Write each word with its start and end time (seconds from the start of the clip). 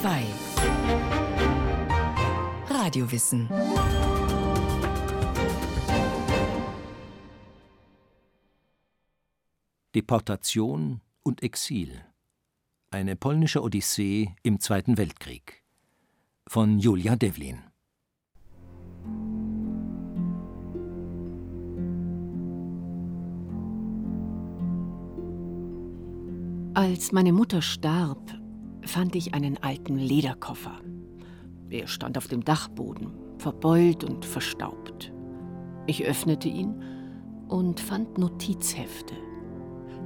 2 0.00 0.22
Radiowissen 2.68 3.48
Deportation 9.96 11.00
und 11.24 11.42
Exil. 11.42 12.04
Eine 12.92 13.16
polnische 13.16 13.60
Odyssee 13.60 14.36
im 14.44 14.60
Zweiten 14.60 14.98
Weltkrieg. 14.98 15.64
Von 16.46 16.78
Julia 16.78 17.16
Devlin. 17.16 17.64
Als 26.74 27.10
meine 27.10 27.32
Mutter 27.32 27.62
starb, 27.62 28.37
fand 28.84 29.16
ich 29.16 29.34
einen 29.34 29.58
alten 29.58 29.96
Lederkoffer. 29.96 30.80
Er 31.70 31.86
stand 31.86 32.16
auf 32.16 32.28
dem 32.28 32.44
Dachboden, 32.44 33.12
verbeult 33.38 34.04
und 34.04 34.24
verstaubt. 34.24 35.12
Ich 35.86 36.04
öffnete 36.04 36.48
ihn 36.48 36.82
und 37.48 37.80
fand 37.80 38.18
Notizhefte. 38.18 39.14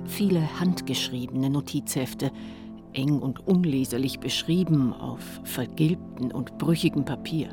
Viele 0.04 0.60
handgeschriebene 0.60 1.50
Notizhefte, 1.50 2.32
eng 2.92 3.20
und 3.20 3.46
unleserlich 3.46 4.20
beschrieben 4.20 4.92
auf 4.92 5.22
vergilbtem 5.44 6.30
und 6.30 6.58
brüchigem 6.58 7.04
Papier. 7.04 7.48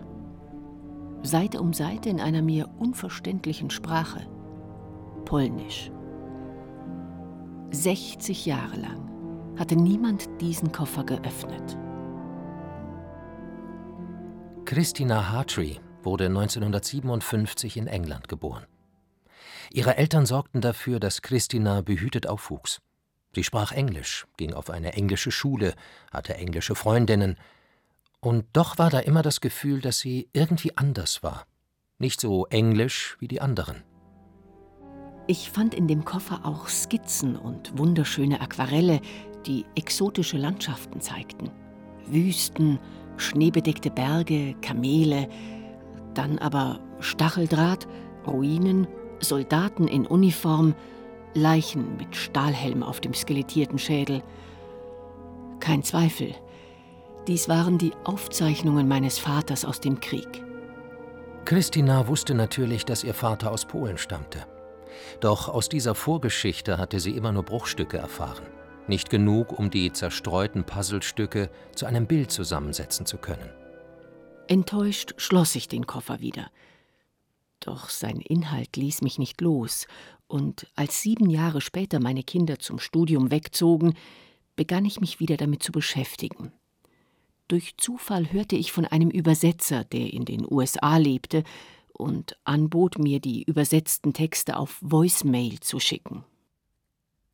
Seite 1.21 1.61
um 1.61 1.73
Seite 1.73 2.09
in 2.09 2.19
einer 2.19 2.41
mir 2.41 2.69
unverständlichen 2.79 3.69
Sprache. 3.69 4.27
Polnisch. 5.25 5.91
60 7.71 8.45
Jahre 8.45 8.79
lang 8.79 9.08
hatte 9.59 9.75
niemand 9.75 10.29
diesen 10.39 10.71
Koffer 10.71 11.03
geöffnet. 11.03 11.77
Christina 14.65 15.29
Hartree 15.29 15.77
wurde 16.01 16.27
1957 16.27 17.77
in 17.77 17.87
England 17.87 18.29
geboren. 18.29 18.65
Ihre 19.71 19.97
Eltern 19.97 20.25
sorgten 20.25 20.61
dafür, 20.61 20.99
dass 20.99 21.21
Christina 21.21 21.81
behütet 21.81 22.27
aufwuchs. 22.27 22.79
Sie 23.35 23.43
sprach 23.43 23.71
Englisch, 23.71 24.25
ging 24.37 24.53
auf 24.53 24.69
eine 24.69 24.93
englische 24.93 25.31
Schule, 25.31 25.75
hatte 26.11 26.35
englische 26.35 26.73
Freundinnen, 26.75 27.37
und 28.21 28.45
doch 28.53 28.77
war 28.77 28.89
da 28.89 28.99
immer 28.99 29.21
das 29.21 29.39
Gefühl, 29.39 29.81
dass 29.81 29.99
sie 29.99 30.29
irgendwie 30.33 30.75
anders 30.75 31.23
war, 31.23 31.45
nicht 31.99 32.19
so 32.19 32.47
englisch 32.47 33.17
wie 33.19 33.27
die 33.27 33.39
anderen. 33.39 33.83
Ich 35.27 35.51
fand 35.51 35.75
in 35.75 35.87
dem 35.87 36.05
Koffer 36.05 36.41
auch 36.43 36.67
Skizzen 36.67 37.35
und 37.35 37.77
wunderschöne 37.77 38.41
Aquarelle, 38.41 38.99
die 39.45 39.65
exotische 39.75 40.37
Landschaften 40.37 41.01
zeigten. 41.01 41.51
Wüsten, 42.07 42.79
schneebedeckte 43.17 43.91
Berge, 43.91 44.55
Kamele, 44.61 45.27
dann 46.13 46.39
aber 46.39 46.79
Stacheldraht, 46.99 47.87
Ruinen, 48.27 48.87
Soldaten 49.19 49.87
in 49.87 50.05
Uniform, 50.05 50.75
Leichen 51.33 51.97
mit 51.97 52.15
Stahlhelm 52.15 52.83
auf 52.83 52.99
dem 52.99 53.13
skelettierten 53.13 53.77
Schädel. 53.77 54.23
Kein 55.59 55.83
Zweifel, 55.83 56.33
dies 57.27 57.47
waren 57.47 57.77
die 57.77 57.91
Aufzeichnungen 58.05 58.87
meines 58.87 59.19
Vaters 59.19 59.65
aus 59.65 59.79
dem 59.79 59.99
Krieg. 59.99 60.43
Christina 61.45 62.07
wusste 62.07 62.33
natürlich, 62.33 62.85
dass 62.85 63.03
ihr 63.03 63.13
Vater 63.13 63.51
aus 63.51 63.65
Polen 63.65 63.97
stammte. 63.97 64.45
Doch 65.19 65.49
aus 65.49 65.69
dieser 65.69 65.95
Vorgeschichte 65.95 66.77
hatte 66.77 66.99
sie 66.99 67.15
immer 67.15 67.31
nur 67.31 67.43
Bruchstücke 67.43 67.97
erfahren. 67.97 68.45
Nicht 68.87 69.09
genug, 69.09 69.57
um 69.57 69.69
die 69.69 69.91
zerstreuten 69.91 70.63
Puzzlestücke 70.63 71.49
zu 71.75 71.85
einem 71.85 72.07
Bild 72.07 72.31
zusammensetzen 72.31 73.05
zu 73.05 73.17
können. 73.17 73.49
Enttäuscht 74.47 75.13
schloss 75.17 75.55
ich 75.55 75.67
den 75.67 75.85
Koffer 75.85 76.21
wieder. 76.21 76.49
Doch 77.59 77.89
sein 77.89 78.17
Inhalt 78.19 78.77
ließ 78.77 79.01
mich 79.01 79.19
nicht 79.19 79.41
los, 79.41 79.85
und 80.27 80.67
als 80.75 81.01
sieben 81.01 81.29
Jahre 81.29 81.59
später 81.59 81.99
meine 81.99 82.23
Kinder 82.23 82.59
zum 82.59 82.79
Studium 82.79 83.31
wegzogen, 83.31 83.95
begann 84.55 84.85
ich 84.85 85.01
mich 85.01 85.19
wieder 85.19 85.37
damit 85.37 85.63
zu 85.63 85.71
beschäftigen. 85.71 86.51
Durch 87.47 87.77
Zufall 87.77 88.31
hörte 88.31 88.55
ich 88.55 88.71
von 88.71 88.85
einem 88.85 89.09
Übersetzer, 89.09 89.83
der 89.83 90.13
in 90.13 90.25
den 90.25 90.45
USA 90.49 90.97
lebte, 90.97 91.43
und 91.93 92.37
anbot 92.45 92.97
mir, 92.97 93.19
die 93.19 93.43
übersetzten 93.43 94.13
Texte 94.13 94.57
auf 94.57 94.77
Voicemail 94.81 95.59
zu 95.59 95.79
schicken. 95.79 96.23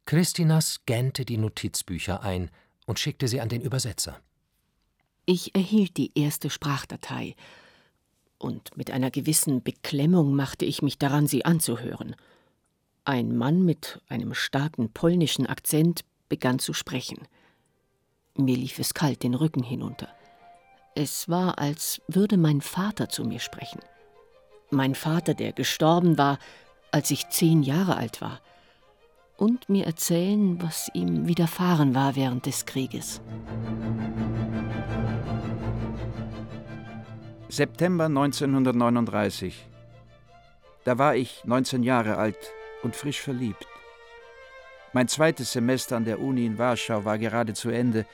Christina 0.05 0.61
scannte 0.61 1.25
die 1.25 1.37
Notizbücher 1.37 2.21
ein 2.21 2.51
und 2.85 2.99
schickte 2.99 3.27
sie 3.27 3.41
an 3.41 3.49
den 3.49 3.61
Übersetzer. 3.61 4.19
Ich 5.25 5.55
erhielt 5.55 5.97
die 5.97 6.11
erste 6.17 6.51
Sprachdatei, 6.51 7.35
und 8.37 8.77
mit 8.77 8.91
einer 8.91 9.09
gewissen 9.09 9.63
Beklemmung 9.63 10.35
machte 10.35 10.65
ich 10.65 10.83
mich 10.83 10.99
daran, 10.99 11.25
sie 11.25 11.45
anzuhören. 11.45 12.15
Ein 13.03 13.35
Mann 13.35 13.63
mit 13.63 14.01
einem 14.07 14.35
starken 14.35 14.91
polnischen 14.91 15.47
Akzent 15.47 16.01
begann 16.29 16.59
zu 16.59 16.73
sprechen. 16.73 17.27
Mir 18.35 18.57
lief 18.57 18.77
es 18.77 18.93
kalt 18.93 19.23
den 19.23 19.33
Rücken 19.33 19.63
hinunter. 19.63 20.09
Es 20.93 21.27
war, 21.29 21.57
als 21.57 22.01
würde 22.07 22.37
mein 22.37 22.61
Vater 22.61 23.09
zu 23.09 23.23
mir 23.23 23.39
sprechen. 23.39 23.79
Mein 24.69 24.93
Vater, 24.93 25.33
der 25.33 25.53
gestorben 25.53 26.17
war, 26.17 26.37
als 26.91 27.09
ich 27.09 27.29
zehn 27.29 27.63
Jahre 27.63 27.97
alt 27.97 28.21
war 28.21 28.41
und 29.37 29.69
mir 29.69 29.85
erzählen, 29.85 30.61
was 30.61 30.89
ihm 30.93 31.27
widerfahren 31.27 31.95
war 31.95 32.15
während 32.15 32.45
des 32.45 32.65
Krieges. 32.65 33.21
September 37.49 38.05
1939. 38.05 39.67
Da 40.83 40.97
war 40.97 41.15
ich 41.15 41.43
19 41.45 41.83
Jahre 41.83 42.17
alt 42.17 42.37
und 42.83 42.95
frisch 42.95 43.21
verliebt. 43.21 43.67
Mein 44.93 45.07
zweites 45.07 45.51
Semester 45.51 45.97
an 45.97 46.05
der 46.05 46.19
Uni 46.19 46.45
in 46.45 46.57
Warschau 46.57 47.05
war 47.05 47.17
gerade 47.17 47.53
zu 47.53 47.69
Ende 47.69 48.05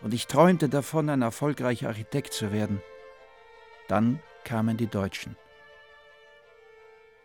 und 0.00 0.14
ich 0.14 0.26
träumte 0.26 0.68
davon, 0.68 1.08
ein 1.08 1.22
erfolgreicher 1.22 1.88
Architekt 1.88 2.32
zu 2.32 2.52
werden. 2.52 2.82
Dann 3.88 4.20
kamen 4.44 4.76
die 4.76 4.86
Deutschen. 4.86 5.36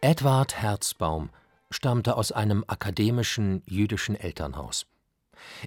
Edward 0.01 0.61
Herzbaum 0.61 1.29
stammte 1.71 2.17
aus 2.17 2.31
einem 2.31 2.63
akademischen 2.67 3.61
jüdischen 3.65 4.15
Elternhaus. 4.15 4.87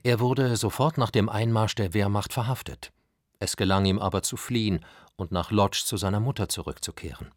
Er 0.03 0.21
wurde 0.21 0.57
sofort 0.57 0.99
nach 0.99 1.11
dem 1.11 1.29
Einmarsch 1.29 1.75
der 1.75 1.95
Wehrmacht 1.95 2.33
verhaftet. 2.33 2.93
Es 3.39 3.57
gelang 3.57 3.85
ihm 3.85 3.99
aber 3.99 4.23
zu 4.23 4.37
fliehen 4.37 4.85
und 5.17 5.33
nach 5.33 5.51
Lodz 5.51 5.85
zu 5.85 5.97
seiner 5.97 6.21
Mutter 6.21 6.49
zurückzukehren. 6.49 7.31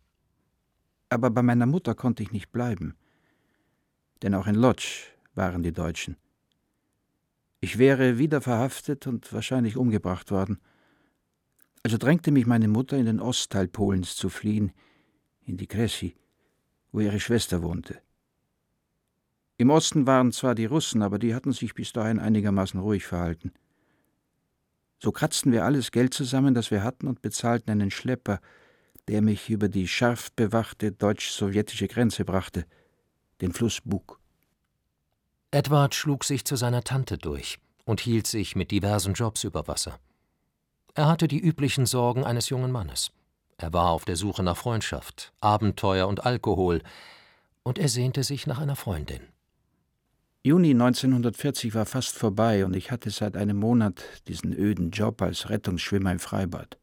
Aber 1.09 1.29
bei 1.29 1.41
meiner 1.41 1.65
Mutter 1.65 1.95
konnte 1.95 2.23
ich 2.23 2.31
nicht 2.31 2.51
bleiben. 2.51 2.95
Denn 4.21 4.33
auch 4.33 4.47
in 4.47 4.55
Lodz 4.55 4.83
waren 5.33 5.63
die 5.63 5.73
Deutschen. 5.73 6.17
Ich 7.61 7.77
wäre 7.77 8.17
wieder 8.17 8.41
verhaftet 8.41 9.07
und 9.07 9.31
wahrscheinlich 9.33 9.77
umgebracht 9.77 10.31
worden. 10.31 10.59
Also 11.83 11.97
drängte 11.97 12.31
mich 12.31 12.45
meine 12.45 12.67
Mutter, 12.67 12.97
in 12.97 13.05
den 13.05 13.19
Ostteil 13.19 13.67
Polens 13.67 14.15
zu 14.15 14.29
fliehen, 14.29 14.71
in 15.41 15.57
die 15.57 15.67
Kressi, 15.67 16.15
wo 16.91 16.99
ihre 16.99 17.19
Schwester 17.19 17.61
wohnte. 17.61 18.01
Im 19.57 19.69
Osten 19.69 20.05
waren 20.05 20.31
zwar 20.31 20.53
die 20.53 20.65
Russen, 20.65 21.01
aber 21.01 21.17
die 21.17 21.33
hatten 21.33 21.53
sich 21.53 21.73
bis 21.73 21.93
dahin 21.93 22.19
einigermaßen 22.19 22.79
ruhig 22.79 23.05
verhalten. 23.05 23.53
So 25.01 25.11
kratzten 25.11 25.51
wir 25.51 25.63
alles 25.63 25.91
Geld 25.91 26.13
zusammen, 26.13 26.53
das 26.53 26.71
wir 26.71 26.83
hatten, 26.83 27.07
und 27.07 27.21
bezahlten 27.21 27.71
einen 27.71 27.91
Schlepper, 27.91 28.39
der 29.07 29.21
mich 29.21 29.49
über 29.49 29.69
die 29.69 29.87
scharf 29.87 30.31
bewachte 30.33 30.91
deutsch-sowjetische 30.91 31.87
Grenze 31.87 32.25
brachte, 32.25 32.65
den 33.41 33.53
Fluss 33.53 33.81
Bug. 33.83 34.19
Edward 35.51 35.95
schlug 35.95 36.23
sich 36.25 36.43
zu 36.43 36.55
seiner 36.55 36.83
Tante 36.83 37.17
durch 37.17 37.59
und 37.85 38.01
hielt 38.01 38.27
sich 38.27 38.55
mit 38.55 38.71
diversen 38.71 39.13
Jobs 39.13 39.43
über 39.43 39.67
Wasser. 39.67 39.99
Er 40.95 41.07
hatte 41.07 41.27
die 41.27 41.39
üblichen 41.39 41.85
Sorgen 41.85 42.23
eines 42.23 42.49
jungen 42.49 42.71
Mannes. 42.71 43.11
Er 43.57 43.71
war 43.71 43.91
auf 43.91 44.05
der 44.05 44.15
Suche 44.15 44.43
nach 44.43 44.57
Freundschaft, 44.57 45.33
Abenteuer 45.39 46.07
und 46.07 46.25
Alkohol, 46.25 46.81
und 47.63 47.79
er 47.79 47.89
sehnte 47.89 48.23
sich 48.23 48.47
nach 48.47 48.59
einer 48.59 48.75
Freundin. 48.75 49.21
Juni 50.45 50.69
1940 50.73 51.73
war 51.73 51.87
fast 51.87 52.19
vorbei 52.19 52.65
und 52.65 52.75
ich 52.75 52.91
hatte 52.91 53.09
seit 53.09 53.35
einem 53.35 53.57
Monat 53.57 54.03
diesen 54.27 54.53
öden 54.53 54.91
Job 54.91 55.23
als 55.23 55.49
Rettungsschwimmer 55.49 56.11
im 56.11 56.19
Freibad. 56.19 56.77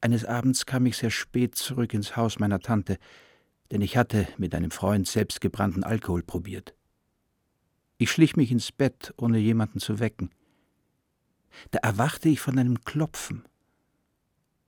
Eines 0.00 0.24
Abends 0.24 0.64
kam 0.64 0.86
ich 0.86 0.96
sehr 0.96 1.10
spät 1.10 1.56
zurück 1.56 1.92
ins 1.92 2.16
Haus 2.16 2.38
meiner 2.38 2.60
Tante, 2.60 2.98
denn 3.72 3.80
ich 3.80 3.96
hatte 3.96 4.28
mit 4.38 4.54
einem 4.54 4.70
Freund 4.70 5.08
selbstgebrannten 5.08 5.82
Alkohol 5.82 6.22
probiert. 6.22 6.72
Ich 7.98 8.12
schlich 8.12 8.36
mich 8.36 8.52
ins 8.52 8.70
Bett, 8.70 9.12
ohne 9.16 9.38
jemanden 9.40 9.80
zu 9.80 9.98
wecken. 9.98 10.30
Da 11.72 11.80
erwachte 11.80 12.28
ich 12.28 12.38
von 12.38 12.60
einem 12.60 12.84
Klopfen. 12.84 13.42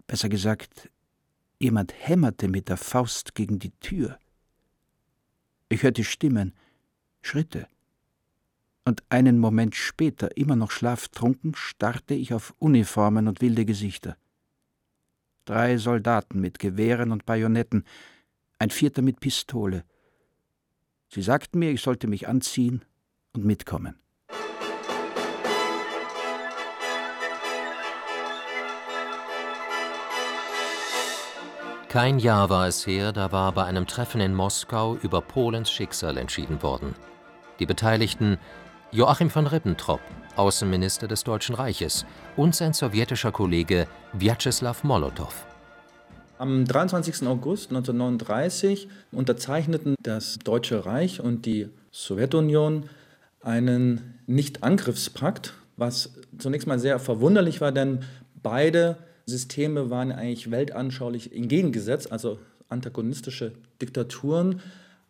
Besser 0.09 0.29
gesagt, 0.29 0.91
jemand 1.61 1.95
hämmerte 1.97 2.49
mit 2.49 2.69
der 2.69 2.77
Faust 2.77 3.37
gegen 3.37 3.61
die 3.61 3.71
Tür. 3.79 4.19
Ich 5.69 5.85
hörte 5.85 6.03
Stimmen, 6.03 6.55
Schritte. 7.25 7.67
und 8.87 9.03
einen 9.09 9.39
Moment 9.39 9.75
später, 9.75 10.37
immer 10.37 10.57
noch 10.57 10.71
schlaftrunken, 10.71 11.55
starrte 11.55 12.13
ich 12.13 12.35
auf 12.35 12.55
Uniformen 12.59 13.29
und 13.29 13.41
wilde 13.41 13.65
Gesichter. 13.65 14.19
Drei 15.47 15.79
Soldaten 15.79 16.39
mit 16.39 16.59
Gewehren 16.59 17.11
und 17.11 17.25
Bajonetten, 17.25 17.85
ein 18.59 18.69
vierter 18.69 19.01
mit 19.01 19.21
Pistole. 19.21 19.85
Sie 21.09 21.23
sagten 21.23 21.61
mir, 21.61 21.71
ich 21.71 21.81
sollte 21.81 22.09
mich 22.09 22.29
anziehen 22.29 22.85
und 23.33 23.47
mitkommen. 23.47 23.99
Kein 31.89 32.19
Jahr 32.19 32.51
war 32.51 32.67
es 32.69 32.87
her, 32.87 33.13
da 33.13 33.33
war 33.33 33.53
bei 33.53 33.65
einem 33.65 33.87
Treffen 33.87 34.21
in 34.21 34.35
Moskau 34.35 34.97
über 34.97 35.23
Polens 35.23 35.71
Schicksal 35.71 36.19
entschieden 36.19 36.63
worden. 36.63 36.95
Die 37.61 37.67
Beteiligten 37.67 38.39
Joachim 38.91 39.31
von 39.31 39.47
Ribbentrop, 39.47 40.01
Außenminister 40.35 41.07
des 41.07 41.23
Deutschen 41.23 41.55
Reiches, 41.55 42.05
und 42.37 42.55
sein 42.55 42.73
sowjetischer 42.73 43.31
Kollege 43.31 43.87
Wjatscheslaw 44.13 44.77
Molotow. 44.83 45.47
Am 46.39 46.65
23. 46.65 47.29
August 47.29 47.71
1939 47.71 48.89
unterzeichneten 49.13 49.95
das 50.03 50.41
Deutsche 50.41 50.85
Reich 50.85 51.21
und 51.21 51.47
die 51.47 51.69
Sowjetunion 51.93 52.89
einen 53.41 54.19
Nichtangriffspakt, 54.27 55.55
was 55.77 56.15
zunächst 56.39 56.67
mal 56.67 56.81
sehr 56.81 56.99
verwunderlich 56.99 57.61
war, 57.61 57.71
denn 57.71 58.01
beide 58.43 58.97
Systeme 59.27 59.91
waren 59.91 60.11
eigentlich 60.11 60.51
weltanschaulich 60.51 61.33
entgegengesetzt, 61.33 62.11
also 62.11 62.41
antagonistische 62.69 63.53
Diktaturen. 63.81 64.61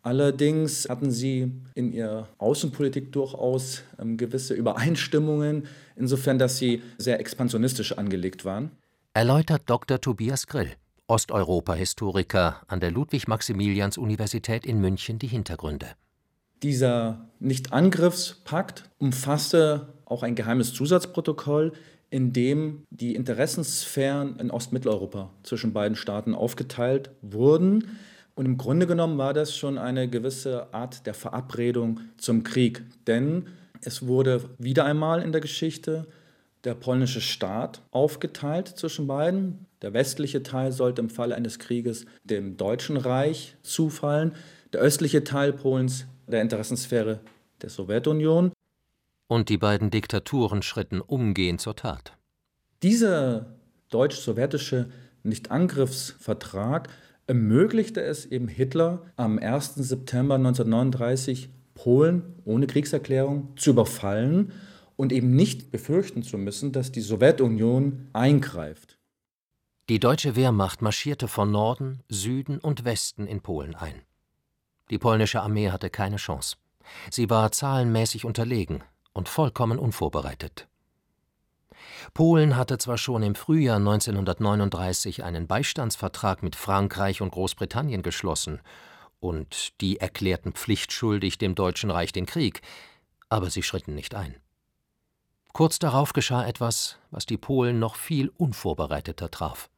Allerdings 0.05 0.87
hatten 0.87 1.09
sie 1.09 1.51
in 1.73 1.91
ihrer 1.91 2.29
Außenpolitik 2.37 3.11
durchaus 3.11 3.81
ähm, 3.99 4.17
gewisse 4.17 4.53
Übereinstimmungen, 4.53 5.65
insofern, 5.95 6.37
dass 6.37 6.59
sie 6.59 6.83
sehr 6.99 7.19
expansionistisch 7.19 7.93
angelegt 7.93 8.45
waren. 8.45 8.69
Erläutert 9.15 9.63
Dr. 9.65 9.99
Tobias 9.99 10.45
Grill, 10.45 10.69
Osteuropa-Historiker 11.07 12.61
an 12.67 12.81
der 12.81 12.91
Ludwig-Maximilians-Universität 12.91 14.63
in 14.67 14.79
München, 14.79 15.17
die 15.17 15.25
Hintergründe. 15.25 15.87
Dieser 16.61 17.27
Nichtangriffspakt 17.39 18.83
umfasste 18.99 19.95
auch 20.05 20.21
ein 20.21 20.35
geheimes 20.35 20.71
Zusatzprotokoll, 20.75 21.73
in 22.11 22.31
dem 22.31 22.83
die 22.91 23.15
Interessensphären 23.15 24.37
in 24.37 24.51
Ostmitteleuropa 24.51 25.31
zwischen 25.41 25.73
beiden 25.73 25.95
Staaten 25.95 26.35
aufgeteilt 26.35 27.09
wurden. 27.23 27.97
Und 28.35 28.45
im 28.45 28.57
Grunde 28.57 28.85
genommen 28.85 29.17
war 29.17 29.33
das 29.33 29.55
schon 29.55 29.77
eine 29.77 30.09
gewisse 30.09 30.73
Art 30.73 31.05
der 31.05 31.13
Verabredung 31.13 32.01
zum 32.17 32.43
Krieg, 32.43 32.83
denn 33.07 33.47
es 33.81 34.05
wurde 34.05 34.49
wieder 34.57 34.85
einmal 34.85 35.21
in 35.21 35.31
der 35.31 35.41
Geschichte 35.41 36.05
der 36.65 36.75
polnische 36.75 37.21
Staat 37.21 37.81
aufgeteilt 37.91 38.67
zwischen 38.67 39.07
beiden. 39.07 39.67
Der 39.81 39.93
westliche 39.93 40.43
Teil 40.43 40.71
sollte 40.71 41.01
im 41.01 41.09
Falle 41.09 41.35
eines 41.35 41.59
Krieges 41.59 42.05
dem 42.23 42.57
Deutschen 42.57 42.97
Reich 42.97 43.55
zufallen, 43.61 44.33
der 44.73 44.81
östliche 44.81 45.23
Teil 45.23 45.53
Polens 45.53 46.05
der 46.27 46.41
Interessensphäre 46.41 47.21
der 47.61 47.69
Sowjetunion. 47.69 48.51
Und 49.27 49.49
die 49.49 49.57
beiden 49.57 49.91
Diktaturen 49.91 50.61
schritten 50.61 51.01
umgehend 51.01 51.61
zur 51.61 51.75
Tat. 51.75 52.13
Dieser 52.83 53.45
deutsch-sowjetische 53.89 54.89
Nichtangriffsvertrag 55.23 56.89
ermöglichte 57.27 58.01
es 58.01 58.25
eben 58.25 58.47
Hitler 58.47 59.11
am 59.15 59.39
1. 59.39 59.75
September 59.75 60.35
1939 60.35 61.49
Polen 61.73 62.35
ohne 62.45 62.67
Kriegserklärung 62.67 63.55
zu 63.57 63.71
überfallen 63.71 64.51
und 64.95 65.11
eben 65.11 65.35
nicht 65.35 65.71
befürchten 65.71 66.23
zu 66.23 66.37
müssen, 66.37 66.71
dass 66.71 66.91
die 66.91 67.01
Sowjetunion 67.01 68.07
eingreift. 68.13 68.97
Die 69.89 69.99
deutsche 69.99 70.35
Wehrmacht 70.35 70.81
marschierte 70.81 71.27
von 71.27 71.51
Norden, 71.51 72.01
Süden 72.09 72.59
und 72.59 72.85
Westen 72.85 73.27
in 73.27 73.41
Polen 73.41 73.75
ein. 73.75 74.01
Die 74.89 74.97
polnische 74.97 75.41
Armee 75.41 75.69
hatte 75.69 75.89
keine 75.89 76.15
Chance. 76.15 76.57
Sie 77.11 77.29
war 77.29 77.51
zahlenmäßig 77.51 78.25
unterlegen 78.25 78.83
und 79.13 79.29
vollkommen 79.29 79.79
unvorbereitet. 79.79 80.67
Polen 82.13 82.55
hatte 82.55 82.77
zwar 82.77 82.97
schon 82.97 83.23
im 83.23 83.35
Frühjahr 83.35 83.77
1939 83.77 85.23
einen 85.23 85.47
Beistandsvertrag 85.47 86.43
mit 86.43 86.55
Frankreich 86.55 87.21
und 87.21 87.31
Großbritannien 87.31 88.01
geschlossen, 88.01 88.59
und 89.19 89.81
die 89.81 89.97
erklärten 89.97 90.53
pflichtschuldig 90.53 91.37
dem 91.37 91.55
Deutschen 91.55 91.89
Reich 91.89 92.11
den 92.11 92.25
Krieg, 92.25 92.61
aber 93.29 93.49
sie 93.49 93.63
schritten 93.63 93.95
nicht 93.95 94.13
ein. 94.13 94.35
Kurz 95.53 95.79
darauf 95.79 96.13
geschah 96.13 96.45
etwas, 96.45 96.97
was 97.11 97.25
die 97.25 97.37
Polen 97.37 97.79
noch 97.79 97.95
viel 97.95 98.29
unvorbereiteter 98.37 99.31
traf. 99.31 99.69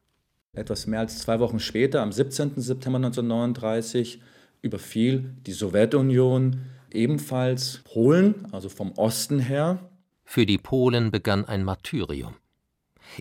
Etwas 0.52 0.86
mehr 0.86 1.00
als 1.00 1.20
zwei 1.20 1.38
Wochen 1.38 1.60
später, 1.60 2.02
am 2.02 2.10
17. 2.10 2.60
September 2.60 2.96
1939, 2.96 4.20
überfiel 4.60 5.36
die 5.46 5.52
Sowjetunion 5.52 6.64
ebenfalls 6.90 7.80
Polen, 7.84 8.48
also 8.52 8.68
vom 8.68 8.92
Osten 8.92 9.38
her, 9.38 9.78
für 10.28 10.44
die 10.44 10.58
Polen 10.58 11.10
begann 11.10 11.46
ein 11.46 11.64
Martyrium. 11.64 12.34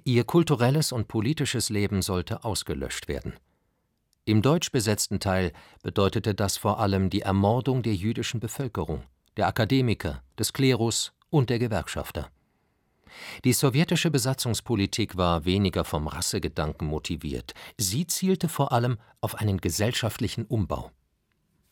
Ihr 0.04 0.25
kulturelles 0.25 0.92
und 0.92 1.07
politisches 1.07 1.69
Leben 1.69 2.01
sollte 2.01 2.44
ausgelöscht 2.44 3.07
werden. 3.07 3.33
Im 4.25 4.42
deutsch 4.42 4.74
besetzten 4.74 5.21
Teil 5.21 5.54
bedeutete 5.81 6.36
das 6.36 6.57
vor 6.57 6.81
allem 6.81 7.09
die 7.09 7.21
Ermordung 7.21 7.81
der 7.81 7.95
jüdischen 7.95 8.42
Bevölkerung, 8.42 9.04
der 9.38 9.48
Akademiker, 9.48 10.21
des 10.38 10.51
Klerus 10.51 11.13
und 11.30 11.50
der 11.50 11.59
Gewerkschafter. 11.59 12.27
Die 13.45 13.53
sowjetische 13.53 14.12
Besatzungspolitik 14.12 15.15
war 15.15 15.45
weniger 15.45 15.86
vom 15.86 16.07
Rassegedanken 16.07 16.89
motiviert, 16.89 17.53
sie 17.77 18.06
zielte 18.06 18.50
vor 18.50 18.74
allem 18.74 18.98
auf 19.21 19.36
einen 19.36 19.62
gesellschaftlichen 19.62 20.44
Umbau. 20.44 20.92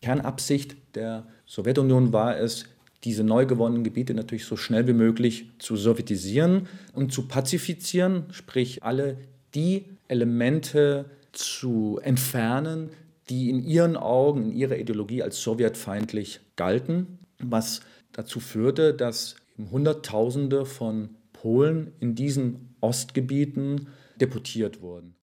Kernabsicht 0.02 0.96
der 0.96 1.28
Sowjetunion 1.46 2.14
war 2.14 2.38
es, 2.38 2.70
diese 3.06 3.24
neu 3.24 3.46
gewonnenen 3.46 3.84
Gebiete 3.84 4.14
natürlich 4.14 4.46
so 4.46 4.58
schnell 4.58 4.88
wie 4.88 4.94
möglich 4.94 5.52
zu 5.60 5.76
sowjetisieren 5.76 6.68
und 6.94 7.14
zu 7.14 7.28
pazifizieren, 7.28 8.26
sprich 8.32 8.84
alle 8.84 9.18
die 9.54 9.86
Elemente 10.08 11.06
zu 11.32 12.00
entfernen, 12.04 12.90
die 13.30 13.50
in 13.50 13.64
ihren 13.64 13.96
Augen, 13.96 14.52
in 14.52 14.52
ihrer 14.52 14.78
Ideologie 14.78 15.24
als 15.24 15.42
sowjetfeindlich 15.42 16.42
galten, 16.56 17.20
was 17.40 17.82
dazu 18.12 18.40
führte, 18.40 18.94
dass 18.94 19.36
Hunderttausende 19.72 20.66
von 20.66 21.10
Polen 21.34 21.94
in 22.00 22.16
diesen 22.16 22.76
Ostgebieten 22.82 23.88
deportiert 24.20 24.82
wurden. 24.82 25.16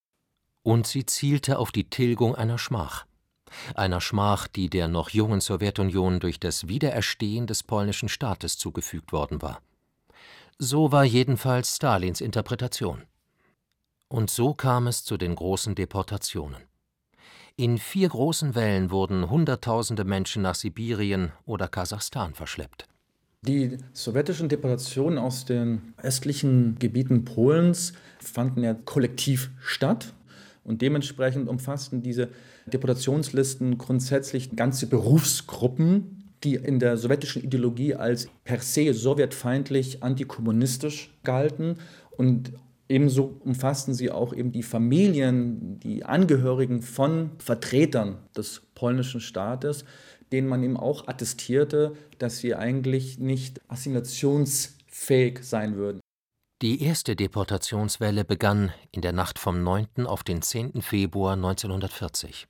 Und 0.62 0.86
sie 0.86 1.04
zielte 1.04 1.58
auf 1.58 1.72
die 1.72 1.90
Tilgung 1.90 2.34
einer 2.34 2.58
Schmach 2.58 3.06
einer 3.74 4.00
Schmach, 4.00 4.48
die 4.48 4.68
der 4.70 4.88
noch 4.88 5.10
jungen 5.10 5.40
Sowjetunion 5.40 6.20
durch 6.20 6.40
das 6.40 6.68
Wiedererstehen 6.68 7.46
des 7.46 7.62
polnischen 7.62 8.08
Staates 8.08 8.58
zugefügt 8.58 9.12
worden 9.12 9.42
war. 9.42 9.60
So 10.58 10.92
war 10.92 11.04
jedenfalls 11.04 11.76
Stalins 11.76 12.20
Interpretation. 12.20 13.02
Und 14.08 14.30
so 14.30 14.54
kam 14.54 14.86
es 14.86 15.04
zu 15.04 15.16
den 15.16 15.34
großen 15.34 15.74
Deportationen. 15.74 16.62
In 17.56 17.78
vier 17.78 18.08
großen 18.08 18.54
Wellen 18.54 18.90
wurden 18.90 19.28
Hunderttausende 19.28 20.04
Menschen 20.04 20.42
nach 20.42 20.54
Sibirien 20.54 21.32
oder 21.44 21.68
Kasachstan 21.68 22.34
verschleppt. 22.34 22.88
Die 23.44 23.76
sowjetischen 23.92 24.48
Deportationen 24.48 25.18
aus 25.18 25.44
den 25.44 25.94
östlichen 26.00 26.78
Gebieten 26.78 27.24
Polens 27.24 27.92
fanden 28.20 28.62
ja 28.62 28.72
kollektiv 28.72 29.50
statt 29.60 30.12
und 30.64 30.80
dementsprechend 30.80 31.48
umfassten 31.48 32.02
diese 32.02 32.28
Deportationslisten 32.66 33.78
grundsätzlich 33.78 34.54
ganze 34.56 34.86
Berufsgruppen, 34.86 36.32
die 36.44 36.54
in 36.54 36.78
der 36.78 36.96
sowjetischen 36.96 37.42
Ideologie 37.42 37.94
als 37.94 38.28
per 38.44 38.60
se 38.60 38.92
sowjetfeindlich, 38.94 40.02
antikommunistisch 40.02 41.12
galten 41.22 41.76
und 42.16 42.52
Ebenso 42.92 43.40
umfassten 43.40 43.94
sie 43.94 44.10
auch 44.10 44.34
eben 44.34 44.52
die 44.52 44.62
Familien, 44.62 45.80
die 45.80 46.04
Angehörigen 46.04 46.82
von 46.82 47.30
Vertretern 47.38 48.18
des 48.36 48.60
polnischen 48.74 49.22
Staates, 49.22 49.86
denen 50.30 50.46
man 50.46 50.62
eben 50.62 50.76
auch 50.76 51.08
attestierte, 51.08 51.94
dass 52.18 52.36
sie 52.36 52.54
eigentlich 52.54 53.18
nicht 53.18 53.62
assimilationsfähig 53.68 55.38
sein 55.42 55.76
würden. 55.76 56.00
Die 56.60 56.82
erste 56.82 57.16
Deportationswelle 57.16 58.26
begann 58.26 58.72
in 58.90 59.00
der 59.00 59.12
Nacht 59.12 59.38
vom 59.38 59.62
9. 59.62 60.04
auf 60.06 60.22
den 60.22 60.42
10. 60.42 60.82
Februar 60.82 61.32
1940. 61.32 62.46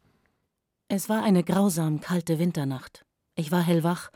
Es 0.95 1.09
war 1.09 1.23
eine 1.23 1.43
grausam 1.43 2.03
kalte 2.03 2.39
Winternacht. 2.39 3.07
Ich 3.35 3.51
war 3.51 3.63
hellwach, 3.63 4.11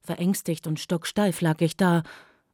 verängstigt 0.00 0.66
und 0.66 0.80
stocksteif 0.80 1.42
lag 1.42 1.60
ich 1.60 1.76
da 1.76 2.04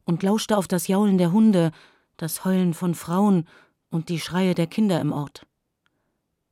und 0.03 0.21
lauschte 0.21 0.57
auf 0.57 0.67
das 0.67 0.89
Jaulen 0.89 1.17
der 1.17 1.31
Hunde, 1.31 1.71
das 2.17 2.43
Heulen 2.43 2.73
von 2.73 2.93
Frauen 2.93 3.47
und 3.89 4.09
die 4.09 4.19
Schreie 4.19 4.53
der 4.53 4.67
Kinder 4.67 4.99
im 4.99 5.13
Ort. 5.13 5.47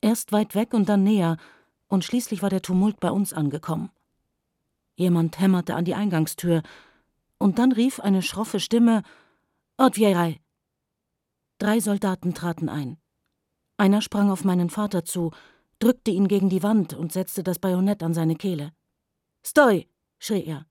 Erst 0.00 0.32
weit 0.32 0.54
weg 0.54 0.72
und 0.72 0.88
dann 0.88 1.04
näher, 1.04 1.36
und 1.86 2.02
schließlich 2.02 2.40
war 2.40 2.48
der 2.48 2.62
Tumult 2.62 2.98
bei 2.98 3.10
uns 3.10 3.34
angekommen. 3.34 3.90
Jemand 4.96 5.38
hämmerte 5.38 5.74
an 5.74 5.84
die 5.84 5.94
Eingangstür, 5.94 6.62
Und 7.36 7.58
dann 7.58 7.72
rief 7.72 8.00
eine 8.00 8.22
schroffe 8.22 8.58
Stimme 8.58 9.02
Odvierei. 9.76 10.40
Drei 11.58 11.78
Soldaten 11.78 12.32
traten 12.32 12.70
ein. 12.70 12.96
Einer 13.76 14.00
sprang 14.00 14.30
auf 14.30 14.44
meinen 14.44 14.70
Vater 14.70 15.04
zu, 15.04 15.30
drückte 15.82 16.12
ihn 16.12 16.28
gegen 16.28 16.48
die 16.48 16.62
Wand 16.62 16.94
und 16.94 17.12
setzte 17.12 17.42
das 17.42 17.58
Bajonett 17.58 18.02
an 18.02 18.14
seine 18.14 18.36
Kehle. 18.36 18.72
Stoi! 19.44 19.88
schrie 20.18 20.44
er. 20.44 20.66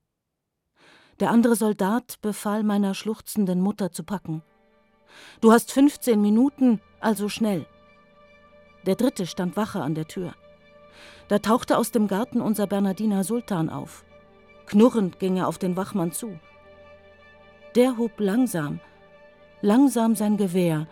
Der 1.20 1.30
andere 1.30 1.54
Soldat 1.54 2.18
befahl 2.22 2.62
meiner 2.62 2.94
schluchzenden 2.94 3.60
Mutter 3.60 3.92
zu 3.92 4.04
packen. 4.04 4.42
Du 5.42 5.52
hast 5.52 5.70
15 5.70 6.20
Minuten, 6.20 6.80
also 7.00 7.28
schnell. 7.28 7.66
Der 8.86 8.96
dritte 8.96 9.26
stand 9.26 9.56
Wache 9.56 9.82
an 9.82 9.94
der 9.94 10.08
Tür. 10.08 10.34
Da 11.28 11.38
tauchte 11.38 11.76
aus 11.76 11.90
dem 11.90 12.08
Garten 12.08 12.40
unser 12.40 12.66
Bernardiner 12.66 13.22
Sultan 13.22 13.68
auf. 13.68 14.04
Knurrend 14.66 15.18
ging 15.18 15.36
er 15.36 15.48
auf 15.48 15.58
den 15.58 15.76
Wachmann 15.76 16.12
zu. 16.12 16.38
Der 17.74 17.98
hob 17.98 18.18
langsam, 18.18 18.80
langsam 19.60 20.14
sein 20.14 20.38
Gewehr, 20.38 20.88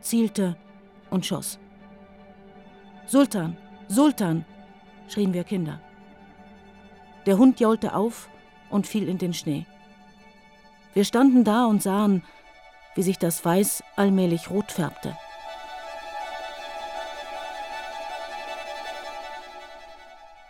zielte 0.00 0.56
und 1.10 1.26
schoss. 1.26 1.58
Sultan, 3.12 3.58
Sultan, 3.88 4.46
schrien 5.06 5.34
wir 5.34 5.44
Kinder. 5.44 5.78
Der 7.26 7.36
Hund 7.36 7.60
jaulte 7.60 7.94
auf 7.94 8.30
und 8.70 8.86
fiel 8.86 9.06
in 9.06 9.18
den 9.18 9.34
Schnee. 9.34 9.66
Wir 10.94 11.04
standen 11.04 11.44
da 11.44 11.66
und 11.66 11.82
sahen, 11.82 12.24
wie 12.94 13.02
sich 13.02 13.18
das 13.18 13.44
Weiß 13.44 13.84
allmählich 13.96 14.48
rot 14.48 14.72
färbte. 14.72 15.14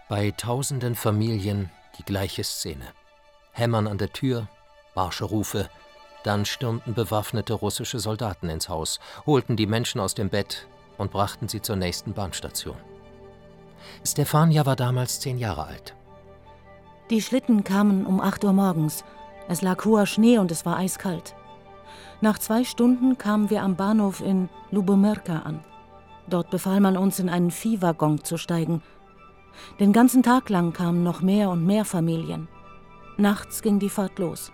Bei 0.09 0.31
tausenden 0.31 0.95
Familien 0.95 1.69
die 1.99 2.05
gleiche 2.05 2.45
Szene. 2.45 2.87
Hämmern 3.51 3.89
an 3.89 3.99
der 3.99 4.13
Tür, 4.13 4.47
barsche 4.95 5.25
Rufe, 5.25 5.69
dann 6.23 6.45
stürmten 6.45 6.95
bewaffnete 6.95 7.55
russische 7.55 7.99
Soldaten 7.99 8.49
ins 8.49 8.69
Haus, 8.69 9.01
holten 9.27 9.57
die 9.57 9.67
Menschen 9.67 10.01
aus 10.01 10.15
dem 10.15 10.29
Bett 10.29 10.69
und 10.99 11.11
brachten 11.11 11.49
sie 11.49 11.63
zur 11.63 11.77
nächsten 11.77 12.13
Bahnstation. 12.13 12.77
Stefania 14.05 14.67
war 14.67 14.77
damals 14.77 15.21
zehn 15.21 15.39
Jahre 15.39 15.65
alt. 15.65 15.95
Die 17.11 17.21
Schlitten 17.21 17.65
kamen 17.65 18.07
um 18.07 18.21
acht 18.21 18.45
Uhr 18.45 18.53
morgens. 18.53 19.05
Es 19.49 19.63
lag 19.63 19.85
hoher 19.85 20.07
Schnee 20.07 20.39
und 20.39 20.51
es 20.51 20.65
war 20.65 20.77
eiskalt. 20.77 21.35
Nach 22.21 22.39
zwei 22.39 22.65
Stunden 22.65 23.19
kamen 23.19 23.51
wir 23.51 23.63
am 23.63 23.77
Bahnhof 23.77 24.21
in 24.21 24.49
Lubomirka 24.71 25.41
an. 25.41 25.65
Dort 26.29 26.51
befahl 26.51 26.81
man 26.81 26.97
uns, 26.97 27.19
in 27.19 27.29
einen 27.29 27.51
Viehwaggon 27.51 28.23
zu 28.23 28.39
steigen. 28.39 28.81
Den 29.81 29.93
ganzen 29.93 30.23
Tag 30.23 30.49
lang 30.49 30.73
kamen 30.73 31.03
noch 31.03 31.21
mehr 31.21 31.51
und 31.51 31.67
mehr 31.67 31.85
Familien. 31.85 32.49
Nachts 33.17 33.61
ging 33.61 33.79
die 33.79 33.91
Fahrt 33.91 34.19
los. 34.19 34.53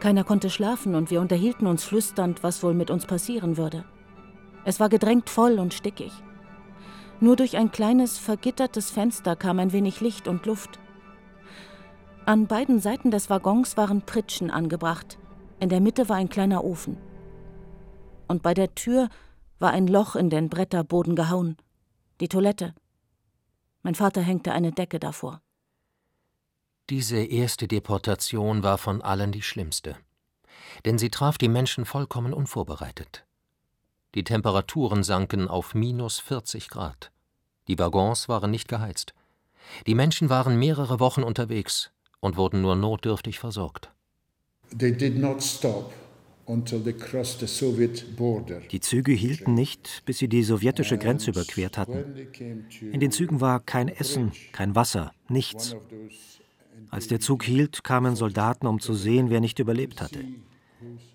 Keiner 0.00 0.22
konnte 0.22 0.50
schlafen 0.50 0.94
und 0.94 1.10
wir 1.10 1.20
unterhielten 1.20 1.66
uns 1.66 1.82
flüsternd, 1.82 2.42
was 2.42 2.62
wohl 2.62 2.74
mit 2.74 2.90
uns 2.90 3.06
passieren 3.06 3.56
würde. 3.56 3.84
Es 4.64 4.80
war 4.80 4.88
gedrängt 4.88 5.28
voll 5.30 5.58
und 5.58 5.74
stickig. 5.74 6.12
Nur 7.20 7.36
durch 7.36 7.56
ein 7.56 7.70
kleines, 7.70 8.18
vergittertes 8.18 8.90
Fenster 8.90 9.36
kam 9.36 9.58
ein 9.58 9.72
wenig 9.72 10.00
Licht 10.00 10.28
und 10.28 10.46
Luft. 10.46 10.78
An 12.26 12.46
beiden 12.46 12.80
Seiten 12.80 13.10
des 13.10 13.28
Waggons 13.30 13.76
waren 13.76 14.02
Pritschen 14.02 14.50
angebracht. 14.50 15.18
In 15.60 15.68
der 15.68 15.80
Mitte 15.80 16.08
war 16.08 16.16
ein 16.16 16.28
kleiner 16.28 16.64
Ofen. 16.64 16.96
Und 18.26 18.42
bei 18.42 18.54
der 18.54 18.74
Tür 18.74 19.08
war 19.58 19.70
ein 19.70 19.86
Loch 19.86 20.16
in 20.16 20.30
den 20.30 20.48
Bretterboden 20.48 21.14
gehauen. 21.14 21.56
Die 22.20 22.28
Toilette. 22.28 22.74
Mein 23.82 23.94
Vater 23.94 24.22
hängte 24.22 24.52
eine 24.52 24.72
Decke 24.72 24.98
davor. 24.98 25.42
Diese 26.90 27.18
erste 27.18 27.68
Deportation 27.68 28.62
war 28.62 28.78
von 28.78 29.02
allen 29.02 29.32
die 29.32 29.42
schlimmste. 29.42 29.96
Denn 30.84 30.98
sie 30.98 31.10
traf 31.10 31.38
die 31.38 31.48
Menschen 31.48 31.84
vollkommen 31.84 32.32
unvorbereitet. 32.32 33.26
Die 34.14 34.22
Temperaturen 34.24 35.02
sanken 35.02 35.48
auf 35.48 35.74
minus 35.74 36.20
40 36.20 36.68
Grad. 36.68 37.10
Die 37.66 37.78
Waggons 37.78 38.28
waren 38.28 38.50
nicht 38.50 38.68
geheizt. 38.68 39.14
Die 39.86 39.94
Menschen 39.94 40.28
waren 40.28 40.58
mehrere 40.58 41.00
Wochen 41.00 41.22
unterwegs 41.22 41.90
und 42.20 42.36
wurden 42.36 42.60
nur 42.60 42.76
notdürftig 42.76 43.38
versorgt. 43.38 43.90
Die 48.70 48.80
Züge 48.80 49.12
hielten 49.12 49.54
nicht, 49.54 50.02
bis 50.04 50.18
sie 50.18 50.28
die 50.28 50.42
sowjetische 50.44 50.98
Grenze 50.98 51.30
überquert 51.30 51.78
hatten. 51.78 52.28
In 52.92 53.00
den 53.00 53.10
Zügen 53.10 53.40
war 53.40 53.60
kein 53.60 53.88
Essen, 53.88 54.32
kein 54.52 54.74
Wasser, 54.74 55.12
nichts. 55.28 55.74
Als 56.90 57.08
der 57.08 57.20
Zug 57.20 57.44
hielt, 57.44 57.82
kamen 57.82 58.14
Soldaten, 58.14 58.66
um 58.66 58.78
zu 58.78 58.94
sehen, 58.94 59.30
wer 59.30 59.40
nicht 59.40 59.58
überlebt 59.58 60.00
hatte. 60.00 60.20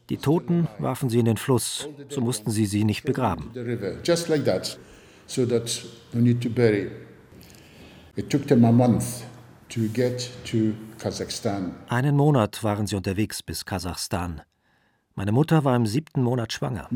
Die 0.10 0.18
Toten 0.18 0.68
warfen 0.80 1.10
sie 1.10 1.20
in 1.20 1.26
den 1.26 1.38
Fluss, 1.38 1.88
so 2.10 2.22
mussten 2.22 2.52
sie 2.52 2.66
sie 2.66 2.84
nicht 2.84 3.04
begraben. 3.04 3.52
It 8.16 8.30
took 8.30 8.48
them 8.48 8.66
a 8.66 8.72
month 8.72 9.24
einen 11.90 12.16
Monat 12.16 12.64
waren 12.64 12.88
sie 12.88 12.96
unterwegs 12.96 13.44
bis 13.44 13.66
Kasachstan. 13.66 14.42
Meine 15.16 15.32
Mutter 15.32 15.64
war 15.64 15.76
im 15.76 15.86
siebten 15.86 16.24
Monat 16.24 16.54
schwanger. 16.54 16.88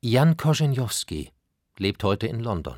Jan 0.00 0.36
Koženjowski 0.36 1.30
lebt 1.78 2.04
heute 2.04 2.26
in 2.26 2.40
London. 2.40 2.74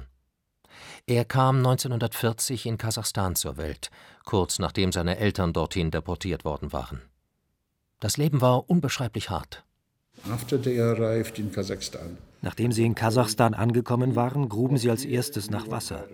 Er 1.06 1.24
kam 1.24 1.58
1940 1.58 2.66
in 2.66 2.76
Kasachstan 2.76 3.34
zur 3.34 3.56
Welt, 3.56 3.90
kurz 4.24 4.58
nachdem 4.58 4.92
seine 4.92 5.16
Eltern 5.16 5.52
dorthin 5.52 5.90
deportiert 5.90 6.44
worden 6.44 6.72
waren. 6.72 7.00
Das 8.00 8.16
Leben 8.16 8.40
war 8.40 8.68
unbeschreiblich 8.68 9.30
hart. 9.30 9.64
After 10.30 10.60
they 10.60 10.80
arrived 10.80 11.38
in 11.38 11.52
Kazakhstan, 11.52 12.18
Nachdem 12.42 12.72
sie 12.72 12.84
in 12.84 12.94
Kasachstan 12.94 13.52
angekommen 13.52 14.16
waren, 14.16 14.48
gruben 14.48 14.78
sie 14.78 14.88
als 14.90 15.04
erstes 15.04 15.50
nach 15.50 15.70
Wasser. 15.70 16.08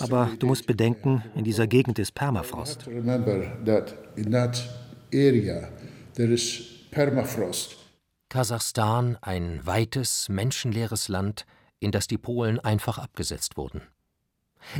Aber 0.00 0.30
du 0.38 0.46
musst 0.46 0.66
bedenken, 0.66 1.22
in 1.34 1.44
dieser 1.44 1.66
Gegend 1.66 1.98
ist 1.98 2.14
Permafrost. 2.14 2.86
Kasachstan, 8.28 9.16
ein 9.22 9.66
weites, 9.66 10.28
menschenleeres 10.28 11.08
Land, 11.08 11.46
in 11.80 11.92
das 11.92 12.06
die 12.08 12.18
Polen 12.18 12.60
einfach 12.60 12.98
abgesetzt 12.98 13.56
wurden. 13.56 13.80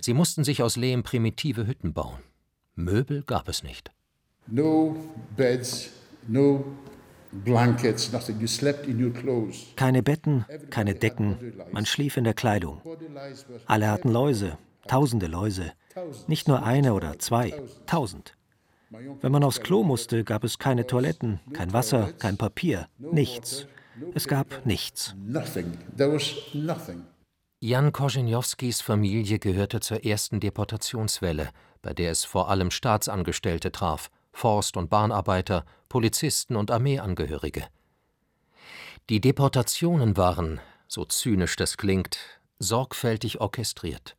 Sie 0.03 0.13
mussten 0.13 0.45
sich 0.45 0.63
aus 0.63 0.77
Lehm 0.77 1.03
primitive 1.03 1.67
Hütten 1.67 1.95
bauen. 1.95 2.21
Möbel 2.75 3.23
gab 3.23 3.49
es 3.49 3.63
nicht. 3.63 3.91
No 4.47 4.97
beds, 5.37 5.91
keine 9.77 10.03
Betten, 10.03 10.45
keine 10.71 10.95
Decken, 10.95 11.55
man 11.73 11.87
schlief 11.87 12.17
in 12.17 12.25
der 12.25 12.35
Kleidung. 12.35 12.81
Alle 13.67 13.91
hatten 13.91 14.11
Läuse, 14.11 14.59
tausende 14.87 15.27
Läuse. 15.27 15.73
Nicht 16.27 16.49
nur 16.49 16.63
eine 16.63 16.95
oder 16.95 17.19
zwei, 17.19 17.55
tausend. 17.87 18.35
Wenn 18.91 19.33
man 19.33 19.45
aufs 19.45 19.61
Klo 19.61 19.83
musste, 19.83 20.25
gab 20.25 20.45
es 20.45 20.59
keine 20.59 20.87
Toiletten, 20.87 21.41
kein 21.53 21.73
Wasser, 21.73 22.13
kein 22.19 22.37
Papier, 22.39 22.89
nichts. 22.99 23.67
Es 24.15 24.29
gab 24.29 24.65
nichts. 24.65 25.15
Jan 27.61 27.93
Korzeniowskis 27.93 28.81
Familie 28.81 29.39
gehörte 29.39 29.81
zur 29.81 30.05
ersten 30.05 30.41
Deportationswelle, 30.41 31.51
bei 31.83 31.93
der 31.93 32.13
es 32.13 32.25
vor 32.25 32.49
allem 32.49 32.71
Staatsangestellte 32.71 33.73
traf. 33.73 34.11
Forst- 34.39 34.77
und 34.77 34.89
Bahnarbeiter, 34.89 35.65
Polizisten 35.89 36.55
und 36.55 36.71
Armeeangehörige. 36.71 37.65
Die 39.11 39.21
Deportationen 39.21 40.17
waren, 40.17 40.61
so 40.87 41.05
zynisch 41.05 41.57
das 41.57 41.77
klingt, 41.77 42.21
sorgfältig 42.61 43.41
orchestriert. 43.41 44.17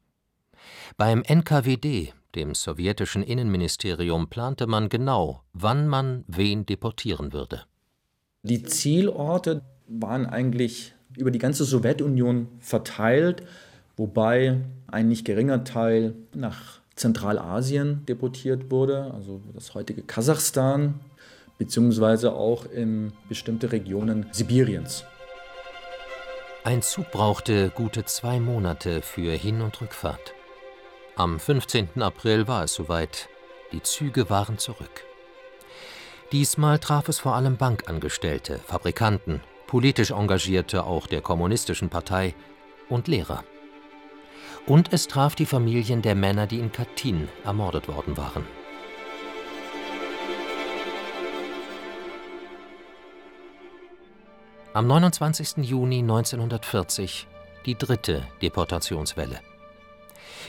Beim 0.97 1.23
NKWD, 1.23 2.13
dem 2.35 2.53
sowjetischen 2.53 3.23
Innenministerium, 3.23 4.29
plante 4.29 4.67
man 4.67 4.89
genau, 4.89 5.41
wann 5.53 5.87
man 5.87 6.25
wen 6.27 6.65
deportieren 6.65 7.31
würde. 7.31 7.63
Die 8.43 8.63
Zielorte 8.63 9.61
waren 9.87 10.25
eigentlich 10.25 10.95
über 11.15 11.31
die 11.31 11.39
ganze 11.39 11.63
Sowjetunion 11.63 12.49
verteilt, 12.59 13.43
wobei 13.95 14.59
ein 14.87 15.07
nicht 15.07 15.23
geringer 15.23 15.63
Teil 15.63 16.13
nach 16.35 16.78
Zentralasien 16.99 18.05
deportiert 18.05 18.69
wurde, 18.69 19.11
also 19.13 19.41
das 19.53 19.73
heutige 19.73 20.01
Kasachstan, 20.01 20.99
beziehungsweise 21.57 22.33
auch 22.33 22.65
in 22.65 23.13
bestimmte 23.29 23.71
Regionen 23.71 24.27
Sibiriens. 24.31 25.05
Ein 26.65 26.81
Zug 26.81 27.09
brauchte 27.11 27.69
gute 27.69 28.03
zwei 28.03 28.41
Monate 28.41 29.01
für 29.01 29.31
Hin- 29.31 29.61
und 29.61 29.79
Rückfahrt. 29.79 30.33
Am 31.15 31.39
15. 31.39 32.01
April 32.01 32.47
war 32.49 32.65
es 32.65 32.73
soweit. 32.73 33.29
Die 33.71 33.81
Züge 33.81 34.29
waren 34.29 34.57
zurück. 34.57 35.05
Diesmal 36.33 36.79
traf 36.79 37.07
es 37.07 37.19
vor 37.19 37.35
allem 37.35 37.55
Bankangestellte, 37.55 38.59
Fabrikanten, 38.59 39.41
politisch 39.67 40.11
Engagierte 40.11 40.83
auch 40.83 41.07
der 41.07 41.21
Kommunistischen 41.21 41.89
Partei 41.89 42.35
und 42.89 43.07
Lehrer. 43.07 43.43
Und 44.69 44.93
es 44.93 45.07
traf 45.07 45.33
die 45.33 45.47
Familien 45.47 46.03
der 46.03 46.13
Männer, 46.13 46.45
die 46.45 46.59
in 46.59 46.71
Katyn 46.71 47.27
ermordet 47.43 47.87
worden 47.87 48.15
waren. 48.17 48.45
Am 54.73 54.85
29. 54.85 55.65
Juni 55.65 55.99
1940 55.99 57.25
die 57.65 57.75
dritte 57.75 58.27
Deportationswelle. 58.43 59.39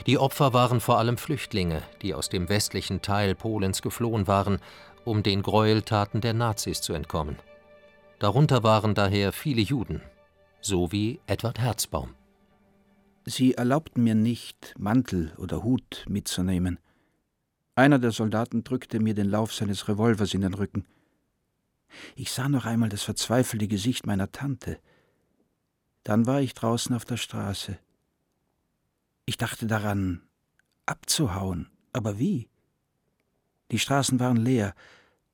Die 0.05 0.19
Opfer 0.19 0.53
waren 0.53 0.79
vor 0.81 0.99
allem 0.99 1.17
Flüchtlinge, 1.17 1.81
die 2.03 2.13
aus 2.13 2.29
dem 2.29 2.47
westlichen 2.47 3.01
Teil 3.01 3.33
Polens 3.33 3.81
geflohen 3.81 4.27
waren, 4.27 4.59
um 5.03 5.23
den 5.23 5.41
Gräueltaten 5.41 6.21
der 6.21 6.33
Nazis 6.33 6.81
zu 6.81 6.93
entkommen. 6.93 7.37
Darunter 8.19 8.61
waren 8.61 8.93
daher 8.93 9.33
viele 9.33 9.61
Juden, 9.61 10.03
so 10.61 10.91
wie 10.91 11.19
Edward 11.25 11.57
Herzbaum. 11.57 12.13
Sie 13.25 13.53
erlaubten 13.53 14.03
mir 14.03 14.15
nicht, 14.15 14.73
Mantel 14.77 15.33
oder 15.37 15.63
Hut 15.63 16.05
mitzunehmen. 16.09 16.79
Einer 17.75 17.99
der 17.99 18.11
Soldaten 18.11 18.63
drückte 18.63 18.99
mir 18.99 19.13
den 19.13 19.29
Lauf 19.29 19.53
seines 19.53 19.87
Revolvers 19.87 20.33
in 20.33 20.41
den 20.41 20.53
Rücken. 20.53 20.85
Ich 22.15 22.31
sah 22.31 22.49
noch 22.49 22.65
einmal 22.65 22.89
das 22.89 23.03
verzweifelte 23.03 23.67
Gesicht 23.67 24.07
meiner 24.07 24.31
Tante. 24.31 24.79
Dann 26.03 26.25
war 26.25 26.41
ich 26.41 26.53
draußen 26.53 26.95
auf 26.95 27.05
der 27.05 27.17
Straße. 27.17 27.77
Ich 29.25 29.37
dachte 29.37 29.67
daran, 29.67 30.23
abzuhauen, 30.85 31.69
aber 31.93 32.17
wie? 32.17 32.49
Die 33.71 33.79
Straßen 33.79 34.19
waren 34.19 34.37
leer, 34.37 34.73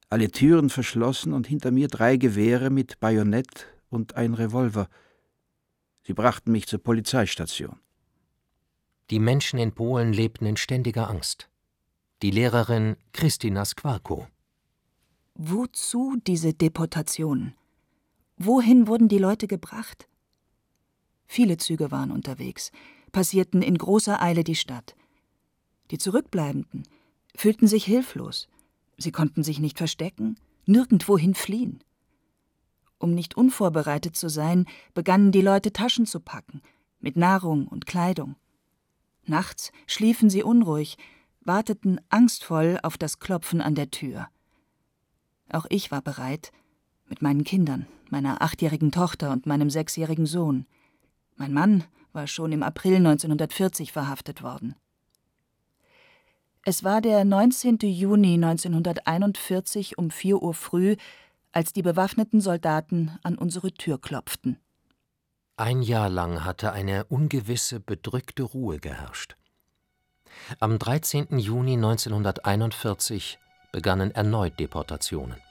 alle 0.10 0.30
Türen 0.30 0.70
verschlossen 0.70 1.34
und 1.34 1.48
hinter 1.48 1.72
mir 1.72 1.88
drei 1.88 2.18
Gewehre 2.18 2.70
mit 2.70 3.00
Bajonett 3.00 3.68
und 3.90 4.16
ein 4.16 4.34
Revolver. 4.34 4.90
Sie 6.08 6.14
brachten 6.14 6.54
mich 6.54 6.68
zur 6.68 6.80
Polizeistation. 6.80 7.82
Die 9.10 9.20
Menschen 9.20 9.60
in 9.60 9.74
Polen 9.74 10.14
lebten 10.14 10.46
in 10.46 10.56
ständiger 10.56 11.10
Angst. 11.10 11.50
Die 12.22 12.32
Lehrerin 12.32 12.96
Christina 13.12 13.66
Skwarko. 13.66 14.26
Wozu 15.34 16.16
diese 16.26 16.54
Deportation? 16.54 17.56
Wohin 18.38 18.88
wurden 18.88 19.10
die 19.10 19.18
Leute 19.18 19.48
gebracht? 19.48 20.08
Viele 21.26 21.58
Züge 21.58 21.92
waren 21.92 22.12
unterwegs, 22.12 22.72
passierten 23.12 23.62
in 23.62 23.78
großer 23.78 24.22
Eile 24.22 24.46
die 24.46 24.56
Stadt. 24.56 24.96
Die 25.92 25.98
Zurückbleibenden 25.98 26.88
fühlten 27.36 27.68
sich 27.68 27.84
hilflos. 27.84 28.48
Sie 28.98 29.12
konnten 29.12 29.44
sich 29.44 29.60
nicht 29.60 29.78
verstecken, 29.78 30.40
nirgendwohin 30.66 31.34
fliehen. 31.34 31.84
Um 33.00 33.14
nicht 33.14 33.38
unvorbereitet 33.38 34.16
zu 34.16 34.30
sein, 34.30 34.66
begannen 34.94 35.32
die 35.32 35.42
Leute 35.42 35.72
Taschen 35.72 36.06
zu 36.06 36.20
packen, 36.20 36.62
mit 37.00 37.16
Nahrung 37.16 37.68
und 37.68 37.86
Kleidung. 37.86 38.36
Nachts 39.26 39.72
schliefen 39.86 40.30
sie 40.30 40.44
unruhig, 40.44 40.98
warteten 41.42 42.02
angstvoll 42.10 42.80
auf 42.84 42.98
das 42.98 43.20
Klopfen 43.20 43.62
an 43.62 43.76
der 43.76 43.92
Tür. 43.92 44.28
Auch 45.50 45.66
ich 45.70 45.92
war 45.92 46.02
bereit, 46.02 46.52
mit 47.08 47.22
meinen 47.22 47.44
Kindern, 47.44 47.88
meiner 48.10 48.42
achtjährigen 48.42 48.92
Tochter 48.92 49.32
und 49.32 49.46
meinem 49.46 49.70
sechsjährigen 49.70 50.26
Sohn. 50.26 50.66
Mein 51.36 51.54
Mann 51.54 51.84
war 52.14 52.28
schon 52.28 52.52
im 52.52 52.64
April 52.64 52.96
1940 52.96 53.92
verhaftet 53.92 54.42
worden. 54.42 54.76
Es 56.66 56.84
war 56.84 57.00
der 57.00 57.24
19. 57.24 57.78
Juni 57.84 58.34
1941 58.34 59.98
um 59.98 60.12
4 60.12 60.42
Uhr 60.42 60.54
früh, 60.54 60.98
als 61.58 61.74
die 61.74 61.82
bewaffneten 61.82 62.40
Soldaten 62.40 63.18
an 63.24 63.36
unsere 63.36 63.72
Tür 63.72 64.00
klopften. 64.00 64.60
Ein 65.56 65.82
Jahr 65.82 66.08
lang 66.08 66.46
hatte 66.46 66.72
eine 66.72 67.06
ungewisse, 67.06 67.80
bedrückte 67.80 68.44
Ruhe 68.44 68.78
geherrscht. 68.78 69.38
Am 70.60 70.78
13. 70.78 71.40
Juni 71.40 71.74
1941 71.74 73.40
begannen 73.72 74.12
erneut 74.12 74.60
Deportationen. 74.60 75.42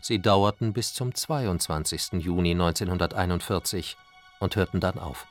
Sie 0.00 0.18
dauerten 0.18 0.72
bis 0.72 0.94
zum 0.94 1.14
22. 1.14 2.12
Juni 2.22 2.52
1941 2.52 3.98
und 4.40 4.56
hörten 4.56 4.80
dann 4.80 4.98
auf. 4.98 5.26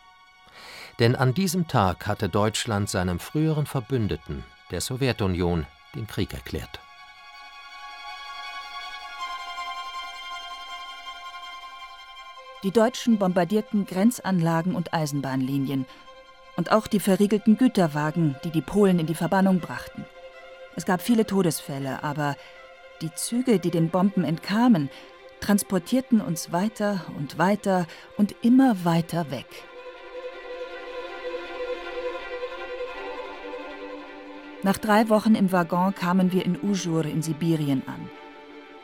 Denn 1.00 1.16
an 1.16 1.34
diesem 1.34 1.68
Tag 1.68 2.06
hatte 2.06 2.30
Deutschland 2.30 2.88
seinem 2.88 3.20
früheren 3.20 3.66
Verbündeten, 3.66 4.44
der 4.70 4.82
Sowjetunion, 4.82 5.66
den 5.96 6.06
Krieg 6.06 6.36
erklärt. 6.36 6.82
Die 12.64 12.72
Deutschen 12.72 13.20
bombardierten 13.20 13.86
Grenzanlagen 13.86 14.76
und 14.76 14.92
Eisenbahnlinien 14.92 15.86
und 16.56 16.72
auch 16.72 16.88
die 16.88 17.00
verriegelten 17.00 17.56
Güterwagen, 17.58 18.36
die 18.44 18.50
die 18.50 18.62
Polen 18.62 18.98
in 18.98 19.06
die 19.06 19.14
Verbannung 19.14 19.60
brachten. 19.60 20.06
Es 20.76 20.86
gab 20.86 21.04
viele 21.04 21.28
Todesfälle, 21.28 22.04
aber 22.04 22.36
die 23.02 23.14
Züge, 23.14 23.60
die 23.60 23.70
den 23.70 23.90
Bomben 23.90 24.24
entkamen, 24.24 24.90
transportierten 25.40 26.20
uns 26.20 26.52
weiter 26.52 27.06
und 27.16 27.38
weiter 27.38 27.86
und 28.18 28.34
immer 28.42 28.84
weiter 28.84 29.30
weg. 29.30 29.46
Nach 34.64 34.80
drei 34.80 35.10
Wochen 35.10 35.36
im 35.36 35.52
Waggon 35.52 35.94
kamen 35.94 36.32
wir 36.32 36.44
in 36.44 36.60
Ujur 36.60 37.06
in 37.06 37.22
Sibirien 37.22 37.84
an. 37.86 38.10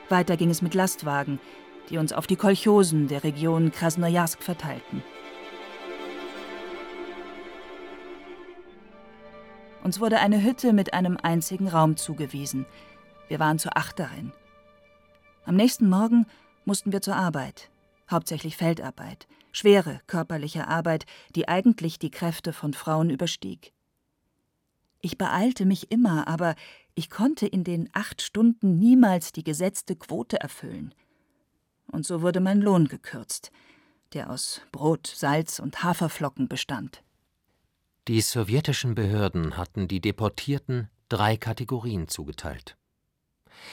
Weiter 0.10 0.38
ging 0.38 0.52
es 0.52 0.62
mit 0.62 0.76
Lastwagen, 0.76 1.40
die 1.90 1.98
uns 1.98 2.14
auf 2.14 2.28
die 2.28 2.36
Kolchosen 2.36 3.08
der 3.08 3.24
Region 3.24 3.72
Krasnojarsk 3.72 4.42
verteilten. 4.42 5.04
Uns 9.84 10.00
wurde 10.00 10.20
eine 10.20 10.42
Hütte 10.42 10.72
mit 10.72 10.94
einem 10.94 11.18
einzigen 11.22 11.68
Raum 11.68 11.98
zugewiesen. 11.98 12.66
Wir 13.28 13.40
waren 13.40 13.60
zu 13.60 13.76
acht 13.76 14.00
darin. 14.00 14.32
Am 15.46 15.56
nächsten 15.56 15.90
Morgen 15.90 16.26
mussten 16.64 16.94
wir 16.94 17.02
zur 17.02 17.18
Arbeit, 17.18 17.70
hauptsächlich 18.10 18.56
Feldarbeit, 18.56 19.28
schwere 19.52 20.00
körperliche 20.08 20.68
Arbeit, 20.70 21.06
die 21.36 21.50
eigentlich 21.50 22.00
die 22.00 22.12
Kräfte 22.12 22.54
von 22.54 22.74
Frauen 22.74 23.10
überstieg. 23.10 23.74
Ich 25.02 25.18
beeilte 25.18 25.66
mich 25.66 25.92
immer, 25.92 26.30
aber 26.30 26.56
ich 26.96 27.10
konnte 27.10 27.46
in 27.46 27.66
den 27.66 27.90
acht 27.92 28.22
Stunden 28.22 28.80
niemals 28.80 29.34
die 29.34 29.44
gesetzte 29.44 29.98
Quote 29.98 30.40
erfüllen. 30.40 30.94
Und 31.92 32.06
so 32.06 32.22
wurde 32.22 32.40
mein 32.40 32.62
Lohn 32.62 32.88
gekürzt, 32.88 33.52
der 34.14 34.30
aus 34.30 34.62
Brot, 34.72 35.08
Salz 35.08 35.60
und 35.60 35.84
Haferflocken 35.84 36.48
bestand. 36.48 37.04
Die 38.08 38.22
sowjetischen 38.22 38.96
Behörden 38.96 39.58
hatten 39.58 39.88
die 39.88 40.02
Deportierten 40.02 40.90
drei 41.10 41.38
Kategorien 41.38 42.08
zugeteilt. 42.08 42.76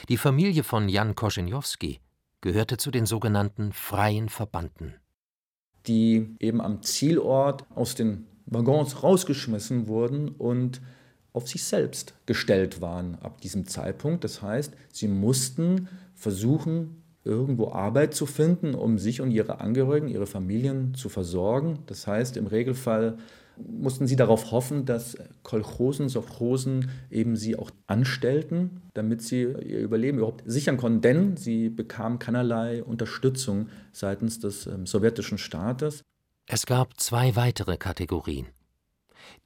Die 0.09 0.17
Familie 0.17 0.63
von 0.63 0.89
Jan 0.89 1.15
Koschenjowski 1.15 2.01
gehörte 2.41 2.77
zu 2.77 2.91
den 2.91 3.07
sogenannten 3.07 3.73
freien 3.73 4.29
Verbannten. 4.29 4.95
Die 5.87 6.37
eben 6.39 6.61
am 6.61 6.83
Zielort 6.83 7.65
aus 7.75 7.95
den 7.95 8.27
Waggons 8.47 9.03
rausgeschmissen 9.03 9.89
wurden 9.89 10.29
und 10.29 10.81
auf 11.33 11.49
sich 11.49 11.65
selbst 11.65 12.15
gestellt 12.27 12.81
waren 12.81 13.17
ab 13.17 13.41
diesem 13.41 13.67
Zeitpunkt. 13.67 14.25
Das 14.25 14.43
heißt, 14.43 14.75
sie 14.93 15.09
mussten 15.09 15.89
versuchen, 16.15 17.00
irgendwo 17.25 17.73
Arbeit 17.73 18.15
zu 18.15 18.27
finden, 18.27 18.75
um 18.75 18.99
sich 18.99 19.21
und 19.21 19.31
ihre 19.31 19.61
Angehörigen, 19.61 20.09
ihre 20.09 20.27
Familien 20.27 20.95
zu 20.95 21.09
versorgen. 21.09 21.81
Das 21.87 22.07
heißt, 22.07 22.37
im 22.37 22.47
Regelfall 22.47 23.19
mussten 23.57 24.07
sie 24.07 24.17
darauf 24.17 24.53
hoffen, 24.53 24.87
dass 24.87 25.17
Kolchosen, 25.43 26.09
Sovchosen 26.09 26.91
eben 27.11 27.37
sie 27.37 27.57
auch 27.57 27.71
anstellten, 27.87 28.83
damit 28.95 29.23
sie 29.23 29.43
ihr 29.43 29.81
Überleben 29.81 30.19
überhaupt 30.19 30.43
sichern 30.47 30.77
konnten. 30.77 31.03
Denn 31.03 31.37
sie 31.37 31.69
bekamen 31.69 32.19
keinerlei 32.19 32.83
Unterstützung 32.83 33.69
seitens 33.93 34.39
des 34.39 34.67
ähm, 34.67 34.87
sowjetischen 34.87 35.39
Staates. 35.39 36.03
Es 36.47 36.67
gab 36.67 36.99
zwei 36.99 37.37
weitere 37.37 37.77
Kategorien. 37.77 38.47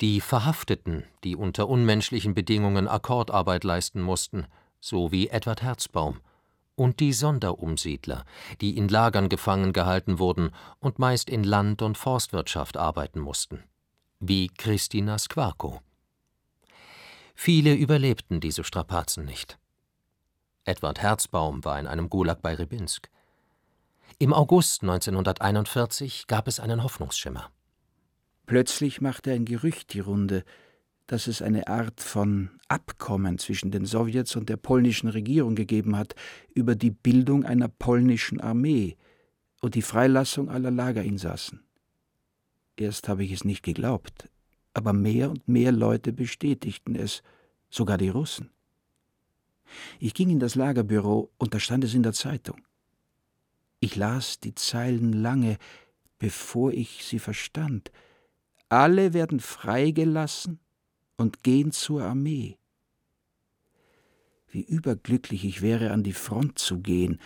Die 0.01 0.21
Verhafteten, 0.21 1.05
die 1.25 1.37
unter 1.37 1.69
unmenschlichen 1.69 2.35
Bedingungen 2.35 2.89
Akkordarbeit 2.89 3.65
leisten 3.65 4.01
mussten, 4.01 4.47
so 4.81 5.13
wie 5.13 5.29
Edward 5.29 5.63
Herzbaum, 5.63 6.19
und 6.77 7.01
die 7.01 7.13
Sonderumsiedler, 7.13 8.25
die 8.61 8.77
in 8.77 8.89
Lagern 8.89 9.29
gefangen 9.29 9.73
gehalten 9.73 10.19
wurden 10.19 10.51
und 10.81 10.99
meist 10.99 11.31
in 11.31 11.45
Land- 11.45 11.83
und 11.83 11.99
Forstwirtschaft 11.99 12.77
arbeiten 12.77 13.21
mussten 13.21 13.65
wie 14.29 14.49
Christina 14.49 15.19
Skwarko. 15.19 15.81
Viele 17.35 17.75
überlebten 17.75 18.41
diese 18.41 18.65
Strapazen 18.65 19.25
nicht. 19.25 19.59
Edward 20.65 21.01
Herzbaum 21.01 21.65
war 21.65 21.79
in 21.79 21.87
einem 21.87 22.09
Gulag 22.09 22.41
bei 22.41 22.55
Ribinsk. 22.55 23.11
Im 24.19 24.33
August 24.33 24.83
1941 24.83 26.27
gab 26.27 26.49
es 26.49 26.61
einen 26.61 26.83
Hoffnungsschimmer. 26.83 27.51
Plötzlich 28.47 29.01
machte 29.01 29.33
ein 29.33 29.45
Gerücht 29.45 29.93
die 29.93 30.01
Runde, 30.01 30.45
dass 31.07 31.27
es 31.27 31.43
eine 31.43 31.69
Art 31.69 32.01
von 32.01 32.51
Abkommen 32.69 33.39
zwischen 33.39 33.71
den 33.71 33.85
Sowjets 33.85 34.37
und 34.37 34.49
der 34.49 34.57
polnischen 34.57 35.09
Regierung 35.09 35.55
gegeben 35.55 35.97
hat 35.97 36.15
über 36.55 36.75
die 36.75 36.91
Bildung 36.91 37.45
einer 37.45 37.69
polnischen 37.69 38.41
Armee 38.41 38.97
und 39.61 39.75
die 39.75 39.83
Freilassung 39.83 40.49
aller 40.49 40.71
Lagerinsassen. 40.71 41.63
Erst 42.77 43.09
habe 43.09 43.25
ich 43.25 43.33
es 43.33 43.45
nicht 43.45 43.63
geglaubt, 43.63 44.31
aber 44.73 44.93
mehr 44.93 45.31
und 45.31 45.47
mehr 45.47 45.73
Leute 45.73 46.13
bestätigten 46.13 46.97
es, 46.97 47.23
sogar 47.71 47.99
die 47.99 48.09
Russen. 48.09 48.51
Ich 49.99 50.15
ging 50.15 50.31
in 50.31 50.41
das 50.41 50.55
Lagerbüro 50.55 51.31
und 51.39 51.55
da 51.55 51.61
stand 51.61 51.85
es 51.85 51.95
in 51.95 52.03
der 52.03 52.13
Zeitung. 52.13 52.61
Ich 53.81 53.97
las 53.97 54.41
die 54.41 54.55
Zeilen 54.55 55.13
lange, 55.13 55.59
bevor 56.19 56.73
ich 56.73 57.05
sie 57.05 57.19
verstand. 57.19 57.91
Alle 58.69 59.13
werden 59.13 59.41
freigelassen 59.41 60.61
und 61.17 61.43
gehen 61.43 61.73
zur 61.73 62.03
Armee. 62.03 62.59
Wie 64.49 64.63
überglücklich 64.63 65.45
ich 65.45 65.63
wäre, 65.63 65.91
an 65.91 66.03
die 66.03 66.13
Front 66.13 66.59
zu 66.59 66.81
gehen 66.81 67.21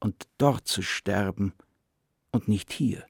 und 0.00 0.26
dort 0.38 0.66
zu 0.66 0.82
sterben 0.82 1.52
und 2.30 2.48
nicht 2.48 2.72
hier. 2.72 3.04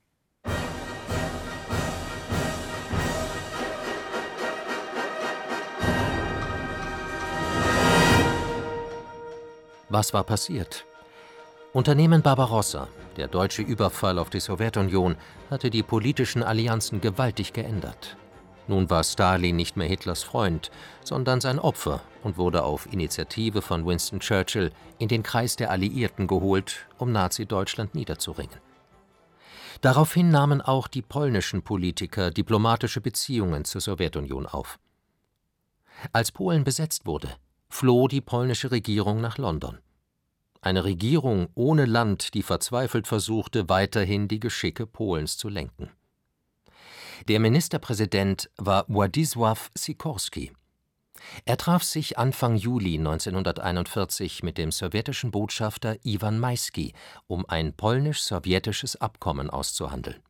Was 9.89 10.15
war 10.15 10.25
passiert? 10.25 10.87
Unternehmen 11.75 12.23
Barbarossa, 12.23 12.89
der 13.19 13.29
deutsche 13.29 13.61
Überfall 13.61 14.19
auf 14.19 14.31
die 14.31 14.41
Sowjetunion, 14.41 15.17
hatte 15.51 15.69
die 15.69 15.83
politischen 15.83 16.43
Allianzen 16.43 17.03
gewaltig 17.03 17.53
geändert. 17.53 18.17
Nun 18.69 18.91
war 18.91 19.03
Stalin 19.03 19.57
nicht 19.57 19.77
mehr 19.77 19.89
Hitlers 19.89 20.23
Freund, 20.23 20.71
sondern 21.03 21.41
sein 21.41 21.59
Opfer 21.59 22.01
und 22.23 22.39
wurde 22.39 22.63
auf 22.63 22.93
Initiative 22.93 23.61
von 23.61 23.85
Winston 23.87 24.21
Churchill 24.21 24.71
in 24.99 25.09
den 25.09 25.23
Kreis 25.23 25.57
der 25.57 25.71
Alliierten 25.71 26.27
geholt, 26.27 26.87
um 26.99 27.11
Nazi-Deutschland 27.13 27.95
niederzuringen. 27.95 28.57
Daraufhin 29.81 30.31
nahmen 30.31 30.61
auch 30.61 30.87
die 30.87 31.03
polnischen 31.03 31.63
Politiker 31.63 32.31
diplomatische 32.31 33.01
Beziehungen 33.01 33.65
zur 33.65 33.81
Sowjetunion 33.81 34.47
auf. 34.47 34.79
Als 36.13 36.31
Polen 36.31 36.63
besetzt 36.63 37.05
wurde, 37.05 37.29
floh 37.69 38.07
die 38.07 38.21
polnische 38.21 38.71
Regierung 38.71 39.21
nach 39.21 39.39
London. 39.39 39.79
Eine 40.61 40.85
Regierung 40.85 41.49
ohne 41.57 41.87
Land, 41.87 42.35
die 42.35 42.45
verzweifelt 42.45 43.09
versuchte, 43.09 43.69
weiterhin 43.69 44.29
die 44.29 44.39
Geschicke 44.39 44.87
Polens 44.87 45.37
zu 45.37 45.49
lenken. 45.49 45.91
Der 47.29 47.41
Ministerpräsident 47.41 48.51
war 48.57 48.85
Władysław 48.89 49.71
Sikorski. 49.75 50.53
Er 51.45 51.57
traf 51.57 51.83
sich 51.85 52.19
Anfang 52.19 52.57
Juli 52.57 52.99
1941 52.99 54.43
mit 54.43 54.59
dem 54.59 54.73
sowjetischen 54.73 55.31
Botschafter 55.31 55.97
Iwan 56.05 56.39
Majski, 56.39 56.95
um 57.29 57.45
ein 57.49 57.75
polnisch-sowjetisches 57.75 58.97
Abkommen 59.01 59.51
auszuhandeln. 59.51 60.21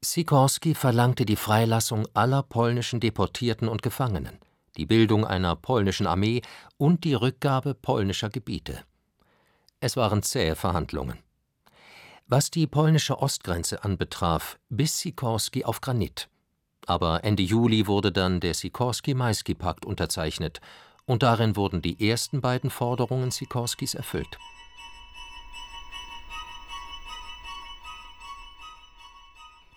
Sikorski 0.00 0.74
verlangte 0.74 1.24
die 1.24 1.36
Freilassung 1.36 2.06
aller 2.14 2.42
polnischen 2.42 3.00
Deportierten 3.00 3.68
und 3.68 3.82
Gefangenen 3.82 4.38
die 4.78 4.86
Bildung 4.86 5.26
einer 5.26 5.56
polnischen 5.56 6.06
Armee 6.06 6.40
und 6.78 7.04
die 7.04 7.14
Rückgabe 7.14 7.74
polnischer 7.74 8.30
Gebiete. 8.30 8.84
Es 9.80 9.96
waren 9.96 10.22
zähe 10.22 10.56
Verhandlungen. 10.56 11.18
Was 12.30 12.50
die 12.50 12.66
polnische 12.66 13.22
Ostgrenze 13.22 13.84
anbetraf, 13.84 14.58
biss 14.68 14.98
Sikorski 14.98 15.64
auf 15.64 15.80
Granit. 15.80 16.28
Aber 16.84 17.24
Ende 17.24 17.42
Juli 17.42 17.86
wurde 17.86 18.12
dann 18.12 18.40
der 18.40 18.52
Sikorski-Majski-Pakt 18.52 19.86
unterzeichnet, 19.86 20.60
und 21.06 21.22
darin 21.22 21.56
wurden 21.56 21.80
die 21.80 22.06
ersten 22.06 22.42
beiden 22.42 22.68
Forderungen 22.68 23.30
Sikorskis 23.30 23.94
erfüllt. 23.94 24.38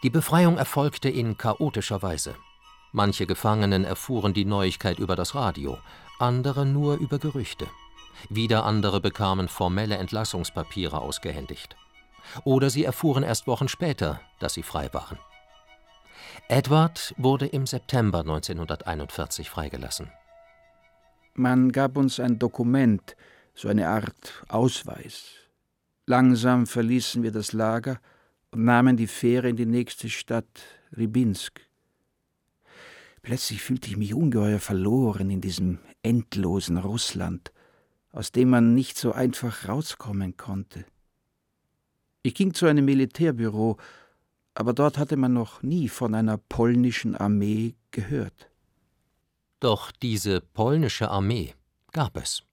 Die 0.04 0.10
Befreiung 0.10 0.58
erfolgte 0.58 1.08
in 1.08 1.38
chaotischer 1.38 2.02
Weise. 2.02 2.36
Manche 2.92 3.28
Gefangenen 3.28 3.86
erfuhren 3.86 4.34
die 4.34 4.44
Neuigkeit 4.44 5.00
über 5.00 5.16
das 5.16 5.36
Radio, 5.36 5.78
andere 6.20 6.66
nur 6.66 6.96
über 6.98 7.18
Gerüchte. 7.18 7.68
Wieder 8.28 8.66
andere 8.66 9.00
bekamen 9.00 9.48
formelle 9.48 9.96
Entlassungspapiere 9.96 11.00
ausgehändigt. 11.00 11.78
Oder 12.44 12.70
sie 12.70 12.84
erfuhren 12.84 13.24
erst 13.24 13.48
Wochen 13.48 13.68
später, 13.68 14.22
dass 14.40 14.54
sie 14.54 14.64
frei 14.64 14.90
waren. 14.94 15.18
Edward 16.48 17.14
wurde 17.18 17.48
im 17.48 17.66
September 17.66 18.20
1941 18.20 19.50
freigelassen. 19.50 20.10
Man 21.34 21.72
gab 21.72 21.98
uns 21.98 22.20
ein 22.20 22.40
Dokument, 22.40 23.16
so 23.54 23.70
eine 23.70 23.88
Art 23.88 24.44
Ausweis. 24.50 25.30
Langsam 26.08 26.68
verließen 26.68 27.24
wir 27.24 27.32
das 27.32 27.54
Lager 27.54 28.00
und 28.52 28.66
nahmen 28.66 28.98
die 28.98 29.08
Fähre 29.08 29.50
in 29.50 29.56
die 29.56 29.66
nächste 29.66 30.10
Stadt, 30.10 30.62
Ribinsk. 30.98 31.62
Plötzlich 33.22 33.62
fühlte 33.62 33.90
ich 33.90 33.98
mich 33.98 34.14
ungeheuer 34.14 34.60
verloren 34.60 35.30
in 35.30 35.42
diesem 35.42 35.80
endlosen 36.02 36.78
Russland, 36.78 37.52
aus 38.12 38.32
dem 38.32 38.50
man 38.50 38.74
nicht 38.74 38.98
so 38.98 39.14
einfach 39.14 39.70
rauskommen 39.70 40.36
konnte. 40.38 40.86
Ich 42.24 42.36
ging 42.36 42.54
zu 42.54 42.68
einem 42.68 42.86
Militärbüro, 42.86 43.78
aber 44.54 44.74
dort 44.74 44.98
hatte 44.98 45.18
man 45.18 45.34
noch 45.34 45.64
nie 45.64 45.90
von 45.90 46.14
einer 46.14 46.38
polnischen 46.38 47.16
Armee 47.16 47.76
gehört. 47.92 48.50
Doch 49.60 49.92
diese 49.92 50.42
polnische 50.42 51.10
Armee 51.10 51.54
gab 51.92 52.18
es. 52.18 52.44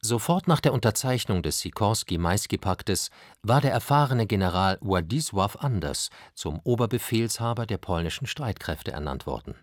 Sofort 0.00 0.48
nach 0.48 0.60
der 0.60 0.72
Unterzeichnung 0.72 1.42
des 1.42 1.60
Sikorski-Majski-Paktes 1.60 3.10
war 3.42 3.60
der 3.60 3.70
erfahrene 3.70 4.26
General 4.26 4.78
Władysław 4.80 5.58
Anders 5.58 6.10
zum 6.34 6.58
Oberbefehlshaber 6.64 7.66
der 7.66 7.78
polnischen 7.78 8.26
Streitkräfte 8.26 8.90
ernannt 8.90 9.26
worden. 9.26 9.54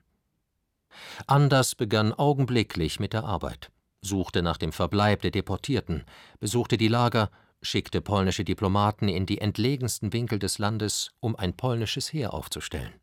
Anders 1.27 1.75
begann 1.75 2.13
augenblicklich 2.13 3.01
mit 3.01 3.11
der 3.11 3.25
Arbeit, 3.25 3.69
suchte 4.01 4.41
nach 4.41 4.57
dem 4.57 4.71
Verbleib 4.71 5.21
der 5.23 5.31
Deportierten, 5.31 6.05
besuchte 6.39 6.77
die 6.77 6.87
Lager, 6.87 7.29
schickte 7.61 8.01
polnische 8.01 8.43
Diplomaten 8.43 9.09
in 9.09 9.25
die 9.25 9.39
entlegensten 9.39 10.13
Winkel 10.13 10.39
des 10.39 10.57
Landes, 10.57 11.11
um 11.19 11.35
ein 11.35 11.53
polnisches 11.53 12.11
Heer 12.13 12.33
aufzustellen. 12.33 12.93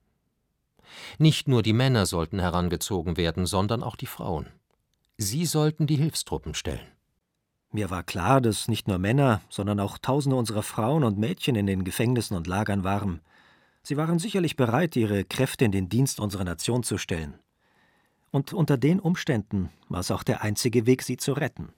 Nicht 1.18 1.48
nur 1.48 1.62
die 1.62 1.72
Männer 1.72 2.06
sollten 2.06 2.38
herangezogen 2.38 3.16
werden, 3.16 3.46
sondern 3.46 3.82
auch 3.82 3.96
die 3.96 4.06
Frauen. 4.06 4.46
Sie 5.18 5.46
sollten 5.46 5.86
die 5.86 5.96
Hilfstruppen 5.96 6.54
stellen. 6.54 6.86
Mir 7.72 7.90
war 7.90 8.02
klar, 8.02 8.40
dass 8.40 8.68
nicht 8.68 8.88
nur 8.88 8.98
Männer, 8.98 9.40
sondern 9.48 9.80
auch 9.80 9.98
Tausende 9.98 10.36
unserer 10.36 10.62
Frauen 10.62 11.04
und 11.04 11.18
Mädchen 11.18 11.56
in 11.56 11.66
den 11.66 11.84
Gefängnissen 11.84 12.36
und 12.36 12.46
Lagern 12.46 12.84
waren. 12.84 13.20
Sie 13.82 13.96
waren 13.96 14.18
sicherlich 14.18 14.56
bereit, 14.56 14.96
ihre 14.96 15.24
Kräfte 15.24 15.64
in 15.64 15.72
den 15.72 15.88
Dienst 15.88 16.20
unserer 16.20 16.44
Nation 16.44 16.82
zu 16.82 16.98
stellen. 16.98 17.38
Und 18.30 18.52
unter 18.52 18.76
den 18.76 19.00
Umständen 19.00 19.70
war 19.88 20.00
es 20.00 20.10
auch 20.10 20.22
der 20.22 20.42
einzige 20.42 20.86
Weg, 20.86 21.02
sie 21.02 21.16
zu 21.16 21.32
retten. 21.32 21.72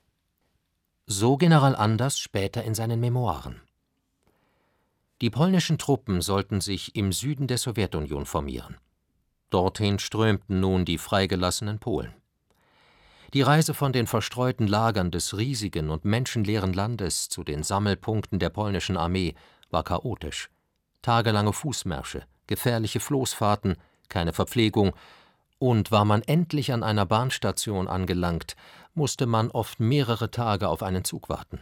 So 1.11 1.39
General 1.39 1.75
Anders 1.75 2.19
später 2.19 2.63
in 2.65 2.75
seinen 2.75 3.01
Memoiren. 3.01 3.63
Die 5.23 5.31
polnischen 5.31 5.79
Truppen 5.79 6.21
sollten 6.21 6.61
sich 6.61 6.97
im 6.97 7.13
Süden 7.13 7.47
der 7.47 7.57
Sowjetunion 7.57 8.27
formieren. 8.27 8.77
Dorthin 9.49 9.99
strömten 10.01 10.61
nun 10.61 10.85
die 10.85 10.99
freigelassenen 10.99 11.79
Polen. 11.79 12.13
Die 13.33 13.41
Reise 13.41 13.73
von 13.73 13.95
den 13.95 14.07
verstreuten 14.07 14.67
Lagern 14.67 15.11
des 15.11 15.39
riesigen 15.39 15.89
und 15.89 16.05
menschenleeren 16.05 16.75
Landes 16.75 17.31
zu 17.31 17.43
den 17.43 17.63
Sammelpunkten 17.63 18.39
der 18.39 18.51
polnischen 18.51 18.99
Armee 18.99 19.35
war 19.71 19.85
chaotisch. 19.85 20.51
Tagelange 21.01 21.55
Fußmärsche, 21.55 22.25
gefährliche 22.47 23.01
Floßfahrten, 23.01 23.79
keine 24.11 24.35
Verpflegung 24.35 24.93
und 25.59 25.91
war 25.91 26.05
man 26.05 26.23
endlich 26.23 26.73
an 26.73 26.83
einer 26.83 27.07
Bahnstation 27.07 27.89
angelangt, 27.89 28.57
musste 28.99 29.25
man 29.25 29.51
oft 29.51 29.81
mehrere 29.81 30.31
Tage 30.31 30.69
auf 30.69 30.83
einen 30.83 31.05
Zug 31.05 31.31
warten. 31.31 31.61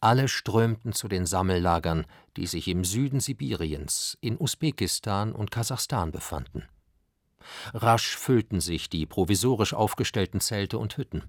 Alle 0.00 0.28
strömten 0.28 0.92
zu 0.92 1.06
den 1.06 1.26
Sammellagern, 1.26 2.06
die 2.36 2.46
sich 2.46 2.66
im 2.68 2.84
Süden 2.84 3.20
Sibiriens, 3.20 4.18
in 4.20 4.40
Usbekistan 4.40 5.32
und 5.32 5.50
Kasachstan 5.50 6.10
befanden. 6.10 6.64
Rasch 7.72 8.16
füllten 8.16 8.60
sich 8.60 8.90
die 8.90 9.06
provisorisch 9.06 9.74
aufgestellten 9.74 10.40
Zelte 10.40 10.78
und 10.78 10.96
Hütten. 10.96 11.22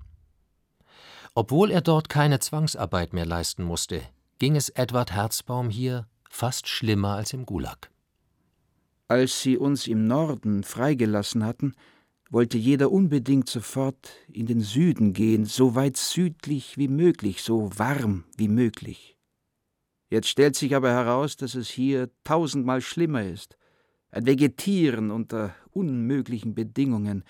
Obwohl 1.36 1.70
er 1.70 1.82
dort 1.82 2.10
keine 2.10 2.40
Zwangsarbeit 2.40 3.14
mehr 3.14 3.26
leisten 3.26 3.64
musste, 3.64 4.02
ging 4.40 4.56
es 4.56 4.70
Edward 4.70 5.12
Herzbaum 5.12 5.70
hier 5.70 6.08
fast 6.30 6.68
schlimmer 6.68 7.16
als 7.16 7.34
im 7.34 7.46
Gulag. 7.46 7.92
Als 9.08 9.42
sie 9.42 9.58
uns 9.58 9.88
im 9.88 10.08
Norden 10.08 10.64
freigelassen 10.64 11.46
hatten, 11.46 11.76
wollte 12.30 12.58
jeder 12.58 12.92
unbedingt 12.92 13.50
sofort 13.50 14.12
in 14.28 14.46
den 14.46 14.62
Süden 14.62 15.14
gehen, 15.14 15.46
so 15.46 15.76
weit 15.76 15.98
südlich 15.98 16.78
wie 16.78 16.88
möglich, 16.88 17.42
so 17.42 17.72
warm 17.78 18.26
wie 18.36 18.48
möglich. 18.48 19.18
Jetzt 20.10 20.30
stellt 20.30 20.56
sich 20.56 20.76
aber 20.76 20.92
heraus, 20.92 21.36
dass 21.36 21.56
es 21.56 21.70
hier 21.70 22.10
tausendmal 22.24 22.82
schlimmer 22.82 23.24
ist. 23.24 23.58
Ein 24.10 24.26
Vegetieren 24.26 25.12
unter 25.12 25.54
unmöglichen 25.72 26.56
Bedingungen, 26.56 27.24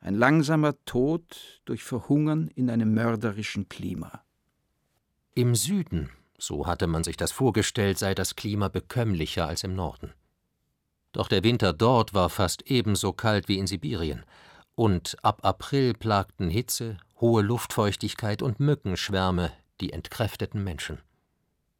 ein 0.00 0.14
langsamer 0.14 0.74
Tod 0.84 1.62
durch 1.64 1.82
Verhungern 1.82 2.48
in 2.54 2.68
einem 2.68 2.92
mörderischen 2.92 3.70
Klima. 3.70 4.22
Im 5.34 5.54
Süden, 5.54 6.10
so 6.38 6.66
hatte 6.66 6.86
man 6.86 7.04
sich 7.04 7.16
das 7.16 7.32
vorgestellt, 7.32 7.98
sei 7.98 8.14
das 8.14 8.36
Klima 8.36 8.68
bekömmlicher 8.68 9.48
als 9.48 9.64
im 9.64 9.74
Norden. 9.74 10.12
Doch 11.14 11.28
der 11.28 11.44
Winter 11.44 11.72
dort 11.72 12.12
war 12.12 12.28
fast 12.28 12.68
ebenso 12.70 13.12
kalt 13.12 13.48
wie 13.48 13.58
in 13.58 13.68
Sibirien, 13.68 14.26
und 14.74 15.16
ab 15.22 15.44
April 15.44 15.94
plagten 15.94 16.50
Hitze, 16.50 16.98
hohe 17.20 17.40
Luftfeuchtigkeit 17.40 18.42
und 18.42 18.58
Mückenschwärme 18.58 19.52
die 19.80 19.92
entkräfteten 19.92 20.62
Menschen. 20.62 20.98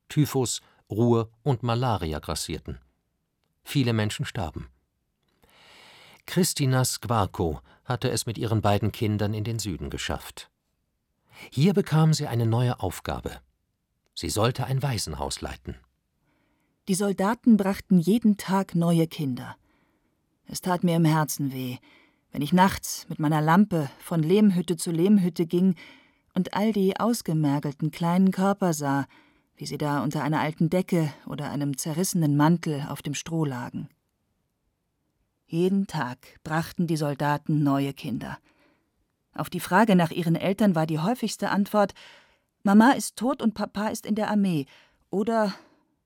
Typhus, 0.09 0.63
Ruhr 0.89 1.31
und 1.43 1.65
Malaria 1.65 2.21
grassierten. 2.21 2.79
Viele 3.65 3.93
Menschen 3.93 4.25
starben. 4.25 4.69
Christina 6.27 6.85
Squarco 6.85 7.61
hatte 7.85 8.11
es 8.11 8.27
mit 8.27 8.39
ihren 8.39 8.63
beiden 8.63 8.93
Kindern 8.93 9.35
in 9.35 9.43
den 9.43 9.59
Süden 9.59 9.91
geschafft. 9.91 10.49
Hier 11.51 11.75
bekam 11.75 12.15
sie 12.15 12.29
eine 12.29 12.47
neue 12.47 12.79
Aufgabe. 12.79 13.41
Sie 14.15 14.31
sollte 14.31 14.67
ein 14.67 14.81
Waisenhaus 14.83 15.41
leiten. 15.41 15.77
Die 16.87 16.95
Soldaten 16.95 17.57
brachten 17.57 17.99
jeden 17.99 18.37
Tag 18.37 18.75
neue 18.75 19.07
Kinder. 19.07 19.57
Es 20.47 20.61
tat 20.61 20.85
mir 20.85 20.97
im 20.97 21.07
Herzen 21.07 21.51
weh, 21.51 21.79
wenn 22.31 22.43
ich 22.43 22.53
nachts 22.53 23.07
mit 23.09 23.19
meiner 23.19 23.41
Lampe 23.41 23.89
von 24.01 24.23
Lehmhütte 24.23 24.77
zu 24.77 24.91
Lehmhütte 24.91 25.47
ging 25.47 25.77
und 26.35 26.53
all 26.53 26.75
die 26.75 27.01
ausgemergelten 27.01 27.91
kleinen 27.91 28.33
Körper 28.33 28.75
sah, 28.75 29.07
wie 29.57 29.65
sie 29.65 29.79
da 29.79 30.03
unter 30.03 30.23
einer 30.23 30.41
alten 30.41 30.69
Decke 30.69 31.11
oder 31.27 31.51
einem 31.51 31.79
zerrissenen 31.79 32.37
Mantel 32.37 32.87
auf 32.91 33.01
dem 33.01 33.15
Stroh 33.15 33.47
lagen. 33.47 33.89
Jeden 35.47 35.87
Tag 35.87 36.19
brachten 36.45 36.87
die 36.87 36.99
Soldaten 36.99 37.63
neue 37.63 37.95
Kinder. 37.95 38.37
Auf 39.33 39.49
die 39.49 39.61
Frage 39.61 39.97
nach 39.97 40.11
ihren 40.11 40.37
Eltern 40.37 40.75
war 40.75 40.87
die 40.87 40.99
häufigste 40.99 41.49
Antwort 41.49 41.95
Mama 42.63 42.91
ist 42.93 43.17
tot 43.17 43.41
und 43.41 43.55
Papa 43.55 43.89
ist 43.89 44.05
in 44.05 44.17
der 44.17 44.31
Armee 44.31 44.67
oder 45.09 45.55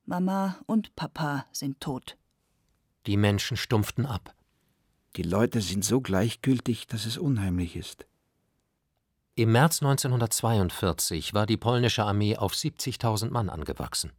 Mama 0.08 0.56
und 0.64 0.96
Papa 0.96 1.44
sind 1.52 1.80
tot. 1.80 2.16
Die 3.06 3.18
Menschen 3.18 3.58
stumpften 3.58 4.06
ab. 4.06 4.34
Die 5.16 5.22
Leute 5.22 5.60
sind 5.60 5.84
so 5.84 6.00
gleichgültig, 6.00 6.86
dass 6.86 7.04
es 7.04 7.18
unheimlich 7.18 7.76
ist. 7.76 8.06
Im 9.34 9.52
März 9.52 9.82
1942 9.82 11.34
war 11.34 11.44
die 11.44 11.58
polnische 11.58 12.04
Armee 12.04 12.38
auf 12.38 12.54
70.000 12.54 13.28
Mann 13.28 13.50
angewachsen. 13.50 14.12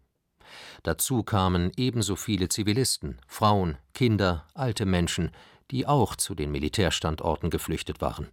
Dazu 0.84 1.23
kamen 1.23 1.71
ebenso 1.75 2.15
viele 2.15 2.49
Zivilisten, 2.49 3.19
Frauen, 3.25 3.80
Kinder, 3.95 4.45
alte 4.54 4.86
Menschen, 4.86 5.32
die 5.71 5.88
auch 5.88 6.15
zu 6.15 6.36
den 6.36 6.52
Militärstandorten 6.52 7.49
geflüchtet 7.49 7.99
waren. 7.99 8.28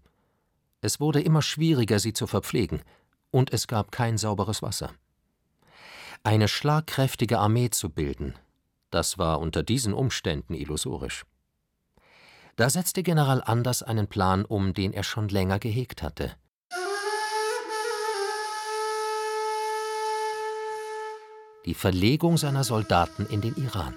Es 0.82 1.00
wurde 1.00 1.22
immer 1.22 1.40
schwieriger, 1.40 2.00
sie 2.00 2.12
zu 2.12 2.26
verpflegen, 2.26 2.82
und 3.30 3.54
es 3.54 3.66
gab 3.66 3.92
kein 3.92 4.18
sauberes 4.18 4.60
Wasser. 4.60 4.92
Eine 6.22 6.48
schlagkräftige 6.48 7.38
Armee 7.38 7.70
zu 7.70 7.90
bilden, 7.90 8.34
das 8.90 9.18
war 9.18 9.40
unter 9.40 9.62
diesen 9.62 9.92
Umständen 9.92 10.54
illusorisch. 10.54 11.24
Da 12.56 12.70
setzte 12.70 13.02
General 13.02 13.42
Anders 13.44 13.82
einen 13.82 14.06
Plan 14.06 14.44
um, 14.44 14.72
den 14.72 14.92
er 14.92 15.02
schon 15.04 15.28
länger 15.28 15.58
gehegt 15.58 16.02
hatte. 16.02 16.34
Die 21.66 21.74
Verlegung 21.74 22.38
seiner 22.38 22.64
Soldaten 22.64 23.26
in 23.26 23.40
den 23.40 23.54
Iran. 23.56 23.94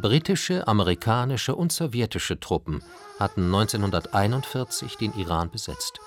Britische, 0.00 0.68
amerikanische 0.68 1.54
und 1.56 1.72
sowjetische 1.72 2.38
Truppen 2.38 2.82
hatten 3.18 3.46
1941 3.46 4.96
den 4.96 5.12
Iran 5.14 5.50
besetzt. 5.50 5.98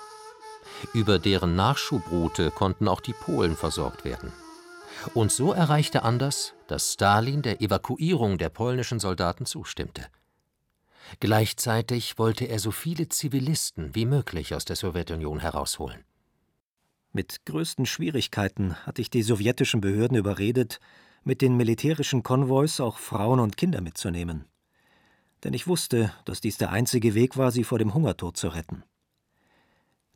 Über 0.92 1.18
deren 1.18 1.56
Nachschubroute 1.56 2.50
konnten 2.50 2.88
auch 2.88 3.00
die 3.00 3.12
Polen 3.12 3.56
versorgt 3.56 4.04
werden. 4.04 4.32
Und 5.14 5.32
so 5.32 5.52
erreichte 5.52 6.02
Anders, 6.02 6.54
dass 6.66 6.92
Stalin 6.92 7.42
der 7.42 7.60
Evakuierung 7.60 8.38
der 8.38 8.48
polnischen 8.48 9.00
Soldaten 9.00 9.46
zustimmte. 9.46 10.06
Gleichzeitig 11.18 12.18
wollte 12.18 12.44
er 12.44 12.58
so 12.58 12.70
viele 12.70 13.08
Zivilisten 13.08 13.94
wie 13.94 14.06
möglich 14.06 14.54
aus 14.54 14.64
der 14.64 14.76
Sowjetunion 14.76 15.40
herausholen. 15.40 16.04
Mit 17.12 17.44
größten 17.44 17.86
Schwierigkeiten 17.86 18.76
hatte 18.86 19.02
ich 19.02 19.10
die 19.10 19.22
sowjetischen 19.22 19.80
Behörden 19.80 20.16
überredet, 20.16 20.78
mit 21.24 21.42
den 21.42 21.56
militärischen 21.56 22.22
Konvois 22.22 22.80
auch 22.80 22.98
Frauen 22.98 23.40
und 23.40 23.56
Kinder 23.56 23.80
mitzunehmen. 23.80 24.44
Denn 25.42 25.54
ich 25.54 25.66
wusste, 25.66 26.12
dass 26.24 26.40
dies 26.40 26.58
der 26.58 26.70
einzige 26.70 27.14
Weg 27.14 27.36
war, 27.36 27.50
sie 27.50 27.64
vor 27.64 27.78
dem 27.78 27.94
Hungertod 27.94 28.36
zu 28.36 28.48
retten. 28.48 28.84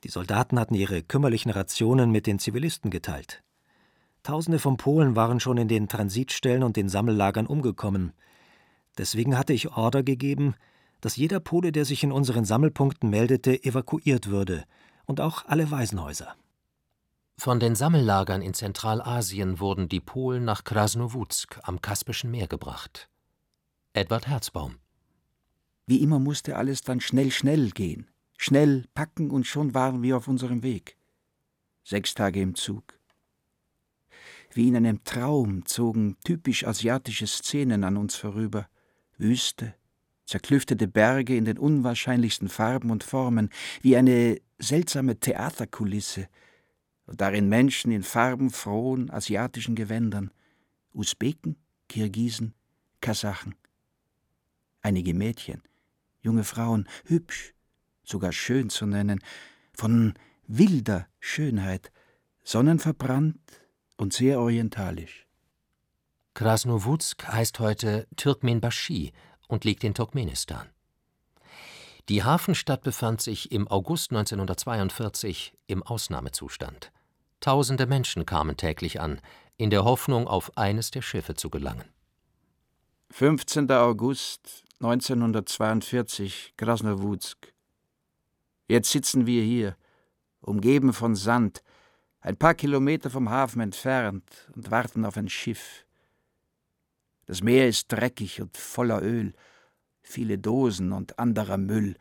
Die 0.04 0.10
Soldaten 0.10 0.60
hatten 0.60 0.74
ihre 0.74 1.02
kümmerlichen 1.02 1.50
Rationen 1.50 2.10
mit 2.10 2.26
den 2.26 2.38
Zivilisten 2.38 2.90
geteilt. 2.90 3.42
Tausende 4.22 4.58
von 4.58 4.76
Polen 4.76 5.16
waren 5.16 5.40
schon 5.40 5.56
in 5.56 5.66
den 5.66 5.88
Transitstellen 5.88 6.62
und 6.62 6.76
den 6.76 6.90
Sammellagern 6.90 7.46
umgekommen. 7.46 8.12
Deswegen 8.98 9.38
hatte 9.38 9.54
ich 9.54 9.70
Order 9.70 10.02
gegeben, 10.02 10.54
dass 11.00 11.16
jeder 11.16 11.40
Pole, 11.40 11.72
der 11.72 11.86
sich 11.86 12.04
in 12.04 12.12
unseren 12.12 12.44
Sammelpunkten 12.44 13.08
meldete, 13.08 13.64
evakuiert 13.64 14.28
würde 14.28 14.64
und 15.06 15.20
auch 15.20 15.46
alle 15.46 15.70
Waisenhäuser. 15.70 16.36
Von 17.38 17.58
den 17.58 17.74
Sammellagern 17.74 18.42
in 18.42 18.54
Zentralasien 18.54 19.58
wurden 19.58 19.88
die 19.88 20.00
Polen 20.00 20.44
nach 20.44 20.64
Krasnowutsk 20.64 21.60
am 21.62 21.80
Kaspischen 21.80 22.30
Meer 22.30 22.46
gebracht. 22.46 23.08
Edward 23.94 24.26
Herzbaum. 24.26 24.76
Wie 25.86 26.02
immer 26.02 26.18
musste 26.18 26.56
alles 26.56 26.82
dann 26.82 27.00
schnell, 27.00 27.30
schnell 27.30 27.70
gehen. 27.70 28.10
Schnell 28.36 28.86
packen 28.94 29.30
und 29.30 29.46
schon 29.46 29.74
waren 29.74 30.02
wir 30.02 30.16
auf 30.16 30.28
unserem 30.28 30.62
Weg. 30.62 30.96
Sechs 31.82 32.14
Tage 32.14 32.40
im 32.40 32.54
Zug. 32.54 32.98
Wie 34.52 34.68
in 34.68 34.76
einem 34.76 35.02
Traum 35.04 35.66
zogen 35.66 36.16
typisch 36.24 36.66
asiatische 36.66 37.26
Szenen 37.26 37.84
an 37.84 37.96
uns 37.96 38.14
vorüber. 38.14 38.68
Wüste, 39.16 39.74
zerklüftete 40.26 40.88
Berge 40.88 41.36
in 41.36 41.44
den 41.44 41.58
unwahrscheinlichsten 41.58 42.48
Farben 42.48 42.90
und 42.90 43.04
Formen, 43.04 43.50
wie 43.82 43.96
eine 43.96 44.40
seltsame 44.58 45.18
Theaterkulisse, 45.18 46.28
und 47.06 47.20
darin 47.20 47.48
Menschen 47.48 47.92
in 47.92 48.02
farbenfrohen 48.02 49.10
asiatischen 49.10 49.74
Gewändern, 49.74 50.30
Usbeken, 50.92 51.56
Kirgisen, 51.88 52.54
Kasachen. 53.00 53.54
Einige 54.80 55.12
Mädchen, 55.12 55.62
junge 56.22 56.44
Frauen, 56.44 56.88
hübsch, 57.04 57.53
sogar 58.04 58.32
schön 58.32 58.70
zu 58.70 58.86
nennen, 58.86 59.20
von 59.72 60.14
wilder 60.46 61.06
Schönheit, 61.20 61.90
sonnenverbrannt 62.42 63.38
und 63.96 64.12
sehr 64.12 64.40
orientalisch. 64.40 65.26
Krasnowutsk 66.34 67.26
heißt 67.28 67.60
heute 67.60 68.06
Turkmenbashi 68.16 69.12
und 69.48 69.64
liegt 69.64 69.84
in 69.84 69.94
Turkmenistan. 69.94 70.68
Die 72.08 72.22
Hafenstadt 72.22 72.82
befand 72.82 73.22
sich 73.22 73.50
im 73.50 73.66
August 73.68 74.10
1942 74.10 75.54
im 75.68 75.82
Ausnahmezustand. 75.82 76.92
Tausende 77.40 77.86
Menschen 77.86 78.26
kamen 78.26 78.56
täglich 78.56 79.00
an, 79.00 79.20
in 79.56 79.70
der 79.70 79.84
Hoffnung, 79.84 80.26
auf 80.26 80.56
eines 80.58 80.90
der 80.90 81.02
Schiffe 81.02 81.34
zu 81.34 81.48
gelangen. 81.48 81.84
15. 83.10 83.70
August 83.70 84.64
1942, 84.80 86.54
Krasnowutsk. 86.56 87.53
Jetzt 88.74 88.90
sitzen 88.90 89.24
wir 89.24 89.44
hier, 89.44 89.76
umgeben 90.40 90.92
von 90.92 91.14
Sand, 91.14 91.62
ein 92.20 92.36
paar 92.36 92.54
Kilometer 92.54 93.08
vom 93.08 93.30
Hafen 93.30 93.60
entfernt 93.60 94.24
und 94.52 94.72
warten 94.72 95.04
auf 95.04 95.16
ein 95.16 95.28
Schiff. 95.28 95.86
Das 97.26 97.40
Meer 97.40 97.68
ist 97.68 97.92
dreckig 97.92 98.40
und 98.40 98.56
voller 98.56 99.00
Öl, 99.00 99.32
viele 100.02 100.38
Dosen 100.38 100.90
und 100.90 101.20
anderer 101.20 101.56
Müll. 101.56 101.94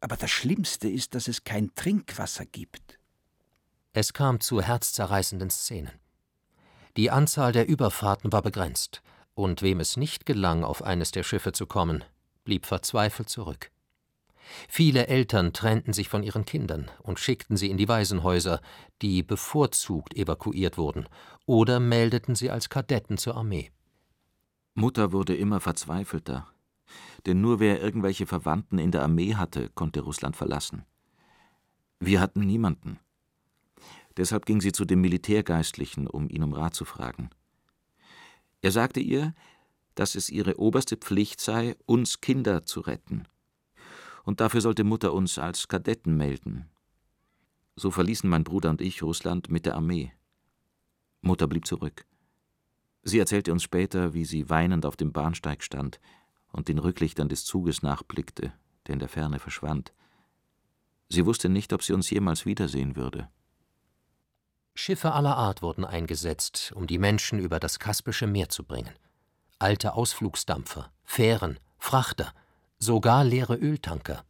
Aber 0.00 0.16
das 0.16 0.32
Schlimmste 0.32 0.88
ist, 0.88 1.14
dass 1.14 1.28
es 1.28 1.44
kein 1.44 1.72
Trinkwasser 1.76 2.46
gibt. 2.46 2.98
Es 3.92 4.12
kam 4.12 4.40
zu 4.40 4.60
herzzerreißenden 4.60 5.50
Szenen. 5.50 5.92
Die 6.96 7.12
Anzahl 7.12 7.52
der 7.52 7.68
Überfahrten 7.68 8.32
war 8.32 8.42
begrenzt, 8.42 9.02
und 9.34 9.62
wem 9.62 9.78
es 9.78 9.96
nicht 9.96 10.26
gelang, 10.26 10.64
auf 10.64 10.82
eines 10.82 11.12
der 11.12 11.22
Schiffe 11.22 11.52
zu 11.52 11.68
kommen, 11.68 12.02
blieb 12.42 12.66
verzweifelt 12.66 13.28
zurück. 13.28 13.70
Viele 14.68 15.06
Eltern 15.06 15.52
trennten 15.52 15.92
sich 15.92 16.08
von 16.08 16.22
ihren 16.22 16.44
Kindern 16.44 16.90
und 17.02 17.18
schickten 17.18 17.56
sie 17.56 17.70
in 17.70 17.76
die 17.76 17.88
Waisenhäuser, 17.88 18.60
die 19.00 19.22
bevorzugt 19.22 20.14
evakuiert 20.14 20.78
wurden, 20.78 21.06
oder 21.46 21.80
meldeten 21.80 22.34
sie 22.34 22.50
als 22.50 22.68
Kadetten 22.68 23.18
zur 23.18 23.36
Armee. 23.36 23.70
Mutter 24.74 25.12
wurde 25.12 25.36
immer 25.36 25.60
verzweifelter, 25.60 26.46
denn 27.26 27.40
nur 27.40 27.60
wer 27.60 27.80
irgendwelche 27.80 28.26
Verwandten 28.26 28.78
in 28.78 28.90
der 28.90 29.02
Armee 29.02 29.34
hatte, 29.34 29.68
konnte 29.70 30.00
Russland 30.00 30.36
verlassen. 30.36 30.84
Wir 32.00 32.20
hatten 32.20 32.40
niemanden. 32.40 32.98
Deshalb 34.16 34.46
ging 34.46 34.60
sie 34.60 34.72
zu 34.72 34.84
dem 34.84 35.00
Militärgeistlichen, 35.00 36.06
um 36.06 36.28
ihn 36.28 36.42
um 36.42 36.52
Rat 36.52 36.74
zu 36.74 36.84
fragen. 36.84 37.30
Er 38.60 38.72
sagte 38.72 39.00
ihr, 39.00 39.34
dass 39.94 40.14
es 40.14 40.30
ihre 40.30 40.58
oberste 40.58 40.96
Pflicht 40.96 41.40
sei, 41.40 41.76
uns 41.86 42.20
Kinder 42.20 42.64
zu 42.64 42.80
retten. 42.80 43.26
Und 44.24 44.40
dafür 44.40 44.60
sollte 44.60 44.84
Mutter 44.84 45.12
uns 45.12 45.38
als 45.38 45.68
Kadetten 45.68 46.16
melden. 46.16 46.70
So 47.76 47.90
verließen 47.90 48.28
mein 48.28 48.44
Bruder 48.44 48.70
und 48.70 48.80
ich 48.80 49.02
Russland 49.02 49.50
mit 49.50 49.66
der 49.66 49.74
Armee. 49.74 50.12
Mutter 51.22 51.46
blieb 51.46 51.66
zurück. 51.66 52.06
Sie 53.02 53.18
erzählte 53.18 53.52
uns 53.52 53.62
später, 53.62 54.14
wie 54.14 54.24
sie 54.24 54.48
weinend 54.48 54.86
auf 54.86 54.96
dem 54.96 55.12
Bahnsteig 55.12 55.62
stand, 55.62 56.00
und 56.52 56.68
den 56.68 56.78
Rücklichtern 56.78 57.28
des 57.28 57.44
Zuges 57.44 57.82
nachblickte, 57.82 58.52
der 58.86 58.92
in 58.92 58.98
der 58.98 59.08
Ferne 59.08 59.38
verschwand. 59.38 59.92
Sie 61.08 61.26
wusste 61.26 61.48
nicht, 61.48 61.72
ob 61.72 61.82
sie 61.82 61.94
uns 61.94 62.10
jemals 62.10 62.46
wiedersehen 62.46 62.94
würde. 62.94 63.28
Schiffe 64.74 65.12
aller 65.12 65.36
Art 65.36 65.62
wurden 65.62 65.84
eingesetzt, 65.84 66.72
um 66.74 66.86
die 66.86 66.98
Menschen 66.98 67.38
über 67.38 67.60
das 67.60 67.78
Kaspische 67.78 68.26
Meer 68.26 68.48
zu 68.48 68.64
bringen. 68.64 68.94
Alte 69.58 69.94
Ausflugsdampfer, 69.94 70.90
Fähren, 71.04 71.58
Frachter, 71.78 72.32
sogar 72.82 73.22
leere 73.22 73.54
Öltanker. 73.54 74.24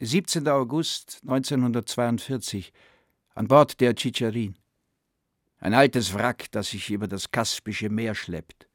17. 0.00 0.48
August 0.48 1.20
1942 1.22 2.72
an 3.36 3.46
Bord 3.46 3.80
der 3.80 3.94
Tschitscherin. 3.94 4.56
Ein 5.58 5.72
altes 5.72 6.12
Wrack, 6.12 6.50
das 6.50 6.70
sich 6.70 6.90
über 6.90 7.06
das 7.06 7.30
Kaspische 7.30 7.88
Meer 7.88 8.16
schleppt. 8.16 8.66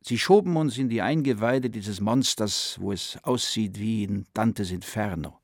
Sie 0.00 0.16
schoben 0.16 0.56
uns 0.56 0.78
in 0.78 0.88
die 0.88 1.02
Eingeweide 1.02 1.68
dieses 1.68 2.00
Monsters, 2.00 2.78
wo 2.80 2.92
es 2.92 3.18
aussieht 3.24 3.80
wie 3.80 4.04
in 4.04 4.26
Dantes 4.32 4.70
Inferno. 4.70 5.40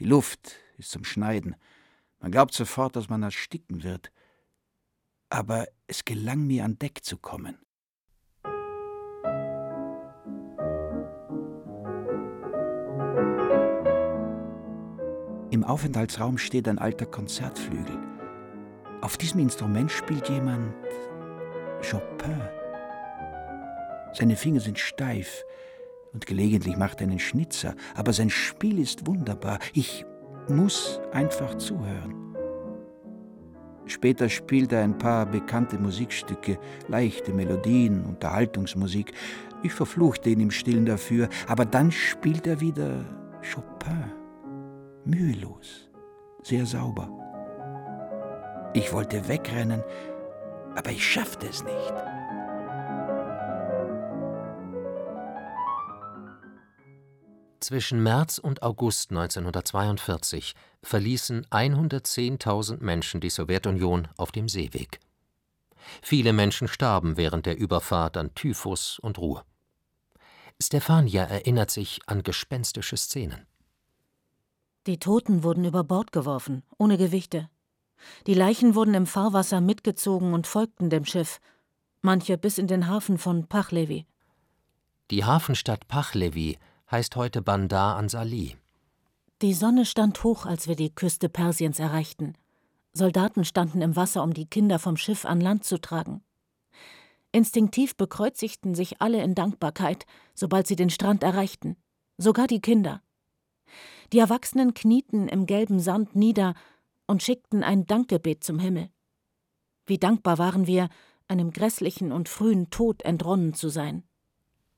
Die 0.00 0.04
Luft 0.04 0.56
ist 0.78 0.90
zum 0.90 1.04
Schneiden. 1.04 1.54
Man 2.18 2.32
glaubt 2.32 2.54
sofort, 2.54 2.96
dass 2.96 3.08
man 3.08 3.22
ersticken 3.22 3.84
wird. 3.84 4.10
Aber 5.30 5.68
es 5.86 6.04
gelang 6.04 6.44
mir, 6.44 6.64
an 6.64 6.76
Deck 6.76 7.04
zu 7.04 7.18
kommen. 7.18 7.56
Aufenthaltsraum 15.68 16.38
steht 16.38 16.66
ein 16.66 16.78
alter 16.78 17.04
Konzertflügel. 17.04 17.98
Auf 19.02 19.18
diesem 19.18 19.40
Instrument 19.40 19.92
spielt 19.92 20.26
jemand 20.30 20.72
Chopin. 21.82 22.40
Seine 24.14 24.36
Finger 24.36 24.60
sind 24.60 24.78
steif 24.78 25.44
und 26.14 26.24
gelegentlich 26.24 26.78
macht 26.78 27.02
er 27.02 27.08
einen 27.08 27.18
Schnitzer, 27.18 27.74
aber 27.94 28.14
sein 28.14 28.30
Spiel 28.30 28.78
ist 28.78 29.06
wunderbar. 29.06 29.58
Ich 29.74 30.06
muss 30.48 31.00
einfach 31.12 31.54
zuhören. 31.58 32.34
Später 33.84 34.30
spielt 34.30 34.72
er 34.72 34.82
ein 34.82 34.96
paar 34.96 35.26
bekannte 35.26 35.78
Musikstücke, 35.78 36.58
leichte 36.88 37.34
Melodien, 37.34 38.06
Unterhaltungsmusik. 38.06 39.12
Ich 39.62 39.74
verfluchte 39.74 40.30
ihn 40.30 40.40
im 40.40 40.50
Stillen 40.50 40.86
dafür, 40.86 41.28
aber 41.46 41.66
dann 41.66 41.92
spielt 41.92 42.46
er 42.46 42.62
wieder 42.62 43.04
Chopin. 43.42 44.17
Mühelos, 45.08 45.88
sehr 46.42 46.66
sauber. 46.66 47.08
Ich 48.74 48.92
wollte 48.92 49.26
wegrennen, 49.26 49.82
aber 50.76 50.90
ich 50.90 51.02
schaffte 51.02 51.48
es 51.48 51.64
nicht. 51.64 51.94
Zwischen 57.60 58.02
März 58.02 58.36
und 58.36 58.62
August 58.62 59.10
1942 59.10 60.54
verließen 60.82 61.46
110.000 61.46 62.84
Menschen 62.84 63.22
die 63.22 63.30
Sowjetunion 63.30 64.08
auf 64.18 64.30
dem 64.30 64.46
Seeweg. 64.46 65.00
Viele 66.02 66.34
Menschen 66.34 66.68
starben 66.68 67.16
während 67.16 67.46
der 67.46 67.56
Überfahrt 67.56 68.18
an 68.18 68.34
Typhus 68.34 68.98
und 68.98 69.16
Ruhr. 69.16 69.46
Stefania 70.60 71.24
erinnert 71.24 71.70
sich 71.70 72.00
an 72.04 72.22
gespenstische 72.22 72.98
Szenen. 72.98 73.47
Die 74.88 74.98
Toten 74.98 75.42
wurden 75.42 75.66
über 75.66 75.84
Bord 75.84 76.12
geworfen, 76.12 76.62
ohne 76.78 76.96
Gewichte. 76.96 77.50
Die 78.26 78.32
Leichen 78.32 78.74
wurden 78.74 78.94
im 78.94 79.04
Fahrwasser 79.04 79.60
mitgezogen 79.60 80.32
und 80.32 80.46
folgten 80.46 80.88
dem 80.88 81.04
Schiff, 81.04 81.40
manche 82.00 82.38
bis 82.38 82.56
in 82.56 82.68
den 82.68 82.88
Hafen 82.88 83.18
von 83.18 83.46
Pachlevi. 83.48 84.06
Die 85.10 85.26
Hafenstadt 85.26 85.88
Pachlevi 85.88 86.56
heißt 86.90 87.16
heute 87.16 87.42
Bandar 87.42 87.96
Ansali. 87.96 88.56
Die 89.42 89.52
Sonne 89.52 89.84
stand 89.84 90.24
hoch, 90.24 90.46
als 90.46 90.68
wir 90.68 90.74
die 90.74 90.94
Küste 90.94 91.28
Persiens 91.28 91.78
erreichten. 91.78 92.32
Soldaten 92.94 93.44
standen 93.44 93.82
im 93.82 93.94
Wasser, 93.94 94.22
um 94.22 94.32
die 94.32 94.46
Kinder 94.46 94.78
vom 94.78 94.96
Schiff 94.96 95.26
an 95.26 95.42
Land 95.42 95.64
zu 95.64 95.78
tragen. 95.82 96.22
Instinktiv 97.30 97.94
bekreuzigten 97.94 98.74
sich 98.74 99.02
alle 99.02 99.22
in 99.22 99.34
Dankbarkeit, 99.34 100.06
sobald 100.34 100.66
sie 100.66 100.76
den 100.76 100.88
Strand 100.88 101.22
erreichten, 101.22 101.76
sogar 102.16 102.46
die 102.46 102.62
Kinder. 102.62 103.02
Die 104.12 104.18
Erwachsenen 104.18 104.74
knieten 104.74 105.28
im 105.28 105.46
gelben 105.46 105.80
Sand 105.80 106.16
nieder 106.16 106.54
und 107.06 107.22
schickten 107.22 107.62
ein 107.62 107.86
Dankgebet 107.86 108.42
zum 108.42 108.58
Himmel. 108.58 108.90
Wie 109.86 109.98
dankbar 109.98 110.38
waren 110.38 110.66
wir, 110.66 110.88
einem 111.28 111.50
grässlichen 111.50 112.12
und 112.12 112.28
frühen 112.28 112.70
Tod 112.70 113.02
entronnen 113.02 113.54
zu 113.54 113.68
sein. 113.68 114.04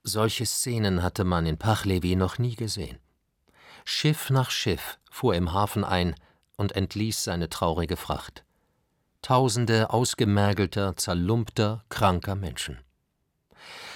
Solche 0.03 0.47
Szenen 0.47 1.03
hatte 1.03 1.25
man 1.25 1.47
in 1.47 1.59
Pachlevi 1.59 2.17
noch 2.17 2.39
nie 2.39 2.57
gesehen. 2.57 2.99
Schiff 3.85 4.31
nach 4.31 4.51
Schiff 4.51 4.99
fuhr 5.11 5.35
im 5.35 5.53
Hafen 5.53 5.85
ein 5.85 6.15
und 6.57 6.73
entließ 6.73 7.25
seine 7.25 7.49
traurige 7.49 7.97
Fracht. 7.97 8.45
Tausende 9.23 9.91
ausgemergelter, 9.91 10.97
zerlumpter, 10.97 11.85
kranker 11.89 12.35
Menschen. 12.35 12.79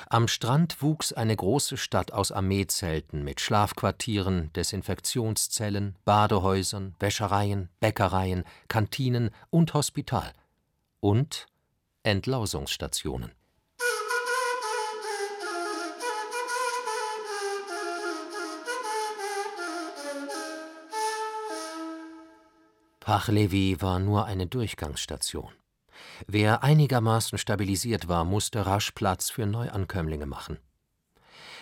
Am 0.09 0.29
Strand 0.29 0.83
wuchs 0.83 1.13
eine 1.13 1.35
große 1.35 1.77
Stadt 1.77 2.13
aus 2.13 2.31
Armeezelten 2.31 3.25
mit 3.25 3.41
Schlafquartieren, 3.41 4.53
Desinfektionszellen, 4.53 5.97
Badehäusern, 6.05 6.95
Wäschereien, 6.99 7.71
Bäckereien, 7.81 8.45
Kantinen 8.69 9.31
und 9.51 9.73
Hospital 9.73 10.33
und 11.01 11.47
Entlausungsstationen. 12.03 13.33
Pachlevi 23.01 23.81
war 23.81 23.99
nur 23.99 24.25
eine 24.27 24.47
Durchgangsstation. 24.47 25.53
Wer 26.27 26.63
einigermaßen 26.63 27.39
stabilisiert 27.39 28.09
war, 28.09 28.25
musste 28.25 28.67
rasch 28.67 28.93
Platz 28.93 29.31
für 29.31 29.47
Neuankömmlinge 29.47 30.27
machen. 30.27 30.59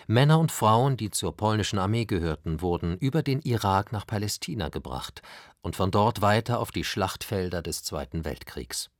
Männer 0.06 0.38
und 0.38 0.52
Frauen, 0.52 0.96
die 0.96 1.10
zur 1.10 1.36
polnischen 1.36 1.78
Armee 1.78 2.04
gehörten, 2.04 2.60
wurden 2.60 2.96
über 2.98 3.22
den 3.22 3.40
Irak 3.42 3.92
nach 3.92 4.06
Palästina 4.06 4.68
gebracht 4.68 5.22
und 5.62 5.76
von 5.76 5.90
dort 5.90 6.22
weiter 6.22 6.58
auf 6.58 6.70
die 6.70 6.84
Schlachtfelder 6.84 7.62
des 7.62 7.84
Zweiten 7.84 8.24
Weltkriegs. 8.24 8.90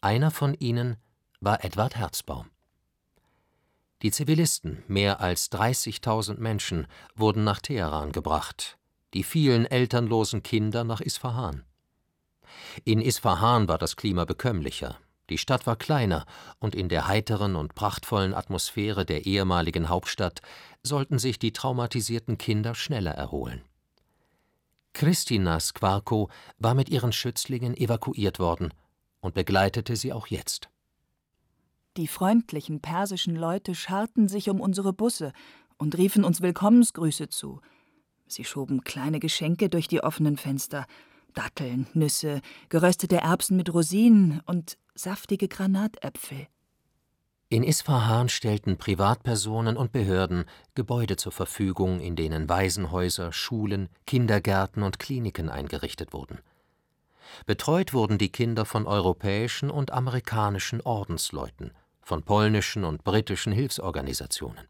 Einer 0.00 0.30
von 0.30 0.54
ihnen 0.54 0.96
war 1.40 1.64
Edward 1.64 1.96
Herzbaum. 1.96 2.50
Die 4.02 4.12
Zivilisten, 4.12 4.84
mehr 4.86 5.20
als 5.20 5.50
30.000 5.50 6.38
Menschen, 6.38 6.86
wurden 7.16 7.42
nach 7.42 7.60
Teheran 7.60 8.12
gebracht, 8.12 8.78
die 9.14 9.24
vielen 9.24 9.66
elternlosen 9.66 10.42
Kinder 10.42 10.84
nach 10.84 11.00
Isfahan. 11.00 11.64
In 12.84 13.00
Isfahan 13.00 13.68
war 13.68 13.78
das 13.78 13.96
Klima 13.96 14.24
bekömmlicher, 14.24 14.98
die 15.30 15.38
Stadt 15.38 15.66
war 15.66 15.76
kleiner, 15.76 16.24
und 16.58 16.74
in 16.74 16.88
der 16.88 17.06
heiteren 17.06 17.56
und 17.56 17.74
prachtvollen 17.74 18.34
Atmosphäre 18.34 19.04
der 19.04 19.26
ehemaligen 19.26 19.88
Hauptstadt 19.88 20.40
sollten 20.82 21.18
sich 21.18 21.38
die 21.38 21.52
traumatisierten 21.52 22.38
Kinder 22.38 22.74
schneller 22.74 23.12
erholen. 23.12 23.62
Christina 24.94 25.60
Skwarko 25.60 26.30
war 26.58 26.74
mit 26.74 26.88
ihren 26.88 27.12
Schützlingen 27.12 27.76
evakuiert 27.76 28.38
worden 28.38 28.72
und 29.20 29.34
begleitete 29.34 29.96
sie 29.96 30.12
auch 30.12 30.28
jetzt. 30.28 30.70
Die 31.96 32.08
freundlichen 32.08 32.80
persischen 32.80 33.36
Leute 33.36 33.74
scharten 33.74 34.28
sich 34.28 34.48
um 34.48 34.60
unsere 34.60 34.92
Busse 34.92 35.32
und 35.76 35.96
riefen 35.98 36.24
uns 36.24 36.40
Willkommensgrüße 36.40 37.28
zu– 37.28 37.60
Sie 38.28 38.44
schoben 38.44 38.84
kleine 38.84 39.20
Geschenke 39.20 39.70
durch 39.70 39.88
die 39.88 40.02
offenen 40.02 40.36
Fenster. 40.36 40.86
Datteln, 41.38 41.86
Nüsse, 41.94 42.40
geröstete 42.68 43.18
Erbsen 43.18 43.56
mit 43.56 43.72
Rosinen 43.72 44.42
und 44.46 44.76
saftige 44.96 45.46
Granatäpfel. 45.46 46.48
In 47.48 47.62
Isfahan 47.62 48.28
stellten 48.28 48.76
Privatpersonen 48.76 49.76
und 49.76 49.92
Behörden 49.92 50.46
Gebäude 50.74 51.14
zur 51.14 51.30
Verfügung, 51.30 52.00
in 52.00 52.16
denen 52.16 52.48
Waisenhäuser, 52.48 53.32
Schulen, 53.32 53.88
Kindergärten 54.04 54.82
und 54.82 54.98
Kliniken 54.98 55.48
eingerichtet 55.48 56.12
wurden. 56.12 56.40
Betreut 57.46 57.94
wurden 57.94 58.18
die 58.18 58.32
Kinder 58.32 58.64
von 58.64 58.84
europäischen 58.88 59.70
und 59.70 59.92
amerikanischen 59.92 60.80
Ordensleuten, 60.80 61.70
von 62.02 62.24
polnischen 62.24 62.82
und 62.82 63.04
britischen 63.04 63.52
Hilfsorganisationen. 63.52 64.66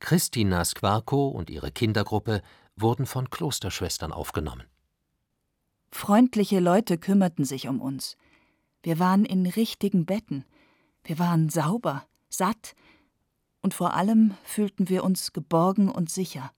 Christina 0.00 0.64
Squarco 0.64 1.28
und 1.28 1.50
ihre 1.50 1.70
Kindergruppe 1.70 2.40
wurden 2.76 3.04
von 3.04 3.28
Klosterschwestern 3.28 4.10
aufgenommen. 4.10 4.64
Freundliche 5.96 6.58
Leute 6.58 6.98
kümmerten 6.98 7.44
sich 7.44 7.68
um 7.68 7.80
uns. 7.80 8.16
Wir 8.82 8.98
waren 8.98 9.24
in 9.24 9.46
richtigen 9.46 10.06
Betten. 10.06 10.44
Wir 11.04 11.20
waren 11.20 11.50
sauber, 11.50 12.04
satt 12.28 12.74
und 13.62 13.74
vor 13.74 13.94
allem 13.94 14.34
fühlten 14.42 14.88
wir 14.88 15.04
uns 15.04 15.32
geborgen 15.32 15.88
und 15.88 16.10
sicher. 16.10 16.50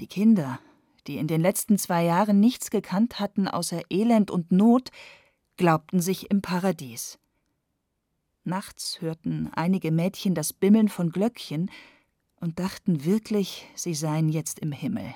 Die 0.00 0.06
Kinder, 0.06 0.60
die 1.06 1.16
in 1.16 1.28
den 1.28 1.40
letzten 1.40 1.78
zwei 1.78 2.04
Jahren 2.04 2.38
nichts 2.38 2.70
gekannt 2.70 3.20
hatten 3.20 3.48
außer 3.48 3.80
Elend 3.88 4.30
und 4.30 4.52
Not, 4.52 4.90
glaubten 5.56 6.02
sich 6.02 6.30
im 6.30 6.42
Paradies. 6.42 7.18
Nachts 8.44 9.00
hörten 9.00 9.50
einige 9.54 9.90
Mädchen 9.90 10.34
das 10.34 10.52
Bimmeln 10.52 10.90
von 10.90 11.10
Glöckchen, 11.10 11.70
und 12.38 12.58
dachten 12.58 13.06
wirklich, 13.06 13.66
sie 13.74 13.94
seien 13.94 14.28
jetzt 14.28 14.58
im 14.58 14.70
Himmel. 14.70 15.14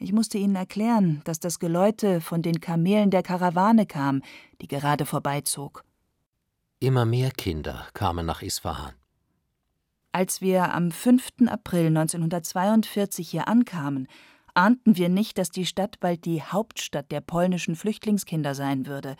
Ich 0.00 0.12
musste 0.12 0.38
ihnen 0.38 0.54
erklären, 0.54 1.22
dass 1.24 1.40
das 1.40 1.58
Geläute 1.58 2.20
von 2.20 2.40
den 2.40 2.60
Kamelen 2.60 3.10
der 3.10 3.24
Karawane 3.24 3.84
kam, 3.84 4.22
die 4.60 4.68
gerade 4.68 5.06
vorbeizog. 5.06 5.84
Immer 6.78 7.04
mehr 7.04 7.32
Kinder 7.32 7.86
kamen 7.94 8.24
nach 8.24 8.42
Isfahan. 8.42 8.94
Als 10.12 10.40
wir 10.40 10.72
am 10.72 10.92
5. 10.92 11.48
April 11.48 11.88
1942 11.88 13.28
hier 13.28 13.48
ankamen, 13.48 14.06
ahnten 14.54 14.96
wir 14.96 15.08
nicht, 15.08 15.36
dass 15.36 15.50
die 15.50 15.66
Stadt 15.66 15.98
bald 15.98 16.24
die 16.24 16.42
Hauptstadt 16.42 17.10
der 17.10 17.20
polnischen 17.20 17.74
Flüchtlingskinder 17.74 18.54
sein 18.54 18.86
würde. 18.86 19.16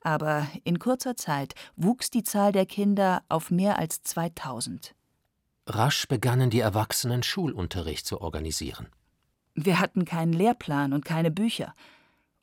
Aber 0.00 0.46
in 0.64 0.78
kurzer 0.78 1.16
Zeit 1.16 1.54
wuchs 1.76 2.10
die 2.10 2.22
Zahl 2.22 2.52
der 2.52 2.66
Kinder 2.66 3.22
auf 3.28 3.50
mehr 3.50 3.78
als 3.78 4.02
2000. 4.02 4.94
Rasch 5.66 6.08
begannen 6.08 6.48
die 6.48 6.60
Erwachsenen 6.60 7.22
Schulunterricht 7.22 8.06
zu 8.06 8.22
organisieren. 8.22 8.88
Wir 9.64 9.80
hatten 9.80 10.04
keinen 10.04 10.32
Lehrplan 10.32 10.92
und 10.92 11.04
keine 11.04 11.32
Bücher. 11.32 11.74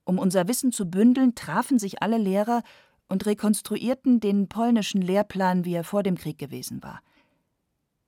Um 0.03 0.19
unser 0.19 0.49
Wissen 0.49 0.73
zu 0.73 0.85
bündeln, 0.85 1.33
trafen 1.33 1.79
sich 1.79 2.01
alle 2.01 2.17
Lehrer 2.17 2.61
und 3.07 3.25
rekonstruierten 3.25 4.19
den 4.19 4.49
polnischen 4.49 5.01
Lehrplan, 5.01 5.63
wie 5.63 5.75
er 5.75 5.85
vor 5.85 6.03
dem 6.03 6.17
Krieg 6.17 6.37
gewesen 6.37 6.83
war. 6.83 6.99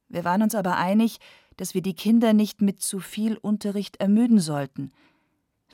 Wir 0.09 0.25
waren 0.25 0.41
uns 0.41 0.55
aber 0.55 0.75
einig, 0.75 1.19
dass 1.55 1.73
wir 1.73 1.81
die 1.81 1.95
Kinder 1.95 2.33
nicht 2.33 2.61
mit 2.61 2.81
zu 2.81 2.99
viel 2.99 3.37
Unterricht 3.37 3.97
ermüden 3.97 4.39
sollten. 4.39 4.91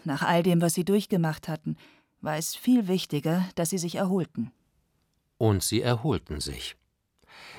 Nach 0.04 0.22
all 0.22 0.44
dem, 0.44 0.62
was 0.62 0.76
sie 0.76 0.86
durchgemacht 0.86 1.48
hatten, 1.48 1.76
war 2.22 2.38
es 2.38 2.56
viel 2.56 2.88
wichtiger, 2.88 3.46
dass 3.56 3.72
sie 3.72 3.80
sich 3.80 3.96
erholten. 3.96 4.52
Und 5.40 5.64
sie 5.64 5.82
erholten 5.82 6.40
sich. 6.40 6.76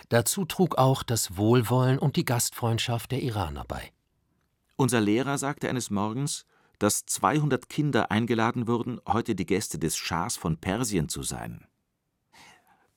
Dazu 0.08 0.44
trug 0.44 0.78
auch 0.78 1.02
das 1.02 1.36
Wohlwollen 1.36 1.98
und 1.98 2.14
die 2.14 2.24
Gastfreundschaft 2.24 3.10
der 3.10 3.22
Iraner 3.22 3.64
bei. 3.66 3.93
Unser 4.76 5.00
Lehrer 5.00 5.38
sagte 5.38 5.68
eines 5.68 5.90
Morgens, 5.90 6.46
dass 6.80 7.06
200 7.06 7.68
Kinder 7.68 8.10
eingeladen 8.10 8.66
wurden, 8.66 9.00
heute 9.06 9.36
die 9.36 9.46
Gäste 9.46 9.78
des 9.78 9.96
Schahs 9.96 10.36
von 10.36 10.56
Persien 10.56 11.08
zu 11.08 11.22
sein. 11.22 11.66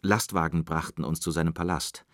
Lastwagen 0.01 0.65
brachten 0.65 1.03
uns 1.03 1.19
zu 1.19 1.29
seinem 1.29 1.53
Palast. 1.53 2.05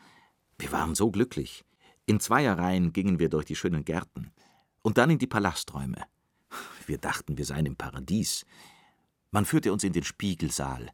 Wir 0.58 0.72
waren 0.74 0.96
so 0.96 1.12
glücklich. 1.12 1.64
In 2.06 2.20
Zweierreihen 2.20 2.92
gingen 2.92 3.20
wir 3.20 3.30
durch 3.30 3.46
die 3.46 3.56
schönen 3.56 3.86
Gärten 3.86 4.34
und 4.82 4.98
dann 4.98 5.10
in 5.10 5.20
die 5.20 5.28
Palasträume. 5.28 6.04
Wir 6.86 6.98
dachten, 6.98 7.38
wir 7.38 7.46
seien 7.46 7.66
im 7.66 7.78
Paradies. 7.78 8.46
Man 9.32 9.46
führte 9.46 9.72
uns 9.72 9.86
in 9.86 9.94
den 9.94 10.04
Spiegelsaal. 10.04 10.90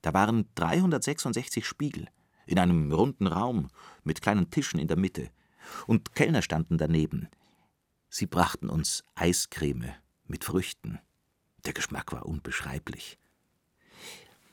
Da 0.00 0.14
waren 0.14 0.48
366 0.54 1.66
Spiegel 1.66 2.08
in 2.46 2.58
einem 2.58 2.90
runden 2.90 3.26
Raum 3.26 3.68
mit 4.02 4.22
kleinen 4.22 4.50
Tischen 4.50 4.80
in 4.80 4.88
der 4.88 4.98
Mitte, 4.98 5.30
und 5.86 6.14
Kellner 6.14 6.42
standen 6.42 6.78
daneben. 6.78 7.28
Sie 8.12 8.26
brachten 8.26 8.68
uns 8.68 9.04
Eiscreme 9.14 9.94
mit 10.26 10.44
Früchten. 10.44 10.98
Der 11.64 11.72
Geschmack 11.72 12.12
war 12.12 12.26
unbeschreiblich. 12.26 13.18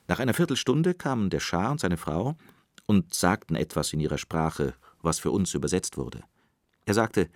Nach 0.08 0.20
einer 0.20 0.36
Viertelstunde 0.36 0.94
kamen 0.94 1.32
der 1.32 1.40
Schah 1.40 1.72
und 1.72 1.80
seine 1.80 1.98
Frau 1.98 2.38
und 2.86 3.16
sagten 3.16 3.56
etwas 3.56 3.94
in 3.94 4.00
ihrer 4.00 4.20
Sprache, 4.20 4.76
was 5.02 5.20
für 5.20 5.32
uns 5.32 5.56
übersetzt 5.56 5.98
wurde. 5.98 6.24
Er 6.86 6.94
sagte, 6.94 7.30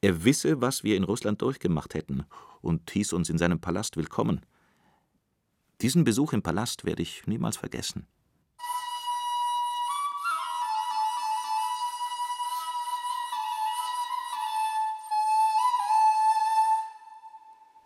er 0.00 0.24
wisse, 0.24 0.60
was 0.60 0.82
wir 0.82 0.96
in 0.96 1.04
Russland 1.04 1.42
durchgemacht 1.42 1.94
hätten, 1.94 2.24
und 2.60 2.90
hieß 2.90 3.12
uns 3.12 3.30
in 3.30 3.38
seinem 3.38 3.60
Palast 3.60 3.96
willkommen. 3.96 4.44
Diesen 5.80 6.02
Besuch 6.02 6.32
im 6.32 6.42
Palast 6.42 6.84
werde 6.84 7.02
ich 7.02 7.26
niemals 7.28 7.56
vergessen. 7.56 8.06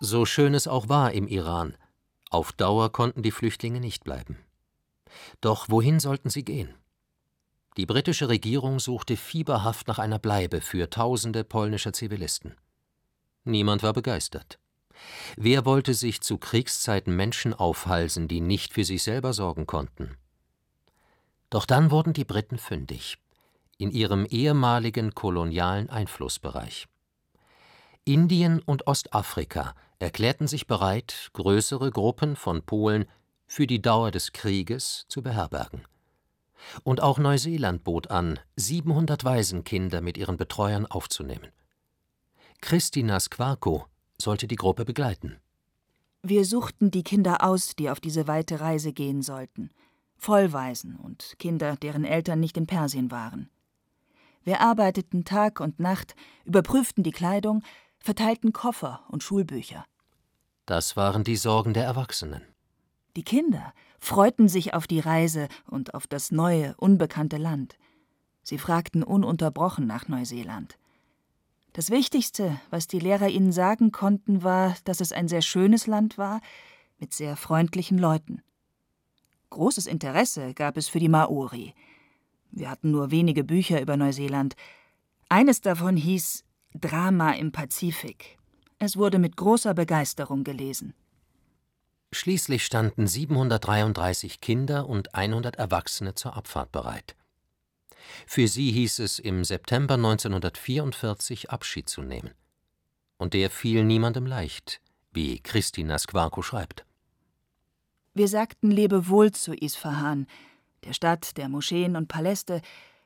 So 0.04 0.26
schön 0.26 0.52
es 0.54 0.66
auch 0.66 0.88
war 0.88 1.12
im 1.12 1.28
Iran, 1.28 1.76
auf 2.28 2.50
Dauer 2.50 2.90
konnten 2.90 3.22
die 3.22 3.30
Flüchtlinge 3.30 3.78
nicht 3.78 4.02
bleiben. 4.02 4.36
Doch 5.40 5.68
wohin 5.68 6.00
sollten 6.00 6.28
sie 6.28 6.44
gehen? 6.44 6.74
Die 7.76 7.86
britische 7.86 8.28
Regierung 8.28 8.80
suchte 8.80 9.16
fieberhaft 9.16 9.86
nach 9.86 10.00
einer 10.00 10.18
Bleibe 10.18 10.60
für 10.60 10.90
tausende 10.90 11.44
polnischer 11.44 11.92
Zivilisten. 11.92 12.56
Niemand 13.44 13.84
war 13.84 13.92
begeistert. 13.92 14.58
Wer 15.36 15.64
wollte 15.66 15.94
sich 15.94 16.20
zu 16.20 16.36
Kriegszeiten 16.36 17.14
Menschen 17.14 17.54
aufhalsen, 17.54 18.26
die 18.26 18.40
nicht 18.40 18.72
für 18.72 18.84
sich 18.84 19.04
selber 19.04 19.32
sorgen 19.32 19.68
konnten? 19.68 20.16
Doch 21.48 21.64
dann 21.64 21.92
wurden 21.92 22.12
die 22.12 22.24
Briten 22.24 22.58
fündig 22.58 23.18
in 23.78 23.92
ihrem 23.92 24.26
ehemaligen 24.26 25.14
kolonialen 25.14 25.90
Einflussbereich. 25.90 26.88
Indien 28.04 28.58
und 28.58 28.88
Ostafrika 28.88 29.76
erklärten 30.02 30.46
sich 30.48 30.66
bereit, 30.66 31.30
größere 31.32 31.90
Gruppen 31.90 32.36
von 32.36 32.62
Polen 32.62 33.06
für 33.46 33.66
die 33.66 33.80
Dauer 33.80 34.10
des 34.10 34.32
Krieges 34.32 35.06
zu 35.08 35.22
beherbergen. 35.22 35.82
Und 36.84 37.00
auch 37.00 37.18
Neuseeland 37.18 37.84
bot 37.84 38.10
an, 38.10 38.38
700 38.56 39.24
Waisenkinder 39.24 40.00
mit 40.00 40.16
ihren 40.16 40.36
Betreuern 40.36 40.86
aufzunehmen. 40.86 41.48
Christina 42.60 43.18
Squarco 43.20 43.86
sollte 44.20 44.46
die 44.46 44.56
Gruppe 44.56 44.84
begleiten. 44.84 45.38
Wir 46.22 46.44
suchten 46.44 46.90
die 46.90 47.02
Kinder 47.02 47.42
aus, 47.42 47.74
die 47.74 47.90
auf 47.90 47.98
diese 47.98 48.28
weite 48.28 48.60
Reise 48.60 48.92
gehen 48.92 49.22
sollten. 49.22 49.70
Vollwaisen 50.16 50.96
und 50.96 51.34
Kinder, 51.38 51.76
deren 51.76 52.04
Eltern 52.04 52.38
nicht 52.38 52.56
in 52.56 52.66
Persien 52.66 53.10
waren. 53.10 53.50
Wir 54.44 54.60
arbeiteten 54.60 55.24
Tag 55.24 55.60
und 55.60 55.80
Nacht, 55.80 56.14
überprüften 56.44 57.02
die 57.02 57.10
Kleidung, 57.10 57.62
verteilten 57.98 58.52
Koffer 58.52 59.04
und 59.08 59.22
Schulbücher. 59.22 59.84
Das 60.66 60.96
waren 60.96 61.24
die 61.24 61.36
Sorgen 61.36 61.74
der 61.74 61.84
Erwachsenen. 61.84 62.42
Die 63.16 63.24
Kinder 63.24 63.74
freuten 63.98 64.48
sich 64.48 64.74
auf 64.74 64.86
die 64.86 65.00
Reise 65.00 65.48
und 65.66 65.94
auf 65.94 66.06
das 66.06 66.30
neue, 66.30 66.74
unbekannte 66.76 67.36
Land. 67.36 67.76
Sie 68.42 68.58
fragten 68.58 69.02
ununterbrochen 69.02 69.86
nach 69.86 70.08
Neuseeland. 70.08 70.78
Das 71.72 71.90
Wichtigste, 71.90 72.60
was 72.70 72.86
die 72.86 72.98
Lehrer 72.98 73.28
ihnen 73.28 73.52
sagen 73.52 73.92
konnten, 73.92 74.42
war, 74.42 74.76
dass 74.84 75.00
es 75.00 75.12
ein 75.12 75.28
sehr 75.28 75.42
schönes 75.42 75.86
Land 75.86 76.18
war, 76.18 76.40
mit 76.98 77.12
sehr 77.14 77.36
freundlichen 77.36 77.98
Leuten. 77.98 78.42
Großes 79.50 79.86
Interesse 79.86 80.54
gab 80.54 80.76
es 80.76 80.88
für 80.88 80.98
die 80.98 81.08
Maori. 81.08 81.74
Wir 82.50 82.70
hatten 82.70 82.90
nur 82.90 83.10
wenige 83.10 83.44
Bücher 83.44 83.80
über 83.80 83.96
Neuseeland. 83.96 84.54
Eines 85.28 85.60
davon 85.60 85.96
hieß 85.96 86.44
Drama 86.74 87.32
im 87.32 87.52
Pazifik. 87.52 88.38
Es 88.84 88.96
wurde 88.96 89.20
mit 89.20 89.36
großer 89.36 89.74
Begeisterung 89.74 90.42
gelesen. 90.42 90.92
Schließlich 92.10 92.64
standen 92.64 93.06
733 93.06 94.40
Kinder 94.40 94.88
und 94.88 95.14
100 95.14 95.54
Erwachsene 95.54 96.16
zur 96.16 96.36
Abfahrt 96.36 96.72
bereit. 96.72 97.14
Für 98.26 98.48
sie 98.48 98.72
hieß 98.72 98.98
es 98.98 99.20
im 99.20 99.44
September 99.44 99.94
1944 99.94 101.52
Abschied 101.52 101.88
zu 101.88 102.02
nehmen. 102.02 102.32
Und 103.18 103.34
der 103.34 103.50
fiel 103.50 103.84
niemandem 103.84 104.26
leicht, 104.26 104.80
wie 105.12 105.38
Christina 105.38 105.96
Squarco 105.96 106.42
schreibt. 106.42 106.84
Wir 108.14 108.26
sagten 108.26 108.72
Lebewohl 108.72 109.30
zu 109.30 109.54
Isfahan, 109.54 110.26
der 110.82 110.92
Stadt 110.92 111.36
der 111.36 111.48
Moscheen 111.48 111.94
und 111.94 112.08
Paläste, 112.08 112.60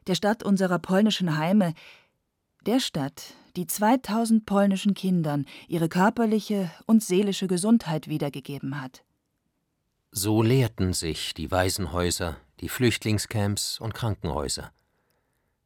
der 0.07 0.15
Stadt 0.15 0.43
unserer 0.43 0.79
polnischen 0.79 1.37
Heime, 1.37 1.75
der 2.65 2.81
Stadt, 2.81 3.35
die 3.57 3.67
2000 3.67 4.45
polnischen 4.47 4.95
Kindern 4.95 5.47
ihre 5.67 5.89
körperliche 5.89 6.71
und 6.87 7.03
seelische 7.03 7.47
Gesundheit 7.47 8.09
wiedergegeben 8.09 8.81
hat. 8.81 9.03
So 10.13 10.43
leerten 10.43 10.93
sich 10.93 11.35
die 11.35 11.51
Waisenhäuser, 11.51 12.37
die 12.61 12.69
Flüchtlingscamps 12.69 13.81
und 13.81 13.95
Krankenhäuser. 13.95 14.73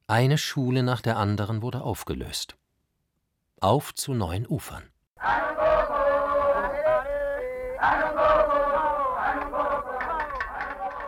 Eine 0.06 0.38
Schule 0.38 0.82
nach 0.82 1.02
der 1.02 1.16
anderen 1.16 1.62
wurde 1.62 1.82
aufgelöst. 1.82 2.56
Auf 3.60 3.94
zu 3.94 4.14
neuen 4.14 4.46
Ufern. 4.46 4.82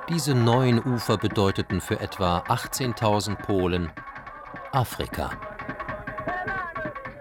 Diese 0.09 0.35
neuen 0.35 0.79
Ufer 0.85 1.17
bedeuteten 1.17 1.81
für 1.81 1.99
etwa 1.99 2.41
18.000 2.41 3.37
Polen 3.37 3.91
Afrika. 4.73 5.52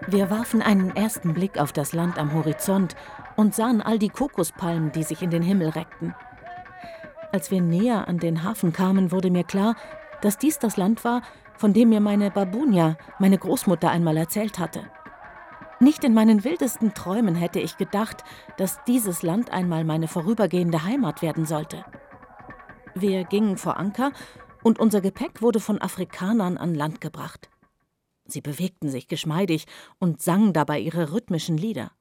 Wir 0.08 0.30
warfen 0.30 0.62
einen 0.62 0.96
ersten 0.96 1.32
Blick 1.32 1.58
auf 1.58 1.72
das 1.72 1.92
Land 1.92 2.18
am 2.18 2.34
Horizont 2.34 2.96
und 3.36 3.54
sahen 3.54 3.80
all 3.80 3.98
die 3.98 4.08
Kokospalmen, 4.08 4.90
die 4.92 5.04
sich 5.04 5.22
in 5.22 5.30
den 5.30 5.42
Himmel 5.42 5.68
reckten. 5.68 6.14
Als 7.30 7.50
wir 7.50 7.60
näher 7.60 8.08
an 8.08 8.18
den 8.18 8.42
Hafen 8.42 8.72
kamen, 8.72 9.12
wurde 9.12 9.30
mir 9.30 9.44
klar, 9.44 9.76
dass 10.20 10.38
dies 10.38 10.58
das 10.58 10.76
Land 10.76 11.04
war, 11.04 11.22
von 11.56 11.72
dem 11.72 11.90
mir 11.90 12.00
meine 12.00 12.30
Babunia, 12.30 12.96
meine 13.18 13.38
Großmutter, 13.38 13.90
einmal 13.90 14.16
erzählt 14.16 14.58
hatte. 14.58 14.84
Nicht 15.78 16.04
in 16.04 16.14
meinen 16.14 16.44
wildesten 16.44 16.94
Träumen 16.94 17.34
hätte 17.34 17.60
ich 17.60 17.76
gedacht, 17.76 18.24
dass 18.56 18.82
dieses 18.84 19.22
Land 19.22 19.50
einmal 19.50 19.84
meine 19.84 20.08
vorübergehende 20.08 20.84
Heimat 20.84 21.22
werden 21.22 21.44
sollte. 21.44 21.84
Wir 22.94 23.24
gingen 23.24 23.56
vor 23.56 23.78
Anker 23.78 24.12
und 24.62 24.78
unser 24.78 25.00
Gepäck 25.00 25.42
wurde 25.42 25.60
von 25.60 25.80
Afrikanern 25.80 26.58
an 26.58 26.74
Land 26.74 27.00
gebracht. 27.00 27.48
Sie 28.32 28.40
bewegten 28.40 28.88
sich 28.88 29.08
geschmeidig 29.08 29.66
und 29.98 30.22
sangen 30.22 30.52
dabei 30.52 30.80
ihre 30.80 31.12
rhythmischen 31.12 31.56
Lieder. 31.56 31.92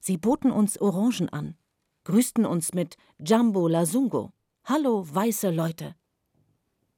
Sie 0.00 0.16
boten 0.16 0.50
uns 0.50 0.80
Orangen 0.80 1.28
an, 1.28 1.56
grüßten 2.04 2.46
uns 2.46 2.74
mit 2.74 2.96
Jumbo 3.18 3.68
Lasungo. 3.68 4.32
Hallo, 4.64 5.06
weiße 5.06 5.50
Leute. 5.50 5.94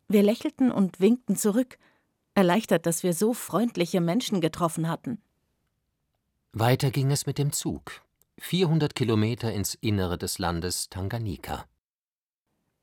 Wir 0.09 0.23
lächelten 0.23 0.71
und 0.71 1.01
winkten 1.01 1.37
zurück, 1.37 1.79
erleichtert, 2.35 2.87
dass 2.87 3.03
wir 3.03 3.13
so 3.13 3.33
freundliche 3.33 4.01
Menschen 4.01 4.41
getroffen 4.41 4.89
hatten. 4.89 5.21
Weiter 6.53 6.91
ging 6.91 7.11
es 7.11 7.27
mit 7.27 7.39
dem 7.39 7.53
Zug. 7.53 8.03
400 8.39 8.95
Kilometer 8.95 9.53
ins 9.53 9.75
Innere 9.75 10.19
des 10.19 10.39
Landes 10.39 10.89
Tanganika. 10.89 11.67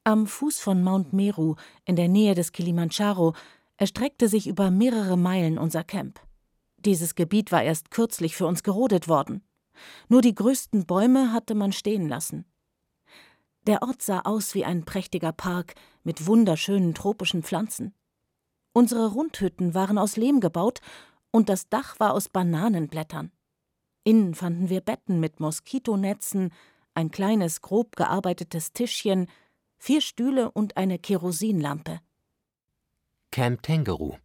Am 0.03 0.28
Fuß 0.28 0.59
von 0.59 0.84
Mount 0.84 1.14
Meru, 1.14 1.55
in 1.86 1.95
der 1.95 2.09
Nähe 2.09 2.36
des 2.36 2.51
Kilimandscharo, 2.51 3.36
erstreckte 3.78 4.28
sich 4.28 4.47
über 4.47 4.71
mehrere 4.71 5.17
Meilen 5.17 5.57
unser 5.57 5.84
Camp. 5.84 6.19
Dieses 6.78 7.15
Gebiet 7.15 7.51
war 7.51 7.63
erst 7.63 7.91
kürzlich 7.91 8.36
für 8.36 8.45
uns 8.45 8.63
gerodet 8.63 9.07
worden. 9.07 9.43
Nur 10.09 10.21
die 10.21 10.36
größten 10.36 10.86
Bäume 10.86 11.32
hatte 11.32 11.55
man 11.55 11.71
stehen 11.71 12.07
lassen. 12.07 12.45
Der 13.65 13.82
Ort 13.82 14.01
sah 14.01 14.21
aus 14.21 14.53
wie 14.55 14.65
ein 14.65 14.84
prächtiger 14.84 15.32
Park 15.32 15.76
mit 16.03 16.28
wunderschönen 16.28 16.93
tropischen 16.93 17.43
Pflanzen. 17.43 17.93
Unsere 18.74 19.07
Rundhütten 19.13 19.74
waren 19.74 19.97
aus 19.97 20.17
Lehm 20.17 20.41
gebaut 20.41 20.82
und 21.32 21.47
das 21.47 21.69
Dach 21.69 21.99
war 21.99 22.13
aus 22.13 22.28
Bananenblättern. 22.28 23.32
Innen 24.03 24.36
fanden 24.36 24.69
wir 24.69 24.82
Betten 24.82 25.19
mit 25.19 25.39
Moskitonetzen, 25.39 26.51
ein 26.93 27.09
kleines, 27.09 27.61
grob 27.61 27.95
gearbeitetes 27.95 28.74
Tischchen, 28.74 29.28
vier 29.78 30.01
Stühle 30.01 30.51
und 30.51 30.76
eine 30.76 30.99
Kerosinlampe. 30.99 32.01
Camp 33.34 33.63
Tengeru. 33.63 34.17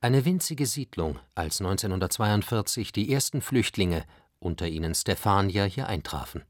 Eine 0.00 0.24
winzige 0.24 0.64
Siedlung, 0.64 1.18
als 1.34 1.60
1942 1.60 2.92
die 2.92 3.12
ersten 3.12 3.42
Flüchtlinge, 3.42 4.04
unter 4.38 4.68
ihnen 4.68 4.94
Stefania, 4.94 5.64
hier 5.64 5.88
eintrafen. 5.88 6.44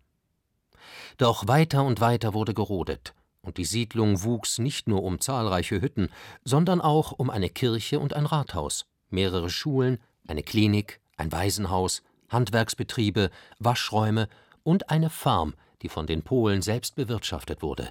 Doch 1.16 1.49
weiter 1.49 1.83
und 1.85 2.03
weiter 2.03 2.35
wurde 2.35 2.53
gerodet, 2.53 3.14
und 3.41 3.57
die 3.57 3.64
Siedlung 3.64 4.22
wuchs 4.24 4.59
nicht 4.59 4.89
nur 4.89 5.03
um 5.03 5.22
zahlreiche 5.22 5.81
Hütten, 5.81 6.11
sondern 6.45 6.83
auch 6.83 7.12
um 7.12 7.31
eine 7.31 7.49
Kirche 7.49 7.99
und 7.99 8.12
ein 8.12 8.26
Rathaus, 8.26 8.85
mehrere 9.09 9.49
Schulen, 9.49 10.01
eine 10.28 10.43
Klinik, 10.43 11.01
ein 11.16 11.33
Waisenhaus, 11.33 12.03
Handwerksbetriebe, 12.28 13.31
Waschräume 13.59 14.28
und 14.64 14.91
eine 14.91 15.09
Farm, 15.09 15.55
die 15.81 15.89
von 15.89 16.07
den 16.07 16.24
Polen 16.24 16.61
selbst 16.61 16.95
bewirtschaftet 16.95 17.62
wurde. 17.62 17.89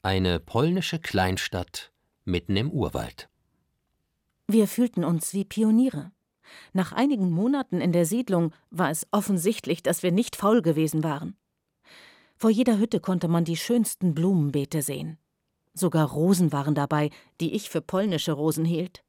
Eine 0.00 0.40
polnische 0.40 0.98
Kleinstadt 0.98 1.91
mitten 2.24 2.56
im 2.56 2.70
Urwald. 2.70 3.28
Wir 4.48 4.68
fühlten 4.68 5.04
uns 5.04 5.32
wie 5.32 5.44
Pioniere. 5.44 6.12
Nach 6.72 6.92
einigen 6.92 7.30
Monaten 7.30 7.80
in 7.80 7.92
der 7.92 8.06
Siedlung 8.06 8.52
war 8.70 8.90
es 8.90 9.06
offensichtlich, 9.10 9.82
dass 9.82 10.02
wir 10.02 10.12
nicht 10.12 10.36
faul 10.36 10.62
gewesen 10.62 11.04
waren. 11.04 11.36
Vor 12.36 12.50
jeder 12.50 12.78
Hütte 12.78 13.00
konnte 13.00 13.28
man 13.28 13.44
die 13.44 13.56
schönsten 13.56 14.14
Blumenbeete 14.14 14.82
sehen. 14.82 15.18
Sogar 15.74 16.10
Rosen 16.10 16.52
waren 16.52 16.74
dabei, 16.74 17.10
die 17.40 17.54
ich 17.54 17.70
für 17.70 17.80
polnische 17.80 18.32
Rosen 18.32 18.64
hielt. 18.64 19.04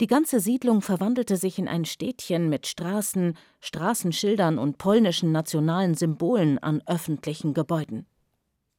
Die 0.00 0.06
ganze 0.06 0.40
Siedlung 0.40 0.82
verwandelte 0.82 1.38
sich 1.38 1.58
in 1.58 1.66
ein 1.66 1.86
Städtchen 1.86 2.48
mit 2.50 2.66
Straßen, 2.66 3.36
Straßenschildern 3.60 4.58
und 4.58 4.78
polnischen 4.78 5.32
nationalen 5.32 5.94
Symbolen 5.94 6.58
an 6.58 6.82
öffentlichen 6.86 7.54
Gebäuden. 7.54 8.06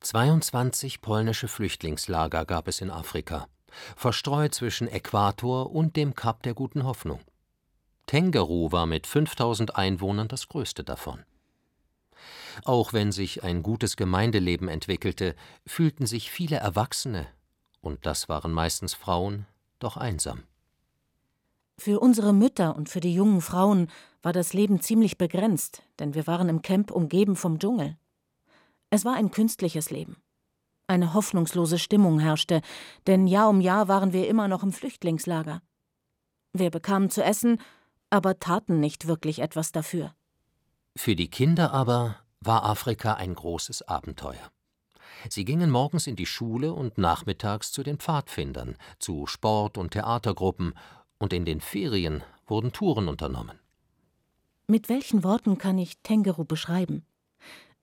22 0.01 1.01
polnische 1.01 1.47
Flüchtlingslager 1.47 2.45
gab 2.45 2.67
es 2.67 2.81
in 2.81 2.91
Afrika, 2.91 3.47
verstreut 3.95 4.53
zwischen 4.53 4.87
Äquator 4.87 5.71
und 5.71 5.95
dem 5.95 6.13
Kap 6.13 6.43
der 6.43 6.53
Guten 6.53 6.83
Hoffnung. 6.83 7.19
Tengeru 8.05 8.71
war 8.71 8.85
mit 8.85 9.07
5000 9.07 9.75
Einwohnern 9.75 10.27
das 10.27 10.47
größte 10.47 10.83
davon. 10.83 11.23
Auch 12.63 12.93
wenn 12.93 13.11
sich 13.11 13.43
ein 13.43 13.63
gutes 13.63 13.97
Gemeindeleben 13.97 14.69
entwickelte, 14.69 15.35
fühlten 15.65 16.05
sich 16.05 16.31
viele 16.31 16.57
Erwachsene, 16.57 17.27
und 17.81 18.05
das 18.05 18.29
waren 18.29 18.51
meistens 18.51 18.93
Frauen, 18.93 19.45
doch 19.79 19.97
einsam. 19.97 20.43
Für 21.77 21.99
unsere 21.99 22.33
Mütter 22.33 22.75
und 22.75 22.89
für 22.89 23.01
die 23.01 23.13
jungen 23.13 23.41
Frauen 23.41 23.89
war 24.23 24.33
das 24.33 24.53
Leben 24.53 24.81
ziemlich 24.81 25.17
begrenzt, 25.17 25.83
denn 25.99 26.15
wir 26.15 26.25
waren 26.27 26.49
im 26.49 26.61
Camp 26.61 26.91
umgeben 26.91 27.35
vom 27.35 27.59
Dschungel. 27.59 27.97
Es 28.89 29.05
war 29.05 29.15
ein 29.15 29.31
künstliches 29.31 29.89
Leben. 29.89 30.17
Eine 30.87 31.13
hoffnungslose 31.13 31.79
Stimmung 31.79 32.19
herrschte, 32.19 32.61
denn 33.07 33.27
Jahr 33.27 33.49
um 33.49 33.59
Jahr 33.59 33.87
waren 33.87 34.13
wir 34.13 34.27
immer 34.27 34.47
noch 34.47 34.63
im 34.63 34.71
Flüchtlingslager. 34.71 35.61
Wir 36.53 36.71
bekamen 36.71 37.09
zu 37.09 37.23
essen, 37.23 37.59
aber 38.09 38.39
taten 38.39 38.79
nicht 38.79 39.07
wirklich 39.07 39.39
etwas 39.39 39.73
dafür. 39.73 40.13
Für 40.95 41.15
die 41.15 41.29
Kinder 41.29 41.73
aber 41.73 42.15
war 42.39 42.63
Afrika 42.63 43.15
ein 43.15 43.35
großes 43.35 43.81
Abenteuer. 43.87 44.51
Sie 45.29 45.45
gingen 45.45 45.69
morgens 45.69 46.07
in 46.07 46.15
die 46.15 46.25
Schule 46.25 46.73
und 46.73 46.97
nachmittags 46.97 47.71
zu 47.71 47.83
den 47.83 47.97
Pfadfindern, 47.97 48.77
zu 48.99 49.27
Sport- 49.27 49.77
und 49.77 49.91
Theatergruppen, 49.91 50.73
und 51.19 51.33
in 51.33 51.45
den 51.45 51.61
Ferien 51.61 52.23
wurden 52.45 52.71
Touren 52.71 53.07
unternommen. 53.07 53.59
Mit 54.67 54.87
welchen 54.87 55.23
Worten 55.23 55.57
kann 55.57 55.79
ich 55.79 55.97
Tengeru 56.03 56.45
beschreiben? 56.45 57.06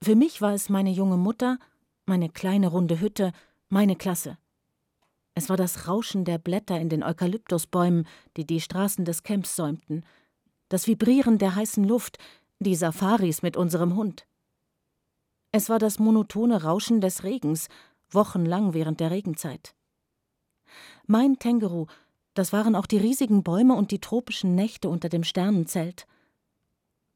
Für 0.05 0.16
mich 0.16 0.42
war 0.42 0.52
es 0.52 0.68
meine 0.68 0.90
junge 0.90 1.16
Mutter, 1.16 1.59
meine 2.05 2.28
kleine 2.28 2.66
runde 2.66 3.00
Hütte, 3.00 3.32
meine 3.70 3.96
Klasse. 3.96 4.36
Es 5.34 5.48
war 5.48 5.57
das 5.57 5.88
Rauschen 5.88 6.26
der 6.26 6.36
Blätter 6.36 6.78
in 6.78 6.90
den 6.90 7.02
Eukalyptusbäumen, 7.02 8.07
die 8.36 8.46
die 8.46 8.61
Straßen 8.61 9.07
des 9.07 9.22
Camps 9.22 9.57
säumten, 9.57 10.05
das 10.68 10.86
Vibrieren 10.86 11.38
der 11.38 11.55
heißen 11.55 11.84
Luft, 11.84 12.18
die 12.59 12.74
Safaris 12.74 13.40
mit 13.40 13.57
unserem 13.57 13.96
Hund. 13.96 14.26
Es 15.52 15.70
war 15.70 15.78
das 15.78 15.98
monotone 15.98 16.62
Rauschen 16.64 17.00
des 17.00 17.24
Regens, 17.24 17.68
wochenlang 18.11 18.74
während 18.74 19.00
der 19.00 19.11
Regenzeit. 19.11 19.74
Mein 21.07 21.38
Tengeru, 21.38 21.86
das 22.34 22.52
waren 22.52 22.76
auch 22.76 22.86
die 22.86 22.98
riesigen 22.98 23.42
Bäume 23.42 23.74
und 23.74 23.90
die 23.90 24.00
tropischen 24.00 24.55
Nächte 24.55 24.90
unter 24.90 25.09
dem 25.09 25.24
Sternenzelt. 25.24 26.07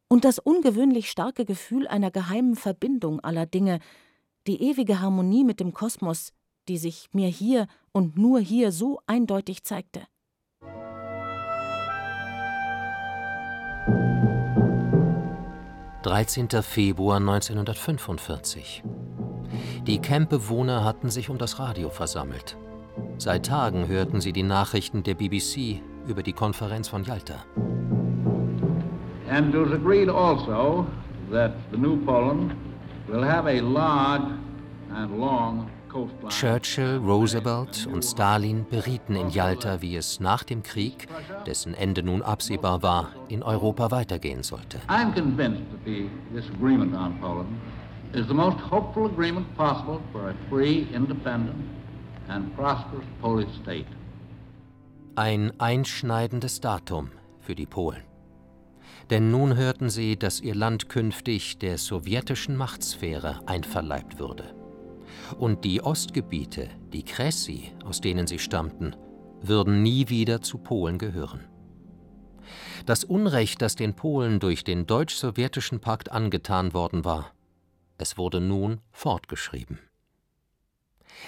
Und 0.09 0.25
das 0.25 0.39
ungewöhnlich 0.39 1.11
starke 1.11 1.45
Gefühl 1.45 1.87
einer 1.87 2.11
geheimen 2.11 2.57
Verbindung 2.57 3.21
aller 3.21 3.45
Dinge, 3.45 3.79
die 4.47 4.63
ewige 4.63 5.01
Harmonie 5.01 5.45
mit 5.45 5.61
dem 5.61 5.75
Kosmos, 5.75 6.33
die 6.69 6.79
sich 6.79 7.09
mir 7.13 7.29
hier 7.29 7.67
und 7.93 8.17
nur 8.17 8.41
hier 8.41 8.73
so 8.73 9.01
eindeutig 9.07 9.65
zeigte. 9.65 10.07
13. 16.03 16.49
Februar 16.63 17.19
1945. 17.19 18.83
Die 19.87 19.99
Campbewohner 19.99 20.85
hatten 20.85 21.11
sich 21.11 21.29
um 21.29 21.37
das 21.37 21.59
Radio 21.59 21.91
versammelt. 21.91 22.57
Seit 23.19 23.47
Tagen 23.47 23.89
hörten 23.89 24.23
sie 24.23 24.33
die 24.33 24.43
Nachrichten 24.43 25.03
der 25.03 25.15
BBC 25.15 25.83
über 26.07 26.23
die 26.23 26.33
Konferenz 26.33 26.89
von 26.89 27.05
Yalta. 27.05 27.45
And 29.29 29.55
it 29.55 29.59
was 29.59 29.72
agreed 29.72 30.09
also 30.09 30.87
that 31.31 31.53
the 31.70 31.76
new 31.76 32.05
Poland 32.05 32.55
will 33.09 33.22
have 33.22 33.47
a 33.47 33.61
large 33.61 34.33
and 34.91 35.20
long 35.20 35.70
Churchill, 36.29 36.99
Roosevelt 36.99 37.89
und 37.91 38.05
Stalin 38.05 38.66
berieten 38.68 39.16
in 39.16 39.31
Jalta, 39.31 39.81
wie 39.81 39.97
es 39.97 40.20
nach 40.20 40.45
dem 40.45 40.62
Krieg, 40.62 41.09
dessen 41.47 41.74
Ende 41.74 42.03
nun 42.03 42.22
absehbar 42.22 42.83
war, 42.83 43.12
in 43.29 43.43
Europa 43.43 43.91
weitergehen 43.91 44.43
sollte. 44.43 44.81
I'm 44.89 45.14
convinced 45.14 45.62
that 45.70 45.85
the, 45.85 46.09
this 46.35 46.49
agreement 46.51 46.95
on 46.95 47.18
Poland 47.20 47.59
is 48.12 48.26
the 48.26 48.35
most 48.35 48.59
hopeful 48.59 49.07
agreement 49.07 49.47
possible 49.57 50.01
for 50.12 50.29
a 50.29 50.35
free, 50.51 50.87
independent 50.95 51.57
and 52.29 52.55
prosperous 52.55 53.07
Polish 53.22 53.49
state. 53.62 53.87
Ein 55.16 55.53
einschneidendes 55.59 56.61
Datum 56.61 57.11
für 57.41 57.55
die 57.55 57.66
Polen. 57.66 58.08
Denn 59.11 59.31
nun 59.31 59.57
hörten 59.57 59.89
sie, 59.89 60.19
dass 60.19 60.41
ihr 60.41 60.55
Land 60.55 60.89
künftig 60.89 61.59
der 61.59 61.79
sowjetischen 61.79 62.57
Machtsphäre 62.57 63.41
einverleibt 63.47 64.19
würde 64.19 64.55
und 65.39 65.65
die 65.65 65.83
Ostgebiete, 65.83 66.69
die 66.93 67.05
Kressi, 67.05 67.73
aus 67.85 68.01
denen 68.01 68.27
sie 68.27 68.39
stammten, 68.39 68.95
würden 69.41 69.83
nie 69.83 70.09
wieder 70.09 70.43
zu 70.43 70.59
Polen 70.59 70.99
gehören. 70.99 71.45
Das 72.87 73.05
Unrecht, 73.05 73.61
das 73.61 73.77
den 73.77 73.95
Polen 73.95 74.41
durch 74.41 74.65
den 74.65 74.87
deutsch-sowjetischen 74.87 75.81
Pakt 75.81 76.11
angetan 76.11 76.73
worden 76.73 77.05
war, 77.05 77.33
es 77.99 78.17
wurde 78.17 78.41
nun 78.41 78.81
fortgeschrieben. 78.91 79.79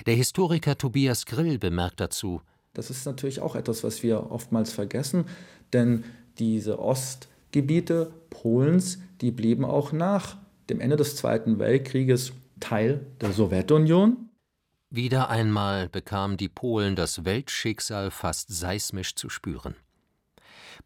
Der 0.07 0.14
Historiker 0.14 0.78
Tobias 0.78 1.26
Grill 1.26 1.59
bemerkt 1.59 2.01
dazu, 2.01 2.43
das 2.72 2.89
ist 2.89 3.05
natürlich 3.05 3.41
auch 3.41 3.57
etwas, 3.57 3.83
was 3.83 4.03
wir 4.03 4.31
oftmals 4.31 4.72
vergessen, 4.72 5.24
denn 5.72 6.05
diese 6.39 6.78
Ostgebiete 7.51 8.12
Polens, 8.30 9.01
die 9.20 9.32
blieben 9.32 9.64
auch 9.64 9.90
nach 9.90 10.36
dem 10.68 10.78
Ende 10.78 10.94
des 10.94 11.16
Zweiten 11.16 11.59
Weltkrieges 11.59 12.32
Teil 12.61 13.05
der 13.20 13.32
Sowjetunion. 13.32 14.28
Wieder 14.88 15.30
einmal 15.30 15.88
bekamen 15.88 16.36
die 16.36 16.48
Polen 16.48 16.94
das 16.94 17.24
Weltschicksal 17.24 18.12
fast 18.12 18.57
seismisch 18.57 19.16
zu 19.16 19.28
spüren. 19.28 19.74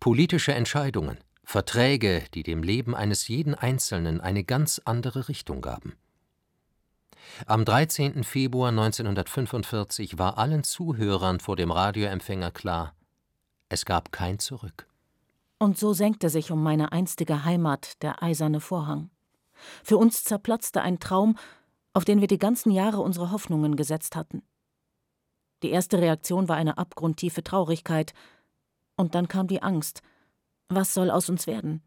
Politische 0.00 0.54
Entscheidungen, 0.54 1.18
Verträge, 1.42 2.22
die 2.32 2.42
dem 2.42 2.62
Leben 2.62 2.94
eines 2.94 3.28
jeden 3.28 3.54
Einzelnen 3.54 4.22
eine 4.22 4.42
ganz 4.42 4.80
andere 4.86 5.28
Richtung 5.28 5.60
gaben. 5.60 5.92
Am 7.44 7.66
13. 7.66 8.24
Februar 8.24 8.70
1945 8.70 10.16
war 10.16 10.38
allen 10.38 10.64
Zuhörern 10.64 11.40
vor 11.40 11.56
dem 11.56 11.70
Radioempfänger 11.70 12.52
klar, 12.52 12.94
es 13.68 13.84
gab 13.84 14.12
kein 14.12 14.38
Zurück. 14.38 14.86
Und 15.58 15.78
so 15.78 15.92
senkte 15.92 16.28
sich 16.28 16.50
um 16.50 16.62
meine 16.62 16.92
einstige 16.92 17.44
Heimat 17.44 18.02
der 18.02 18.22
eiserne 18.22 18.60
Vorhang. 18.60 19.10
Für 19.82 19.96
uns 19.96 20.24
zerplatzte 20.24 20.82
ein 20.82 20.98
Traum, 20.98 21.36
auf 21.92 22.04
den 22.04 22.20
wir 22.20 22.28
die 22.28 22.38
ganzen 22.38 22.70
Jahre 22.70 23.00
unsere 23.00 23.30
Hoffnungen 23.30 23.76
gesetzt 23.76 24.16
hatten. 24.16 24.42
Die 25.62 25.70
erste 25.70 25.98
Reaktion 25.98 26.48
war 26.48 26.56
eine 26.56 26.76
abgrundtiefe 26.76 27.42
Traurigkeit, 27.42 28.12
und 28.96 29.14
dann 29.14 29.28
kam 29.28 29.46
die 29.46 29.62
Angst. 29.62 30.02
Was 30.68 30.94
soll 30.94 31.10
aus 31.10 31.28
uns 31.28 31.46
werden? 31.46 31.82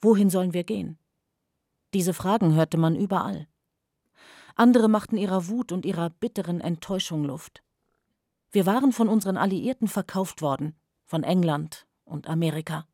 Wohin 0.00 0.30
sollen 0.30 0.52
wir 0.52 0.64
gehen? 0.64 0.98
Diese 1.94 2.14
Fragen 2.14 2.54
hörte 2.54 2.78
man 2.78 2.96
überall. 2.96 3.46
Andere 4.54 4.88
machten 4.88 5.16
ihrer 5.16 5.48
Wut 5.48 5.72
und 5.72 5.86
ihrer 5.86 6.10
bitteren 6.10 6.60
Enttäuschung 6.60 7.24
Luft. 7.24 7.62
Wir 8.50 8.66
waren 8.66 8.92
von 8.92 9.08
unseren 9.08 9.36
Alliierten 9.36 9.88
verkauft 9.88 10.42
worden, 10.42 10.74
von 11.04 11.22
England 11.22 11.86
und 12.04 12.28
Amerika. 12.28 12.86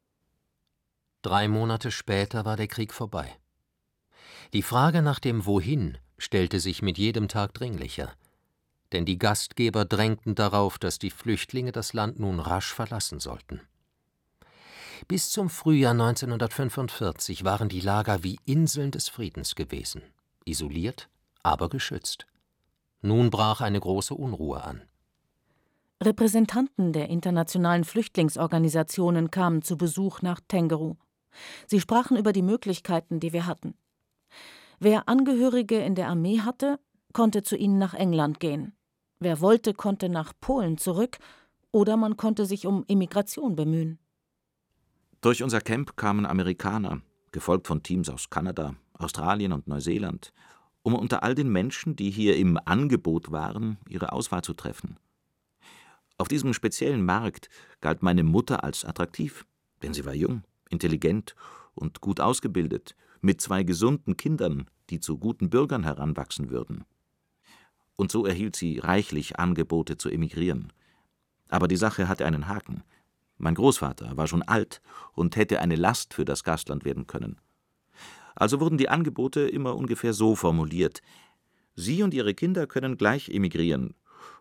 Drei 1.29 1.47
Monate 1.47 1.91
später 1.91 2.47
war 2.47 2.57
der 2.57 2.69
Krieg 2.69 2.95
vorbei. 2.95 3.37
Die 4.55 4.63
Frage 4.63 5.03
nach 5.03 5.19
dem 5.19 5.45
Wohin 5.45 5.99
stellte 6.17 6.59
sich 6.59 6.81
mit 6.81 6.97
jedem 6.97 7.29
Tag 7.29 7.53
dringlicher, 7.53 8.15
denn 8.93 9.05
die 9.05 9.19
Gastgeber 9.19 9.85
drängten 9.85 10.35
darauf, 10.35 10.79
dass 10.79 10.99
die 10.99 11.11
Flüchtlinge 11.11 11.71
das 11.71 11.93
Land 11.93 12.19
nun 12.19 12.41
rasch 12.41 12.73
verlassen 12.73 13.21
sollten. 13.21 13.61
Bis 15.07 15.29
zum 15.29 15.51
Frühjahr 15.51 15.91
1945 15.91 17.45
waren 17.45 17.69
die 17.69 17.83
Lager 17.83 18.25
wie 18.25 18.39
Inseln 18.47 18.91
des 18.91 19.11
Friedens 19.11 19.55
gewesen, 19.55 20.01
isoliert, 20.47 21.11
aber 21.43 21.69
geschützt. 21.69 22.27
Nun 23.03 23.29
brach 23.29 23.61
eine 23.61 23.81
große 23.81 24.15
Unruhe 24.15 24.65
an. 24.65 24.81
Repräsentanten 26.03 26.95
der 26.95 27.11
internationalen 27.11 27.85
Flüchtlingsorganisationen 27.85 29.31
kamen 29.31 29.61
zu 29.61 29.77
Besuch 29.77 30.23
nach 30.23 30.41
Tengeru. 30.49 30.97
Sie 31.67 31.81
sprachen 31.81 32.17
über 32.17 32.33
die 32.33 32.43
Möglichkeiten, 32.43 33.21
die 33.21 33.33
wir 33.33 33.47
hatten. 33.47 33.75
Wer 34.81 35.09
Angehörige 35.09 35.79
in 35.79 35.95
der 35.95 36.09
Armee 36.09 36.41
hatte, 36.41 36.79
konnte 37.13 37.43
zu 37.43 37.57
ihnen 37.57 37.79
nach 37.79 37.95
England 37.95 38.41
gehen. 38.41 38.77
Wer 39.21 39.41
wollte, 39.41 39.75
konnte 39.75 40.09
nach 40.09 40.33
Polen 40.41 40.79
zurück 40.79 41.19
oder 41.73 41.97
man 41.97 42.17
konnte 42.17 42.47
sich 42.47 42.67
um 42.67 42.85
Immigration 42.87 43.57
bemühen. 43.57 43.99
Durch 45.21 45.43
unser 45.43 45.61
Camp 45.61 45.97
kamen 45.97 46.27
Amerikaner, 46.27 47.03
gefolgt 47.33 47.67
von 47.67 47.83
Teams 47.83 48.09
aus 48.09 48.31
Kanada, 48.31 48.77
Australien 48.93 49.53
und 49.53 49.67
Neuseeland, 49.67 50.33
um 50.83 50.95
unter 50.95 51.25
all 51.25 51.35
den 51.35 51.51
Menschen, 51.51 51.97
die 51.97 52.11
hier 52.11 52.37
im 52.37 52.59
Angebot 52.65 53.33
waren, 53.33 53.79
ihre 53.89 54.13
Auswahl 54.13 54.43
zu 54.43 54.55
treffen. 54.55 54.97
Auf 56.19 56.29
diesem 56.29 56.55
speziellen 56.55 57.05
Markt 57.05 57.49
galt 57.81 58.03
meine 58.03 58.23
Mutter 58.23 58.65
als 58.65 58.85
attraktiv, 58.85 59.45
denn 59.83 59.93
sie 59.93 60.05
war 60.05 60.15
jung, 60.15 60.43
intelligent 60.71 61.35
und 61.75 62.01
gut 62.01 62.21
ausgebildet, 62.21 62.95
mit 63.21 63.41
zwei 63.41 63.63
gesunden 63.63 64.17
Kindern, 64.17 64.67
die 64.91 65.01
zu 65.01 65.19
guten 65.19 65.51
Bürgern 65.51 65.85
heranwachsen 65.85 66.51
würden. 66.51 66.85
Und 67.97 68.13
so 68.13 68.27
erhielt 68.27 68.57
sie 68.57 68.79
reichlich 68.79 69.39
Angebote 69.39 69.97
zu 69.99 70.09
emigrieren. 70.09 70.73
Aber 71.49 71.67
die 71.67 71.77
Sache 71.77 72.09
hatte 72.09 72.27
einen 72.27 72.47
Haken. 72.47 72.85
Mein 73.39 73.55
Großvater 73.55 74.17
war 74.17 74.27
schon 74.27 74.43
alt 74.43 74.81
und 75.15 75.37
hätte 75.37 75.61
eine 75.61 75.77
Last 75.77 76.15
für 76.15 76.25
das 76.25 76.45
Gastland 76.45 76.85
werden 76.85 77.07
können. 77.07 77.41
Also 78.35 78.61
wurden 78.61 78.79
die 78.79 78.89
Angebote 78.89 79.41
immer 79.41 79.75
ungefähr 79.75 80.13
so 80.13 80.37
formuliert: 80.37 81.01
Sie 81.75 82.03
und 82.03 82.15
Ihre 82.15 82.35
Kinder 82.35 82.67
können 82.67 82.97
gleich 82.97 83.29
emigrieren. 83.29 83.95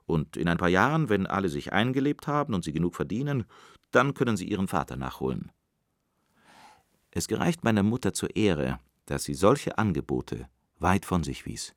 Und 0.05 0.37
in 0.37 0.47
ein 0.47 0.57
paar 0.57 0.69
Jahren, 0.69 1.09
wenn 1.09 1.27
alle 1.27 1.49
sich 1.49 1.73
eingelebt 1.73 2.27
haben 2.27 2.53
und 2.53 2.63
sie 2.63 2.71
genug 2.71 2.95
verdienen, 2.95 3.45
dann 3.91 4.13
können 4.13 4.37
sie 4.37 4.47
ihren 4.47 4.67
Vater 4.67 4.95
nachholen. 4.95 5.51
Es 7.17 7.27
gereicht 7.27 7.63
meiner 7.63 7.81
Mutter 7.81 8.13
zur 8.13 8.35
Ehre, 8.35 8.79
dass 9.07 9.23
sie 9.23 9.33
solche 9.33 9.79
Angebote 9.79 10.47
weit 10.77 11.03
von 11.03 11.23
sich 11.23 11.47
wies. 11.47 11.73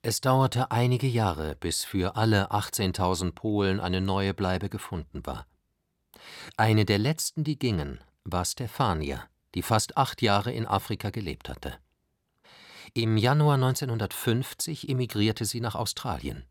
Es 0.00 0.20
dauerte 0.20 0.70
einige 0.70 1.08
Jahre, 1.08 1.56
bis 1.56 1.82
für 1.82 2.14
alle 2.14 2.52
18.000 2.52 3.32
Polen 3.32 3.80
eine 3.80 4.00
neue 4.00 4.32
Bleibe 4.32 4.68
gefunden 4.68 5.26
war. 5.26 5.44
Eine 6.56 6.84
der 6.84 6.98
letzten, 6.98 7.42
die 7.42 7.58
gingen, 7.58 7.98
war 8.22 8.44
Stefania, 8.44 9.24
die 9.56 9.62
fast 9.62 9.96
acht 9.96 10.22
Jahre 10.22 10.52
in 10.52 10.66
Afrika 10.66 11.10
gelebt 11.10 11.48
hatte. 11.48 11.76
Im 12.94 13.16
Januar 13.16 13.56
1950 13.56 14.88
emigrierte 14.88 15.44
sie 15.44 15.60
nach 15.60 15.74
Australien. 15.74 16.44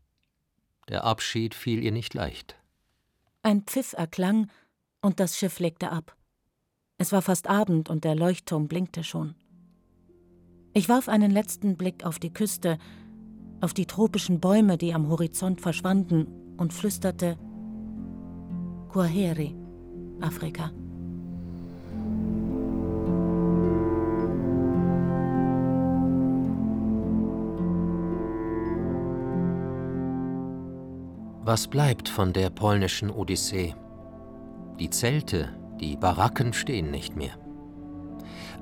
Der 0.90 1.04
Abschied 1.04 1.54
fiel 1.54 1.82
ihr 1.82 1.92
nicht 1.92 2.12
leicht. 2.12 2.56
Ein 3.42 3.62
Pfiff 3.62 3.94
erklang 3.94 4.50
und 5.00 5.20
das 5.20 5.38
Schiff 5.38 5.58
legte 5.58 5.90
ab. 5.90 6.14
Es 7.00 7.12
war 7.12 7.22
fast 7.22 7.48
Abend 7.48 7.88
und 7.88 8.04
der 8.04 8.14
Leuchtturm 8.14 8.68
blinkte 8.68 9.04
schon. 9.04 9.34
Ich 10.74 10.90
warf 10.90 11.08
einen 11.08 11.30
letzten 11.30 11.78
Blick 11.78 12.04
auf 12.04 12.18
die 12.18 12.30
Küste, 12.30 12.76
auf 13.62 13.72
die 13.72 13.86
tropischen 13.86 14.38
Bäume, 14.38 14.76
die 14.76 14.92
am 14.92 15.08
Horizont 15.08 15.62
verschwanden, 15.62 16.26
und 16.58 16.74
flüsterte 16.74 17.38
Kwaheri, 18.92 19.54
Afrika. 20.20 20.72
Was 31.44 31.66
bleibt 31.66 32.10
von 32.10 32.34
der 32.34 32.50
polnischen 32.50 33.08
Odyssee? 33.08 33.74
Die 34.78 34.90
Zelte, 34.90 35.48
die 35.80 35.96
Baracken 35.96 36.52
stehen 36.52 36.90
nicht 36.90 37.16
mehr. 37.16 37.32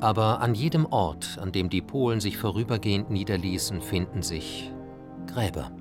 Aber 0.00 0.40
an 0.40 0.54
jedem 0.54 0.86
Ort, 0.86 1.38
an 1.40 1.52
dem 1.52 1.68
die 1.68 1.82
Polen 1.82 2.20
sich 2.20 2.38
vorübergehend 2.38 3.10
niederließen, 3.10 3.82
finden 3.82 4.22
sich 4.22 4.72
Gräber. 5.26 5.72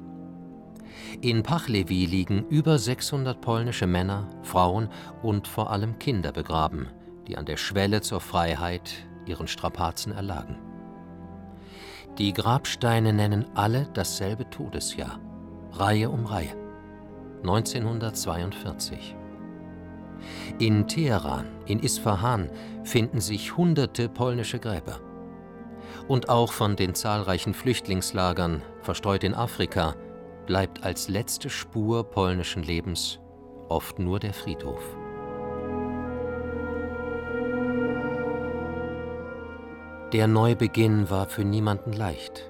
In 1.21 1.43
Pachlewi 1.43 2.05
liegen 2.05 2.45
über 2.47 2.77
600 2.77 3.39
polnische 3.39 3.87
Männer, 3.87 4.27
Frauen 4.41 4.89
und 5.21 5.47
vor 5.47 5.71
allem 5.71 5.99
Kinder 5.99 6.31
begraben, 6.31 6.87
die 7.27 7.37
an 7.37 7.45
der 7.45 7.57
Schwelle 7.57 8.01
zur 8.01 8.19
Freiheit 8.19 8.91
ihren 9.25 9.47
Strapazen 9.47 10.11
erlagen. 10.11 10.57
Die 12.17 12.33
Grabsteine 12.33 13.13
nennen 13.13 13.45
alle 13.53 13.87
dasselbe 13.93 14.49
Todesjahr, 14.49 15.19
Reihe 15.71 16.09
um 16.09 16.25
Reihe, 16.25 16.55
1942. 17.43 19.15
In 20.59 20.87
Teheran, 20.87 21.45
in 21.65 21.79
Isfahan 21.79 22.49
finden 22.83 23.21
sich 23.21 23.55
hunderte 23.57 24.09
polnische 24.09 24.59
Gräber. 24.59 24.99
Und 26.07 26.29
auch 26.29 26.51
von 26.51 26.75
den 26.75 26.95
zahlreichen 26.95 27.53
Flüchtlingslagern, 27.53 28.61
verstreut 28.81 29.23
in 29.23 29.33
Afrika, 29.33 29.95
bleibt 30.45 30.83
als 30.83 31.09
letzte 31.09 31.49
Spur 31.49 32.03
polnischen 32.03 32.63
Lebens 32.63 33.19
oft 33.69 33.99
nur 33.99 34.19
der 34.19 34.33
Friedhof. 34.33 34.81
Der 40.13 40.27
Neubeginn 40.27 41.09
war 41.09 41.27
für 41.27 41.43
niemanden 41.43 41.91
leicht. 41.91 42.49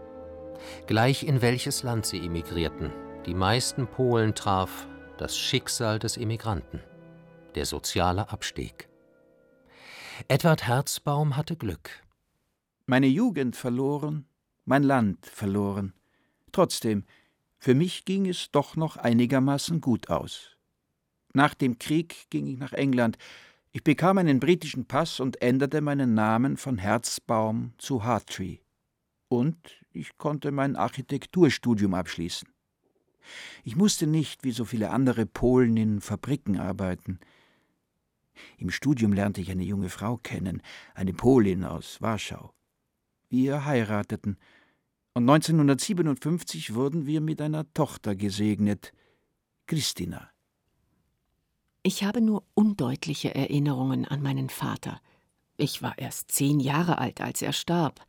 Gleich 0.85 1.23
in 1.23 1.41
welches 1.41 1.81
Land 1.81 2.05
sie 2.05 2.23
emigrierten, 2.23 2.91
die 3.25 3.33
meisten 3.33 3.87
Polen 3.87 4.35
traf 4.35 4.87
das 5.17 5.35
Schicksal 5.35 5.97
des 5.97 6.17
Emigranten 6.17 6.81
der 7.55 7.65
soziale 7.65 8.29
Abstieg. 8.29 8.89
Edward 10.27 10.67
Herzbaum 10.67 11.37
hatte 11.37 11.55
Glück. 11.55 11.89
Meine 12.85 13.07
Jugend 13.07 13.55
verloren, 13.55 14.25
mein 14.65 14.83
Land 14.83 15.25
verloren. 15.25 15.93
Trotzdem, 16.51 17.05
für 17.57 17.75
mich 17.75 18.05
ging 18.05 18.27
es 18.27 18.51
doch 18.51 18.75
noch 18.75 18.97
einigermaßen 18.97 19.81
gut 19.81 20.09
aus. 20.09 20.57
Nach 21.33 21.53
dem 21.53 21.77
Krieg 21.79 22.29
ging 22.29 22.47
ich 22.47 22.57
nach 22.57 22.73
England. 22.73 23.17
Ich 23.71 23.83
bekam 23.83 24.17
einen 24.17 24.39
britischen 24.39 24.85
Pass 24.85 25.19
und 25.19 25.41
änderte 25.41 25.81
meinen 25.81 26.13
Namen 26.13 26.57
von 26.57 26.77
Herzbaum 26.77 27.73
zu 27.77 28.03
Hartree. 28.03 28.59
Und 29.27 29.57
ich 29.91 30.17
konnte 30.17 30.51
mein 30.51 30.75
Architekturstudium 30.75 31.93
abschließen. 31.93 32.47
Ich 33.63 33.75
musste 33.75 34.07
nicht, 34.07 34.43
wie 34.43 34.51
so 34.51 34.65
viele 34.65 34.89
andere 34.91 35.25
Polen, 35.25 35.75
in 35.77 36.01
Fabriken 36.01 36.57
arbeiten. 36.57 37.19
Im 38.57 38.69
Studium 38.69 39.13
lernte 39.13 39.41
ich 39.41 39.51
eine 39.51 39.63
junge 39.63 39.89
Frau 39.89 40.17
kennen, 40.17 40.61
eine 40.95 41.13
Polin 41.13 41.63
aus 41.63 42.01
Warschau. 42.01 42.53
Wir 43.29 43.65
heirateten, 43.65 44.37
und 45.17 45.27
1957 45.27 46.75
wurden 46.75 47.07
wir 47.07 47.21
mit 47.21 47.41
einer 47.41 47.65
Tochter 47.73 48.15
gesegnet, 48.15 48.93
Christina. 49.65 50.29
Ich 51.81 52.03
habe 52.03 52.21
nur 52.21 52.43
undeutliche 52.53 53.33
Erinnerungen 53.33 54.05
an 54.05 54.21
meinen 54.21 54.49
Vater. 54.49 55.01
Ich 55.57 55.81
war 55.81 55.97
erst 55.97 56.31
zehn 56.31 56.59
Jahre 56.59 56.99
alt, 56.99 57.19
als 57.19 57.41
er 57.41 57.53
starb. 57.53 58.05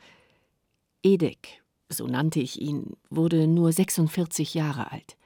Edek, 1.02 1.62
so 1.88 2.06
nannte 2.06 2.40
ich 2.40 2.60
ihn, 2.60 2.92
wurde 3.08 3.46
nur 3.46 3.72
46 3.72 4.52
Jahre 4.52 4.92
alt. 4.92 5.16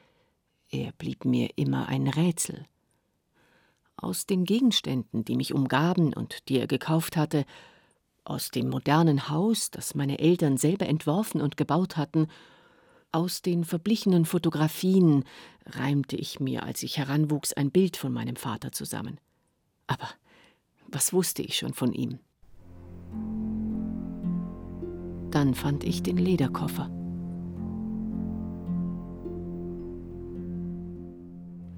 Er 0.70 0.92
blieb 0.92 1.24
mir 1.24 1.50
immer 1.56 1.88
ein 1.88 2.06
Rätsel. 2.06 2.64
Aus 4.02 4.26
den 4.26 4.44
Gegenständen, 4.44 5.24
die 5.24 5.36
mich 5.36 5.54
umgaben 5.54 6.12
und 6.12 6.48
die 6.48 6.58
er 6.58 6.66
gekauft 6.66 7.16
hatte, 7.16 7.44
aus 8.24 8.50
dem 8.50 8.68
modernen 8.68 9.28
Haus, 9.28 9.70
das 9.70 9.94
meine 9.94 10.18
Eltern 10.18 10.56
selber 10.56 10.86
entworfen 10.86 11.40
und 11.40 11.56
gebaut 11.56 11.96
hatten, 11.96 12.26
aus 13.12 13.42
den 13.42 13.64
verblichenen 13.64 14.24
Fotografien 14.24 15.24
reimte 15.66 16.16
ich 16.16 16.40
mir, 16.40 16.64
als 16.64 16.82
ich 16.82 16.98
heranwuchs, 16.98 17.52
ein 17.52 17.70
Bild 17.70 17.96
von 17.96 18.12
meinem 18.12 18.34
Vater 18.34 18.72
zusammen. 18.72 19.18
Aber 19.86 20.08
was 20.88 21.12
wusste 21.12 21.42
ich 21.42 21.56
schon 21.56 21.72
von 21.72 21.92
ihm? 21.92 22.18
Dann 25.30 25.54
fand 25.54 25.84
ich 25.84 26.02
den 26.02 26.16
Lederkoffer. 26.16 26.90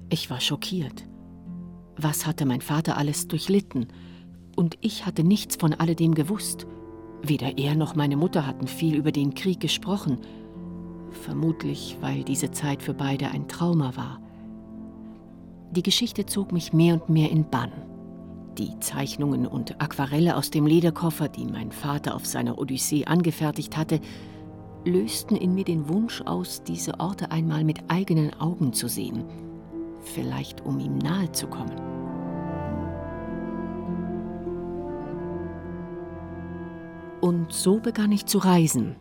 Ich 0.09 0.31
war 0.31 0.41
schockiert. 0.41 1.05
Was 1.97 2.25
hatte 2.25 2.45
mein 2.45 2.61
Vater 2.61 2.97
alles 2.97 3.27
durchlitten? 3.27 3.87
Und 4.55 4.77
ich 4.81 5.05
hatte 5.05 5.23
nichts 5.23 5.55
von 5.55 5.73
alledem 5.73 6.13
gewusst. 6.13 6.67
Weder 7.21 7.57
er 7.57 7.75
noch 7.75 7.95
meine 7.95 8.17
Mutter 8.17 8.45
hatten 8.45 8.67
viel 8.67 8.95
über 8.95 9.11
den 9.11 9.33
Krieg 9.33 9.59
gesprochen. 9.59 10.19
Vermutlich, 11.11 11.97
weil 12.01 12.23
diese 12.23 12.51
Zeit 12.51 12.83
für 12.83 12.93
beide 12.93 13.31
ein 13.31 13.47
Trauma 13.47 13.95
war. 13.95 14.19
Die 15.71 15.83
Geschichte 15.83 16.25
zog 16.25 16.51
mich 16.51 16.73
mehr 16.73 16.95
und 16.95 17.09
mehr 17.09 17.31
in 17.31 17.49
Bann. 17.49 17.71
Die 18.57 18.79
Zeichnungen 18.79 19.45
und 19.45 19.81
Aquarelle 19.81 20.37
aus 20.37 20.49
dem 20.49 20.65
Lederkoffer, 20.65 21.27
die 21.27 21.45
mein 21.45 21.71
Vater 21.71 22.15
auf 22.15 22.25
seiner 22.25 22.57
Odyssee 22.57 23.05
angefertigt 23.05 23.75
hatte, 23.75 23.99
lösten 24.85 25.35
in 25.35 25.53
mir 25.53 25.65
den 25.65 25.89
Wunsch 25.89 26.21
aus, 26.21 26.63
diese 26.63 26.99
Orte 26.99 27.31
einmal 27.31 27.63
mit 27.63 27.89
eigenen 27.89 28.33
Augen 28.39 28.71
zu 28.71 28.87
sehen, 28.87 29.25
vielleicht 30.07 30.61
um 30.61 30.79
ihm 30.79 30.97
nahe 30.97 31.31
zu 31.31 31.47
kommen. 31.47 31.75
Und 37.21 37.51
so 37.51 37.79
begann 37.79 38.11
ich 38.11 38.25
zu 38.27 38.37
reisen. 38.37 38.95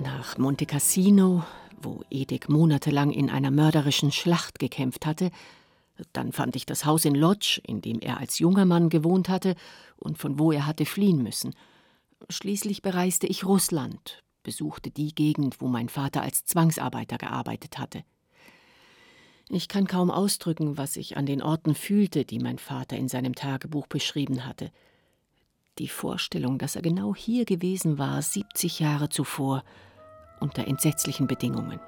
Nach 0.00 0.36
Monte 0.36 0.66
Cassino, 0.66 1.44
wo 1.80 2.02
Edek 2.10 2.48
monatelang 2.48 3.12
in 3.12 3.30
einer 3.30 3.50
mörderischen 3.50 4.10
Schlacht 4.10 4.58
gekämpft 4.58 5.06
hatte, 5.06 5.30
dann 6.12 6.32
fand 6.32 6.56
ich 6.56 6.66
das 6.66 6.84
Haus 6.84 7.04
in 7.04 7.14
Lodz, 7.14 7.60
in 7.64 7.80
dem 7.80 8.00
er 8.00 8.18
als 8.18 8.38
junger 8.38 8.64
Mann 8.64 8.88
gewohnt 8.88 9.28
hatte 9.28 9.54
und 9.96 10.18
von 10.18 10.38
wo 10.38 10.50
er 10.50 10.66
hatte 10.66 10.86
fliehen 10.86 11.22
müssen. 11.22 11.54
Schließlich 12.28 12.82
bereiste 12.82 13.26
ich 13.26 13.44
Russland, 13.44 14.22
besuchte 14.42 14.90
die 14.90 15.14
Gegend, 15.14 15.60
wo 15.60 15.68
mein 15.68 15.88
Vater 15.88 16.22
als 16.22 16.44
Zwangsarbeiter 16.44 17.18
gearbeitet 17.18 17.78
hatte. 17.78 18.02
Ich 19.54 19.68
kann 19.68 19.86
kaum 19.86 20.10
ausdrücken, 20.10 20.78
was 20.78 20.96
ich 20.96 21.18
an 21.18 21.26
den 21.26 21.42
Orten 21.42 21.74
fühlte, 21.74 22.24
die 22.24 22.38
mein 22.38 22.56
Vater 22.56 22.96
in 22.96 23.08
seinem 23.08 23.34
Tagebuch 23.34 23.86
beschrieben 23.86 24.46
hatte. 24.46 24.70
Die 25.78 25.88
Vorstellung, 25.88 26.56
dass 26.56 26.74
er 26.74 26.80
genau 26.80 27.14
hier 27.14 27.44
gewesen 27.44 27.98
war, 27.98 28.22
70 28.22 28.80
Jahre 28.80 29.10
zuvor, 29.10 29.62
unter 30.40 30.66
entsetzlichen 30.66 31.26
Bedingungen. 31.26 31.80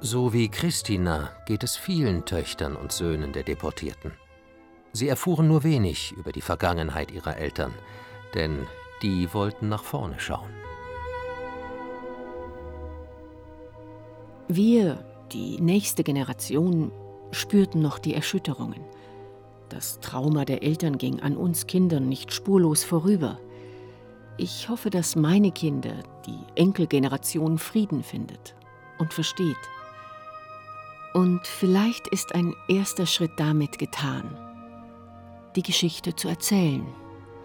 So 0.00 0.32
wie 0.32 0.48
Christina 0.48 1.28
geht 1.44 1.62
es 1.62 1.76
vielen 1.76 2.24
Töchtern 2.24 2.74
und 2.74 2.90
Söhnen 2.90 3.34
der 3.34 3.42
Deportierten. 3.42 4.12
Sie 4.94 5.08
erfuhren 5.08 5.46
nur 5.46 5.62
wenig 5.62 6.12
über 6.12 6.32
die 6.32 6.40
Vergangenheit 6.40 7.10
ihrer 7.10 7.36
Eltern, 7.36 7.74
denn 8.32 8.66
die 9.02 9.34
wollten 9.34 9.68
nach 9.68 9.84
vorne 9.84 10.18
schauen. 10.20 10.48
Wir, 14.48 15.04
die 15.32 15.60
nächste 15.60 16.02
Generation, 16.04 16.92
spürten 17.32 17.80
noch 17.80 17.98
die 17.98 18.14
Erschütterungen. 18.14 18.80
Das 19.68 20.00
Trauma 20.00 20.44
der 20.44 20.62
Eltern 20.62 20.98
ging 20.98 21.20
an 21.20 21.36
uns 21.36 21.66
Kindern 21.66 22.08
nicht 22.08 22.32
spurlos 22.32 22.82
vorüber. 22.82 23.38
Ich 24.36 24.68
hoffe, 24.68 24.90
dass 24.90 25.16
meine 25.16 25.52
Kinder, 25.52 25.94
die 26.26 26.38
Enkelgeneration, 26.56 27.58
Frieden 27.58 28.02
findet 28.02 28.56
und 28.98 29.12
versteht. 29.12 29.56
Und 31.14 31.46
vielleicht 31.46 32.08
ist 32.08 32.34
ein 32.34 32.54
erster 32.68 33.06
Schritt 33.06 33.32
damit 33.36 33.78
getan, 33.78 34.36
die 35.56 35.62
Geschichte 35.62 36.14
zu 36.14 36.28
erzählen, 36.28 36.86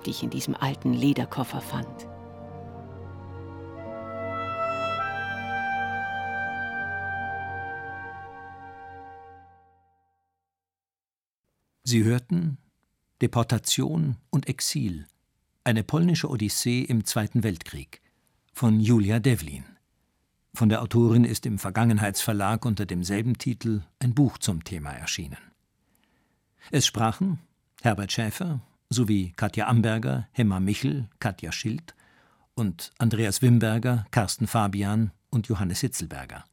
die 0.06 0.12
ich 0.12 0.24
in 0.24 0.30
diesem 0.30 0.56
alten 0.56 0.94
Lederkoffer 0.94 1.62
fand. 1.62 2.08
Sie 11.88 12.04
hörten 12.04 12.58
Deportation 13.22 14.18
und 14.32 14.50
Exil, 14.50 15.06
eine 15.64 15.84
polnische 15.84 16.28
Odyssee 16.28 16.82
im 16.82 17.06
Zweiten 17.06 17.44
Weltkrieg 17.44 18.02
von 18.54 18.80
Julia 18.80 19.20
Devlin. 19.20 19.66
Von 20.56 20.70
der 20.70 20.82
Autorin 20.82 21.26
ist 21.26 21.46
im 21.46 21.60
Vergangenheitsverlag 21.60 22.66
unter 22.66 22.88
demselben 22.88 23.38
Titel 23.38 23.84
ein 24.00 24.16
Buch 24.16 24.40
zum 24.40 24.64
Thema 24.64 24.94
erschienen. 24.94 25.38
Es 26.72 26.88
sprachen 26.88 27.38
Herbert 27.84 28.12
Schäfer 28.12 28.62
sowie 28.90 29.34
Katja 29.36 29.68
Amberger, 29.68 30.28
Hemma 30.32 30.60
Michel, 30.60 31.08
Katja 31.20 31.52
Schild 31.52 31.94
und 32.56 32.94
Andreas 32.98 33.44
Wimberger, 33.44 34.08
Carsten 34.10 34.48
Fabian 34.48 35.12
und 35.30 35.50
Johannes 35.50 35.82
Hitzelberger. 35.82 36.46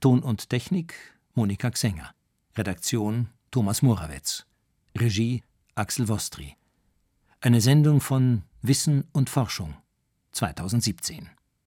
Ton 0.00 0.22
und 0.22 0.50
Technik 0.50 0.92
Monika 1.34 1.70
Xenger. 1.70 2.14
Redaktion 2.56 3.30
Thomas 3.54 3.82
Morawetz. 3.82 4.46
Regie 4.98 5.44
Axel 5.76 6.08
Wostri. 6.08 6.56
Eine 7.40 7.60
Sendung 7.60 8.00
von 8.00 8.42
Wissen 8.62 9.04
und 9.12 9.30
Forschung 9.30 9.76
2017. 10.32 11.30